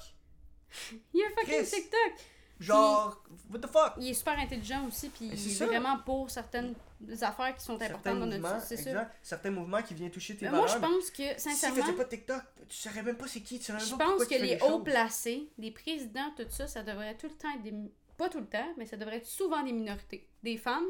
Il 1.14 1.20
y 1.20 1.22
a 1.22 1.26
un 1.26 1.30
fucking 1.30 1.54
Chris. 1.64 1.70
TikTok. 1.70 2.12
genre 2.60 3.22
what 3.50 3.60
the 3.60 3.66
fuck? 3.68 3.94
Il 3.98 4.08
est 4.10 4.14
super 4.14 4.38
intelligent 4.38 4.86
aussi, 4.86 5.08
puis 5.08 5.26
il 5.26 5.32
est 5.32 5.36
ça. 5.54 5.66
vraiment 5.66 5.98
pour 5.98 6.30
certaines 6.30 6.74
affaires 7.22 7.54
qui 7.54 7.64
sont 7.64 7.80
importantes 7.80 8.18
dans 8.18 8.26
notre 8.26 8.72
exact, 8.72 9.10
certains 9.22 9.50
mouvements 9.50 9.82
qui 9.82 9.94
viennent 9.94 10.10
toucher 10.10 10.36
tes 10.36 10.46
Mais 10.46 10.50
moi, 10.50 10.66
valeurs 10.66 10.74
je 10.76 10.80
pense 10.94 11.10
que, 11.10 11.22
si 11.22 11.34
tu 11.34 11.40
sincèrement, 11.40 11.82
faisais 11.82 11.92
pas 11.92 12.04
TikTok 12.04 12.42
tu 12.68 12.76
saurais 12.76 13.02
même 13.02 13.16
pas 13.16 13.26
c'est 13.26 13.40
qui 13.40 13.58
tu 13.58 13.64
saurais 13.66 13.78
même 13.78 13.86
Je 13.88 13.94
pas 13.94 14.04
pense 14.04 14.16
pourquoi 14.18 14.36
que 14.36 14.42
les 14.42 14.58
hauts 14.60 14.80
placés, 14.80 15.48
les 15.56 15.70
présidents, 15.70 16.30
tout 16.36 16.44
ça, 16.50 16.66
ça 16.66 16.82
devrait 16.82 17.16
tout 17.16 17.28
le 17.28 17.34
temps 17.34 17.48
être 17.54 17.62
des. 17.62 17.72
Pas 18.18 18.28
tout 18.28 18.40
le 18.40 18.46
temps, 18.46 18.74
mais 18.76 18.84
ça 18.84 18.96
devrait 18.96 19.18
être 19.18 19.26
souvent 19.26 19.62
des 19.62 19.72
minorités. 19.72 20.28
Des 20.42 20.56
femmes, 20.58 20.84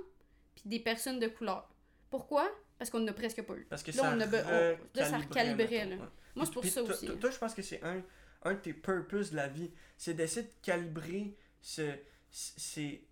puis 0.55 0.65
des 0.67 0.81
personnes 0.81 1.21
de 1.21 1.29
couleur. 1.29 1.69
Pourquoi? 2.11 2.49
Parce 2.79 2.91
qu'on 2.91 3.01
n'a 3.01 3.13
presque 3.13 3.43
pas 3.43 3.55
eu. 3.55 3.67
parce 3.69 3.83
que 3.83 3.91
Là, 3.93 3.97
ça 4.03 4.13
on 4.17 4.21
a 4.21 4.27
on- 4.27 4.79
là, 4.95 5.05
ça 5.05 5.19
recalibrait, 5.19 5.85
là. 5.85 5.97
ouais. 5.97 6.03
Moi, 6.39 6.47
c'est 6.47 6.53
pour 6.53 6.63
ça 6.71 6.83
aussi. 6.95 7.07
toi- 7.07 7.17
Toi, 7.17 7.31
je 7.31 7.39
pense 7.39 7.55
que 7.55 7.63
c'est 7.63 7.83
un, 7.83 8.03
un 8.43 8.55
de 8.55 8.59
tes 8.61 8.73
purposes 8.73 9.31
de 9.33 9.37
la 9.37 9.49
vie. 9.49 9.71
C'est 9.97 10.15
d'essayer 10.15 10.47
de 10.47 10.53
calibrer 10.63 11.37
ce, 11.61 11.95
ces, 12.31 13.05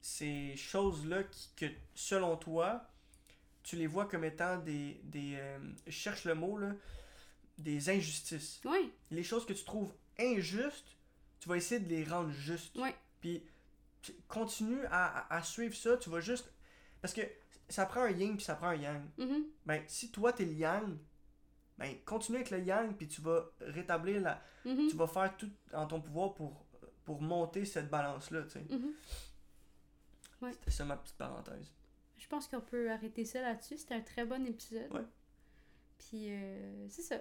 ces 0.00 0.54
choses-là 0.56 1.22
que, 1.56 1.66
selon 1.94 2.36
toi, 2.36 2.88
tu 3.62 3.76
les 3.76 3.86
vois 3.86 4.06
comme 4.06 4.24
étant 4.24 4.58
des. 4.58 5.00
des 5.04 5.34
euh, 5.36 5.58
je 5.86 5.90
cherche 5.92 6.24
le 6.24 6.34
mot, 6.34 6.58
là. 6.58 6.72
Des 7.58 7.88
injustices. 7.88 8.60
Oui, 8.64 8.92
Les 9.10 9.22
choses 9.22 9.46
que 9.46 9.52
tu 9.52 9.64
trouves 9.64 9.92
injustes, 10.18 10.96
tu 11.40 11.48
vas 11.48 11.56
essayer 11.56 11.80
de 11.80 11.88
les 11.88 12.04
rendre 12.04 12.30
justes. 12.32 12.76
Ouais. 12.76 12.94
Puis, 13.20 13.42
continue 14.28 14.84
à, 14.86 15.20
à- 15.30 15.36
à 15.38 15.42
suivre 15.42 15.74
ça. 15.74 15.96
Tu 15.96 16.10
vas 16.10 16.20
juste. 16.20 16.50
Parce 17.00 17.14
que 17.14 17.22
ça 17.68 17.86
prend 17.86 18.02
un 18.02 18.10
yin 18.10 18.34
puis 18.36 18.44
ça 18.44 18.54
prend 18.56 18.68
un 18.68 18.74
yang. 18.74 19.02
Mhm. 19.18 19.44
Ben, 19.66 19.82
si 19.86 20.10
toi, 20.10 20.32
t'es 20.32 20.44
le 20.44 20.52
yang, 20.52 20.96
ben, 21.78 21.94
continue 22.04 22.38
avec 22.38 22.50
le 22.50 22.60
yang 22.60 22.94
puis 22.96 23.08
tu 23.08 23.20
vas 23.20 23.44
rétablir 23.60 24.20
la. 24.20 24.40
Mhm. 24.64 24.88
Tu 24.88 24.96
vas 24.96 25.06
faire 25.06 25.36
tout 25.36 25.50
en 25.72 25.86
ton 25.86 26.00
pouvoir 26.00 26.34
pour, 26.34 26.64
pour 27.04 27.20
monter 27.20 27.64
cette 27.64 27.90
balance-là, 27.90 28.42
tu 28.44 28.50
sais. 28.50 28.64
Mhm. 28.70 28.92
C'était 30.52 30.70
ça 30.70 30.84
ma 30.84 30.96
petite 30.96 31.16
parenthèse. 31.16 31.72
Je 32.18 32.26
pense 32.28 32.48
qu'on 32.48 32.60
peut 32.60 32.90
arrêter 32.90 33.24
ça 33.24 33.40
là-dessus. 33.40 33.78
C'était 33.78 33.94
un 33.94 34.00
très 34.02 34.24
bon 34.26 34.44
épisode. 34.46 34.92
Ouais. 34.92 35.04
Puis, 35.98 36.26
euh, 36.30 36.86
c'est 36.88 37.02
ça. 37.02 37.16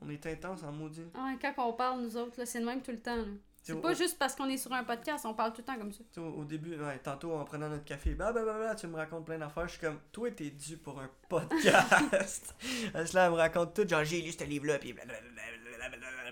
On 0.00 0.08
est 0.08 0.24
intense 0.26 0.62
en 0.62 0.72
maudit. 0.72 1.04
Ah, 1.14 1.34
quand 1.40 1.54
on 1.58 1.72
parle, 1.72 2.02
nous 2.02 2.16
autres, 2.16 2.38
là, 2.38 2.46
c'est 2.46 2.60
le 2.60 2.66
même 2.66 2.82
tout 2.82 2.92
le 2.92 3.00
temps. 3.00 3.16
là. 3.16 3.24
C'est 3.64 3.80
pas 3.80 3.92
au- 3.92 3.94
juste 3.94 4.18
parce 4.18 4.34
qu'on 4.34 4.48
est 4.48 4.56
sur 4.56 4.72
un 4.72 4.82
podcast, 4.82 5.24
on 5.24 5.34
parle 5.34 5.52
tout 5.52 5.60
le 5.60 5.64
temps 5.66 5.76
comme 5.78 5.92
ça. 5.92 6.02
Au, 6.16 6.40
au 6.40 6.44
début, 6.44 6.76
ouais, 6.76 6.98
tantôt 6.98 7.32
en 7.34 7.44
prenant 7.44 7.68
notre 7.68 7.84
café, 7.84 8.14
bah, 8.14 8.32
bah, 8.32 8.42
bah, 8.44 8.56
bah, 8.58 8.74
tu 8.74 8.88
me 8.88 8.96
racontes 8.96 9.24
plein 9.24 9.38
d'affaires. 9.38 9.68
Je 9.68 9.72
suis 9.72 9.80
comme, 9.80 10.00
toi, 10.10 10.30
t'es 10.32 10.50
dû 10.50 10.76
pour 10.78 10.98
un 11.00 11.08
podcast. 11.28 12.54
Parce 12.92 13.10
que 13.12 13.14
là, 13.16 13.26
elle 13.26 13.30
me 13.30 13.36
raconte 13.36 13.74
tout, 13.74 13.86
genre, 13.88 14.04
j'ai 14.04 14.20
lu 14.20 14.32
ce 14.32 14.42
livre-là, 14.44 14.78
puis 14.78 14.94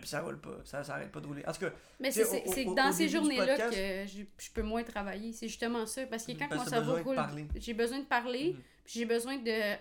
puis 0.01 0.09
ça 0.09 0.21
roule 0.23 0.41
pas, 0.41 0.57
ça, 0.65 0.83
ça 0.83 0.95
arrête 0.95 1.13
pas 1.13 1.21
de 1.21 1.27
rouler. 1.27 1.45
En 1.47 1.53
tout 1.53 1.61
cas, 1.61 1.71
Mais 1.99 2.11
c'est 2.11 2.25
au- 2.67 2.75
dans 2.75 2.91
ces 2.93 3.09
journées-là 3.09 3.57
podcast- 3.57 3.75
que 3.77 4.07
je, 4.07 4.23
je 4.45 4.51
peux 4.51 4.63
moins 4.63 4.83
travailler. 4.83 5.33
C'est 5.33 5.47
justement 5.49 5.85
ça. 5.87 6.07
Parce 6.07 6.25
que 6.25 6.33
quand 6.33 6.49
Parce 6.49 6.61
mon 6.61 6.65
que 6.65 6.71
cerveau 6.71 6.97
roule, 7.03 7.17
j'ai 7.57 7.75
besoin 7.75 7.99
de 7.99 8.05
parler, 8.07 8.55
Mhm. 8.55 8.63
puis 8.85 8.95
j'ai 8.95 9.05
besoin 9.05 9.37
de 9.37 9.77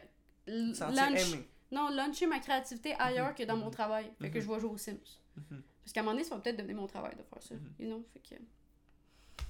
lunch- 0.47 1.37
non, 1.71 1.89
luncher 1.89 2.27
ma 2.27 2.39
créativité 2.39 2.95
ailleurs 2.99 3.33
que 3.35 3.43
dans 3.43 3.55
mon 3.57 3.67
Mhm. 3.67 3.71
travail. 3.71 4.11
Fait 4.21 4.29
que 4.29 4.37
Mhm. 4.39 4.43
je 4.43 4.51
vais 4.51 4.59
jouer 4.59 4.69
aux 4.71 4.77
Sims. 4.77 4.97
Mhm. 5.37 5.61
Parce 5.89 5.93
qu'à 5.93 6.01
un 6.01 6.03
moment 6.03 6.13
donné, 6.13 6.23
ça 6.23 6.35
va 6.35 6.41
peut-être 6.41 6.57
devenir 6.57 6.75
mon 6.75 6.85
travail 6.85 7.15
de 7.15 7.23
faire 7.23 7.41
ça. 7.41 7.55
Mhm. 7.55 7.61
You 7.79 7.87
know? 7.87 8.05
Fait 8.13 8.19
que... 8.19 8.35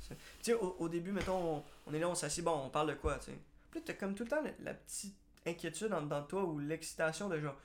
Tu 0.10 0.16
sais, 0.42 0.54
au, 0.54 0.76
au 0.80 0.88
début, 0.90 1.12
mettons, 1.12 1.58
on, 1.58 1.64
on 1.88 1.94
est 1.94 2.00
là, 2.00 2.08
on 2.10 2.16
s'assied, 2.16 2.42
bon, 2.42 2.54
on 2.66 2.70
parle 2.70 2.88
de 2.90 2.94
quoi, 2.96 3.20
tu 3.20 3.26
sais? 3.26 3.38
Puis 3.70 3.82
t'as 3.84 3.94
comme 3.94 4.16
tout 4.16 4.24
le 4.24 4.30
temps 4.30 4.42
la, 4.42 4.52
la 4.64 4.74
petite 4.74 5.16
inquiétude 5.46 5.94
en 5.94 6.02
dedans 6.02 6.22
de 6.22 6.28
toi 6.28 6.44
ou 6.46 6.58
l'excitation 6.60 7.28
de 7.30 7.40
genre, 7.40 7.56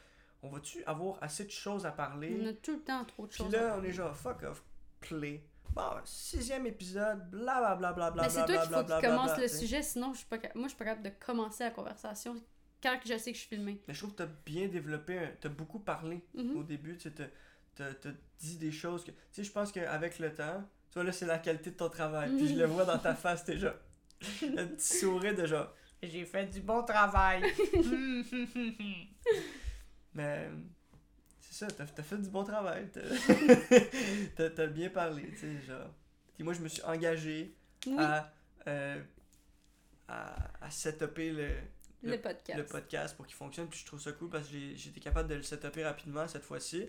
on 0.42 0.48
va-tu 0.50 0.84
avoir 0.84 1.22
assez 1.22 1.44
de 1.44 1.50
choses 1.50 1.86
à 1.86 1.92
parler? 1.92 2.36
On 2.42 2.46
a 2.48 2.52
tout 2.52 2.72
le 2.74 2.80
temps 2.82 3.04
trop 3.04 3.22
de 3.24 3.28
Puis 3.28 3.38
choses. 3.38 3.54
à 3.54 3.58
là, 3.60 3.66
on 3.66 3.70
parler. 3.74 3.88
est 3.90 3.92
genre, 3.92 4.14
fuck 4.16 4.42
off, 4.42 4.62
play. 5.00 5.42
Bon, 5.72 5.82
sixième 6.04 6.66
épisode, 6.66 7.30
blablabla. 7.30 8.12
Mais 8.16 8.28
c'est 8.28 8.44
toi 8.44 8.58
qu'il 8.58 8.74
faut 8.74 8.84
qu'il 8.84 9.00
commence 9.00 9.38
le 9.38 9.48
sujet, 9.48 9.82
sinon 9.82 10.12
je 10.12 10.18
suis 10.18 10.26
pas, 10.26 10.36
moi 10.54 10.64
je 10.64 10.68
suis 10.68 10.76
pas 10.78 10.84
capable 10.84 11.04
de 11.04 11.12
commencer 11.24 11.64
la 11.64 11.70
conversation 11.70 12.36
quand 12.82 12.98
je 13.06 13.16
sais 13.16 13.30
que 13.32 13.38
je 13.38 13.42
suis 13.44 13.48
filmée. 13.56 13.80
Mais 13.88 13.94
je 13.94 14.00
trouve 14.00 14.10
que 14.12 14.18
t'as 14.18 14.28
bien 14.44 14.68
développé, 14.68 15.30
t'as 15.40 15.48
beaucoup 15.48 15.78
parlé 15.78 16.20
Mhm. 16.34 16.56
au 16.58 16.62
début, 16.62 16.96
tu 16.98 17.10
sais, 17.10 17.32
t'as- 17.74 17.94
t'as 17.94 18.10
t'as 18.10 18.16
dit 18.38 18.56
des 18.56 18.72
choses 18.72 19.04
que. 19.04 19.10
Tu 19.10 19.16
sais, 19.32 19.44
je 19.44 19.52
pense 19.52 19.72
qu'avec 19.72 20.18
le 20.18 20.34
temps, 20.34 20.62
tu 20.90 20.94
vois, 20.94 21.04
là, 21.04 21.12
c'est 21.12 21.26
la 21.26 21.38
qualité 21.38 21.70
de 21.70 21.76
ton 21.76 21.88
travail. 21.88 22.30
Puis 22.36 22.48
je 22.48 22.54
le 22.54 22.66
vois 22.66 22.84
dans 22.84 22.98
ta 22.98 23.14
face, 23.16 23.44
genre. 23.52 23.74
Un 24.56 24.66
petit 24.66 24.98
sourire 24.98 25.34
de 25.34 25.46
genre. 25.46 25.72
J'ai 26.02 26.24
fait 26.26 26.46
du 26.46 26.60
bon 26.60 26.82
travail. 26.84 27.42
Mais. 30.14 30.48
C'est 31.40 31.54
ça, 31.66 31.66
t'as 31.70 31.86
t'as 31.86 32.02
fait 32.02 32.18
du 32.18 32.28
bon 32.30 32.42
travail. 32.44 32.88
t'as- 32.92 33.00
T'as 34.36 34.50
t'as 34.50 34.66
bien 34.66 34.88
parlé, 34.90 35.30
tu 35.30 35.36
sais, 35.38 35.60
genre. 35.66 35.88
Puis 36.34 36.42
moi, 36.42 36.52
je 36.52 36.60
me 36.60 36.68
suis 36.68 36.82
engagé 36.82 37.54
Oui, 37.86 37.94
à. 37.98 38.32
euh, 38.66 39.00
à, 40.08 40.34
à 40.64 40.70
setuper 40.70 41.30
le, 41.30 41.48
le, 42.02 42.18
podcast. 42.18 42.58
le 42.58 42.66
podcast 42.66 43.16
pour 43.16 43.26
qu'il 43.26 43.36
fonctionne. 43.36 43.68
Puis 43.68 43.80
je 43.80 43.86
trouve 43.86 44.00
ça 44.00 44.12
cool 44.12 44.28
parce 44.30 44.46
que 44.48 44.52
j'ai 44.52 44.76
j'ai 44.76 44.90
été 44.90 45.00
capable 45.00 45.28
de 45.28 45.34
le 45.36 45.42
setuper 45.42 45.84
rapidement 45.84 46.26
cette 46.28 46.44
fois-ci. 46.44 46.86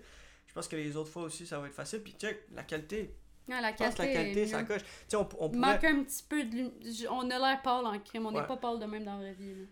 Je 0.47 0.53
pense 0.53 0.67
que 0.67 0.75
les 0.75 0.95
autres 0.95 1.09
fois 1.11 1.23
aussi, 1.23 1.45
ça 1.45 1.59
va 1.59 1.67
être 1.67 1.73
facile. 1.73 2.01
Puis 2.01 2.13
check, 2.17 2.45
la 2.53 2.63
qualité. 2.63 3.15
Ah, 3.51 3.61
la 3.61 3.73
qualité, 3.73 4.47
ça 4.47 4.63
coche. 4.63 4.81
On, 5.13 5.27
on 5.39 5.49
manque 5.55 5.83
un 5.83 6.03
petit 6.03 6.23
peu 6.27 6.43
de 6.43 7.07
On 7.09 7.29
a 7.29 7.37
l'air 7.39 7.61
pâle 7.61 7.85
en 7.85 7.99
crime, 7.99 8.25
on 8.25 8.31
n'est 8.31 8.39
Ouais. 8.39 8.47
pas 8.47 8.57
pâle 8.57 8.79
de 8.79 8.85
même 8.85 9.03
dans 9.05 9.13
la 9.13 9.19
vraie 9.19 9.33
vie. 9.33 9.53
là. 9.55 9.65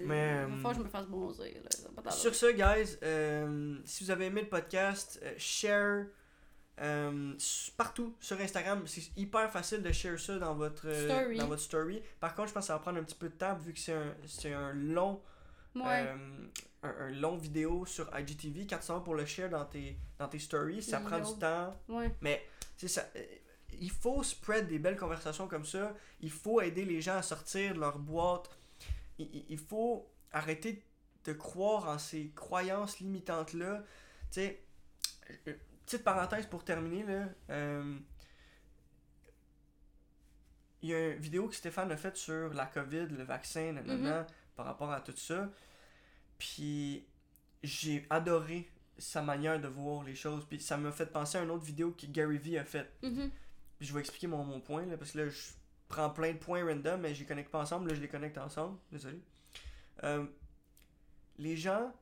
Mais, 0.00 0.44
Il 0.46 0.52
euh, 0.52 0.56
falloir 0.56 0.72
que 0.72 0.78
je 0.78 0.84
me 0.84 0.88
fasse 0.88 1.06
bronzer. 1.06 1.60
Là. 2.04 2.10
Sur 2.12 2.34
ce, 2.34 2.46
guys, 2.52 2.96
euh, 3.02 3.76
si 3.84 4.04
vous 4.04 4.10
avez 4.10 4.26
aimé 4.26 4.42
le 4.42 4.48
podcast, 4.48 5.18
euh, 5.22 5.34
share 5.36 6.06
euh, 6.80 7.34
partout 7.76 8.14
sur 8.20 8.40
Instagram. 8.40 8.82
C'est 8.86 9.16
hyper 9.16 9.50
facile 9.50 9.82
de 9.82 9.90
share 9.92 10.18
ça 10.18 10.38
dans 10.38 10.54
votre, 10.54 10.88
Story. 10.92 11.38
dans 11.38 11.46
votre 11.48 11.62
story. 11.62 12.00
Par 12.20 12.34
contre, 12.36 12.48
je 12.48 12.54
pense 12.54 12.64
que 12.64 12.66
ça 12.68 12.74
va 12.74 12.78
prendre 12.78 12.98
un 12.98 13.02
petit 13.02 13.16
peu 13.16 13.28
de 13.28 13.34
temps 13.34 13.54
vu 13.56 13.72
que 13.72 13.80
c'est 13.80 13.94
un, 13.94 14.14
c'est 14.26 14.52
un 14.52 14.72
long. 14.74 15.20
Ouais. 15.74 16.06
euh, 16.06 16.46
un, 16.82 16.88
un 16.88 17.10
long 17.10 17.36
vidéo 17.36 17.84
sur 17.86 18.08
IGTV, 18.18 18.66
quand 18.66 18.78
tu 18.78 18.84
s'en 18.86 18.94
vas 18.98 19.00
pour 19.04 19.14
le 19.14 19.26
share 19.26 19.50
dans 19.50 19.64
tes, 19.64 19.96
dans 20.18 20.28
tes 20.28 20.38
stories, 20.38 20.82
ça 20.82 21.00
prend 21.00 21.18
du 21.34 21.38
temps. 21.38 21.80
ouais. 21.88 22.14
C'est 22.76 22.88
ça. 22.88 23.04
euh, 23.16 23.22
Il 23.72 23.90
faut 23.90 24.22
spread 24.22 24.66
des 24.68 24.78
belles 24.78 24.96
conversations 24.96 25.46
comme 25.48 25.64
ça. 25.64 25.94
Il 26.20 26.30
faut 26.30 26.60
aider 26.60 26.84
les 26.84 27.00
gens 27.00 27.16
à 27.16 27.22
sortir 27.22 27.74
de 27.74 27.80
leur 27.80 27.98
boîte. 27.98 28.50
Il, 29.18 29.44
il- 29.48 29.58
faut 29.58 30.08
arrêter 30.32 30.84
de 31.24 31.32
croire 31.32 31.88
en 31.88 31.98
ces 31.98 32.30
croyances 32.34 33.00
limitantes-là. 33.00 33.82
Tu 34.30 34.40
sais, 34.40 34.62
euh, 35.48 35.54
petite 35.84 36.04
parenthèse 36.04 36.46
pour 36.46 36.64
terminer, 36.64 37.02
là. 37.04 37.28
euh, 37.50 37.98
il 40.82 40.90
y 40.90 40.94
a 40.94 41.08
une 41.08 41.18
vidéo 41.20 41.48
que 41.48 41.54
Stéphane 41.56 41.90
a 41.90 41.96
faite 41.96 42.16
sur 42.16 42.54
la 42.54 42.66
COVID, 42.66 43.06
le 43.08 43.24
vaccin, 43.24 43.72
nanana, 43.72 44.26
par 44.58 44.66
rapport 44.66 44.90
à 44.90 45.00
tout 45.00 45.16
ça. 45.16 45.48
Puis 46.36 47.06
j'ai 47.62 48.04
adoré 48.10 48.68
sa 48.98 49.22
manière 49.22 49.60
de 49.60 49.68
voir 49.68 50.02
les 50.02 50.16
choses. 50.16 50.44
Puis 50.46 50.60
ça 50.60 50.76
m'a 50.76 50.90
fait 50.90 51.06
penser 51.06 51.38
à 51.38 51.44
une 51.44 51.50
autre 51.52 51.64
vidéo 51.64 51.92
que 51.92 52.06
Gary 52.06 52.38
Vee 52.38 52.58
a 52.58 52.64
faite. 52.64 52.92
Puis 53.78 53.86
je 53.86 53.94
vais 53.94 54.00
expliquer 54.00 54.26
mon, 54.26 54.42
mon 54.42 54.60
point, 54.60 54.84
là, 54.84 54.96
parce 54.96 55.12
que 55.12 55.18
là, 55.18 55.28
je 55.28 55.38
prends 55.86 56.10
plein 56.10 56.32
de 56.32 56.38
points 56.38 56.64
random, 56.64 57.00
mais 57.00 57.14
je 57.14 57.20
les 57.20 57.26
connecte 57.26 57.52
pas 57.52 57.60
ensemble. 57.60 57.88
Là, 57.88 57.94
je 57.94 58.00
les 58.00 58.08
connecte 58.08 58.36
ensemble. 58.36 58.76
Désolé. 58.90 59.20
Euh, 60.02 60.26
les 61.38 61.56
gens, 61.56 61.94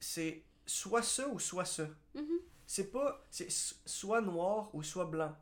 c'est 0.00 0.42
soit 0.66 1.02
ça 1.02 1.28
ou 1.28 1.38
soit 1.38 1.64
ça. 1.64 1.86
Mhm. 2.16 2.40
C'est 2.66 2.90
pas. 2.90 3.24
C'est 3.30 3.50
soit 3.50 4.20
noir 4.20 4.74
ou 4.74 4.82
soit 4.82 5.04
blanc. 5.06 5.32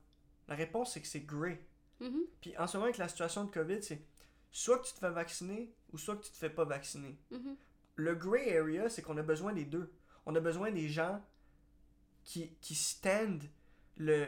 La 0.49 0.55
réponse, 0.55 0.93
c'est 0.93 1.01
que 1.01 1.09
c'est 1.09 1.25
gray. 1.25 1.59
Mhm. 2.01 2.25
Puis 2.43 2.55
en 2.59 2.67
ce 2.67 2.77
moment, 2.77 2.85
avec 2.85 2.99
la 2.99 3.09
situation 3.09 3.45
de 3.45 3.51
COVID, 3.51 3.83
c'est 3.83 4.03
soit 4.57 4.79
que 4.79 4.87
tu 4.87 4.95
te 4.95 5.01
fais 5.01 5.11
vacciner 5.11 5.71
ou 5.93 5.99
soit 5.99 6.17
que 6.17 6.25
tu 6.25 6.31
te 6.31 6.37
fais 6.39 6.49
pas 6.49 6.65
vacciner. 6.65 7.19
Mhm. 7.31 7.57
Le 7.97 8.15
gray 8.15 8.57
area, 8.57 8.89
c'est 8.89 9.03
qu'on 9.03 9.19
a 9.19 9.23
besoin 9.23 9.53
des 9.53 9.67
deux. 9.67 9.93
On 10.25 10.35
a 10.35 10.41
besoin 10.41 10.71
des 10.71 10.89
gens 10.89 11.23
qui, 12.25 12.57
qui 12.63 12.75
stand 12.75 13.45
le, 13.99 14.27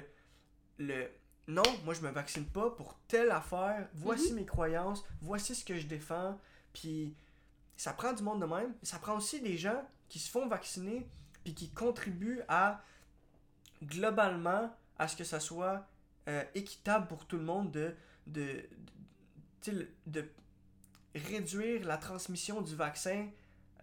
le 0.76 1.08
non, 1.46 1.62
moi 1.84 1.94
je 1.94 2.02
me 2.02 2.10
vaccine 2.10 2.44
pas 2.44 2.70
pour 2.70 2.98
telle 3.08 3.30
affaire, 3.30 3.88
voici 3.94 4.34
mes 4.34 4.44
croyances, 4.44 5.02
voici 5.22 5.54
ce 5.54 5.64
que 5.64 5.78
je 5.78 5.86
défends. 5.86 6.38
Puis 6.74 7.16
ça 7.78 7.94
prend 7.94 8.12
du 8.12 8.22
monde 8.22 8.42
de 8.42 8.46
même. 8.46 8.74
Ça 8.82 8.98
prend 8.98 9.16
aussi 9.16 9.40
des 9.40 9.56
gens 9.56 9.82
qui 10.10 10.18
se 10.18 10.30
font 10.30 10.46
vacciner 10.46 11.08
puis 11.42 11.54
qui 11.54 11.70
contribuent 11.70 12.42
à 12.48 12.84
globalement 13.82 14.76
à 14.98 15.08
ce 15.08 15.16
que 15.16 15.24
ça 15.24 15.40
soit 15.40 15.86
euh, 16.28 16.44
équitable 16.54 17.06
pour 17.06 17.26
tout 17.26 17.38
le 17.38 17.44
monde 17.44 17.70
de, 17.70 17.94
de, 18.26 18.68
de, 20.06 20.28
réduire 21.14 21.84
la 21.86 21.96
transmission 21.96 22.60
du 22.60 22.76
vaccin, 22.76 23.28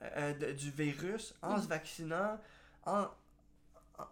euh, 0.02 0.34
de- 0.34 0.52
du 0.54 0.72
virus, 0.72 1.34
en 1.42 1.56
Mhm. 1.58 1.64
se 1.64 1.68
vaccinant, 1.68 2.40
en, 2.86 3.08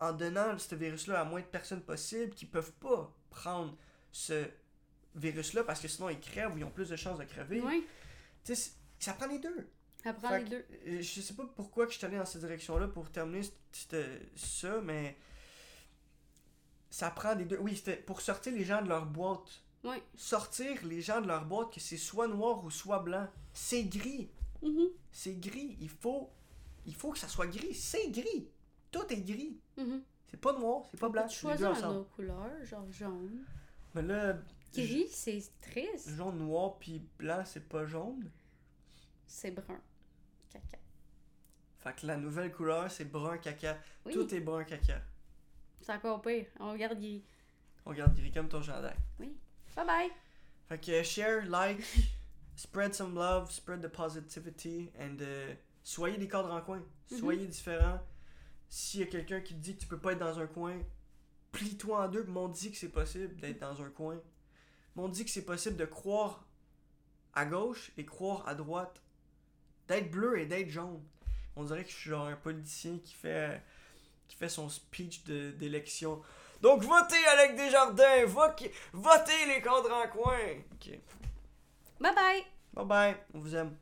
en 0.01 0.13
donnant 0.13 0.57
ce 0.57 0.75
virus-là 0.75 1.21
à 1.21 1.23
moins 1.23 1.41
de 1.41 1.45
personnes 1.45 1.81
possible 1.81 2.33
qui 2.33 2.45
peuvent 2.45 2.71
pas 2.73 3.13
prendre 3.29 3.75
ce 4.11 4.47
virus-là 5.15 5.63
parce 5.63 5.79
que 5.79 5.87
sinon 5.87 6.09
ils 6.09 6.19
crèvent 6.19 6.53
ou 6.53 6.57
ils 6.57 6.63
ont 6.63 6.71
plus 6.71 6.89
de 6.89 6.95
chances 6.95 7.19
de 7.19 7.23
crever. 7.25 7.61
Tu 8.43 8.55
sais, 8.55 8.71
ça 8.99 9.13
prend 9.13 9.27
les 9.27 9.39
deux. 9.39 9.67
Fait 10.03 10.39
les 10.39 10.43
que, 10.43 10.49
deux. 10.49 10.65
euh, 10.87 11.01
Je 11.01 11.21
sais 11.21 11.33
pas 11.33 11.45
pourquoi 11.55 11.85
que 11.85 11.93
je 11.93 11.97
suis 11.97 12.05
allé 12.05 12.17
dans 12.17 12.25
cette 12.25 12.41
direction-là 12.41 12.87
pour 12.89 13.09
terminer 13.11 13.41
ça, 14.35 14.81
mais 14.81 15.15
ça 16.89 17.09
prend 17.11 17.35
des 17.35 17.45
deux. 17.45 17.57
Oui, 17.59 17.75
c'était 17.75 17.95
pour 17.97 18.21
sortir 18.21 18.53
les 18.53 18.65
gens 18.65 18.81
de 18.81 18.89
leur 18.89 19.05
boîte. 19.05 19.62
Ouais. 19.83 20.01
Sortir 20.15 20.85
les 20.85 21.01
gens 21.01 21.19
de 21.21 21.27
leur 21.27 21.45
boîte 21.45 21.73
que 21.73 21.79
c'est 21.79 21.97
soit 21.97 22.27
noir 22.27 22.63
ou 22.63 22.71
soit 22.71 22.99
blanc. 22.99 23.27
C'est 23.53 23.83
gris. 23.83 24.29
Mhm. 24.61 24.87
C'est 25.11 25.35
gris. 25.35 25.77
Il 25.81 25.89
faut, 25.89 26.29
il 26.85 26.95
faut 26.95 27.11
que 27.11 27.19
ça 27.19 27.27
soit 27.27 27.47
gris. 27.47 27.73
C'est 27.73 28.09
gris. 28.11 28.47
Tout 28.91 29.05
est 29.09 29.21
gris. 29.21 29.59
Mhm. 29.77 30.01
C'est 30.27 30.39
pas 30.39 30.53
noir, 30.57 30.83
c'est 30.89 30.99
pas 30.99 31.09
blanc. 31.09 31.27
Tu 31.27 31.47
les 31.47 31.57
deux 31.57 31.65
ensemble. 31.65 31.93
nos 31.95 32.03
couleurs, 32.05 32.65
genre 32.65 32.91
jaune. 32.91 33.45
Mais 33.93 34.01
là, 34.01 34.37
Gris, 34.73 35.07
c'est 35.11 35.43
triste. 35.61 36.09
jaune, 36.15 36.39
noir 36.39 36.79
puis 36.79 36.99
blanc, 37.19 37.43
c'est 37.45 37.67
pas 37.69 37.85
jaune. 37.85 38.31
C'est 39.27 39.51
brun. 39.51 39.79
Caca. 40.49 40.77
Fait 41.77 41.93
que 41.95 42.07
la 42.07 42.17
nouvelle 42.17 42.51
couleur, 42.51 42.89
c'est 42.89 43.05
brun 43.05 43.37
caca. 43.37 43.77
Oui, 44.05 44.13
Tout 44.13 44.33
est 44.33 44.39
brun 44.39 44.63
caca. 44.63 45.01
c'est 45.81 45.91
encore 45.91 46.21
pire. 46.21 46.47
On 46.59 46.71
regarde 46.71 46.97
gris. 46.97 47.23
On 47.85 47.91
regarde 47.91 48.15
gris 48.15 48.31
comme 48.31 48.49
ton 48.49 48.61
chandail. 48.63 48.97
Bye 49.75 49.85
bye. 49.85 50.11
Fait 50.69 50.79
que 50.79 51.03
share, 51.03 51.45
like, 51.47 51.81
spread 52.55 52.93
some 52.93 53.15
love, 53.15 53.51
spread 53.51 53.81
the 53.81 53.89
positivity, 53.89 54.91
and 54.99 55.21
euh, 55.21 55.53
soyez 55.83 56.17
des 56.17 56.27
cadres 56.27 56.51
en 56.51 56.61
coin. 56.61 56.81
Mhm. 57.11 57.17
Soyez 57.17 57.47
différents. 57.47 57.99
S'il 58.69 59.01
y 59.01 59.03
a 59.03 59.07
quelqu'un 59.07 59.41
qui 59.41 59.53
te 59.53 59.59
dit 59.59 59.75
que 59.75 59.81
tu 59.81 59.87
peux 59.87 59.99
pas 59.99 60.13
être 60.13 60.19
dans 60.19 60.39
un 60.39 60.47
coin, 60.47 60.79
plie-toi 61.51 62.05
en 62.05 62.07
deux. 62.07 62.23
M'on 62.23 62.47
dit 62.47 62.71
que 62.71 62.77
c'est 62.77 62.89
possible 62.89 63.35
d'être 63.37 63.59
dans 63.59 63.81
un 63.81 63.89
coin. 63.89 64.19
M'on 64.95 65.07
dit 65.09 65.25
que 65.25 65.31
c'est 65.31 65.45
possible 65.45 65.77
de 65.77 65.85
croire 65.85 66.45
à 67.33 67.45
gauche 67.45 67.91
et 67.97 68.05
croire 68.05 68.47
à 68.47 68.55
droite. 68.55 69.01
D'être 69.87 70.09
bleu 70.09 70.39
et 70.39 70.45
d'être 70.45 70.69
jaune. 70.69 71.03
On 71.55 71.63
dirait 71.65 71.83
que 71.83 71.91
je 71.91 71.95
suis 71.95 72.09
genre 72.09 72.27
un 72.27 72.35
politicien 72.35 72.97
qui 73.03 73.13
fait, 73.13 73.61
qui 74.27 74.35
fait 74.35 74.49
son 74.49 74.69
speech 74.69 75.23
d'élection. 75.23 76.21
Donc 76.63 76.81
votez 76.81 77.23
Alec 77.33 77.57
Desjardins, 77.57 78.25
votez, 78.25 78.71
votez 78.93 79.45
les 79.47 79.61
cadres 79.61 79.91
en 79.91 80.07
coin. 80.07 80.61
Ok. 80.71 80.97
Bye 81.99 82.15
bye! 82.15 82.45
Bye 82.73 82.85
bye, 82.85 83.15
on 83.33 83.39
vous 83.39 83.53
aime. 83.53 83.75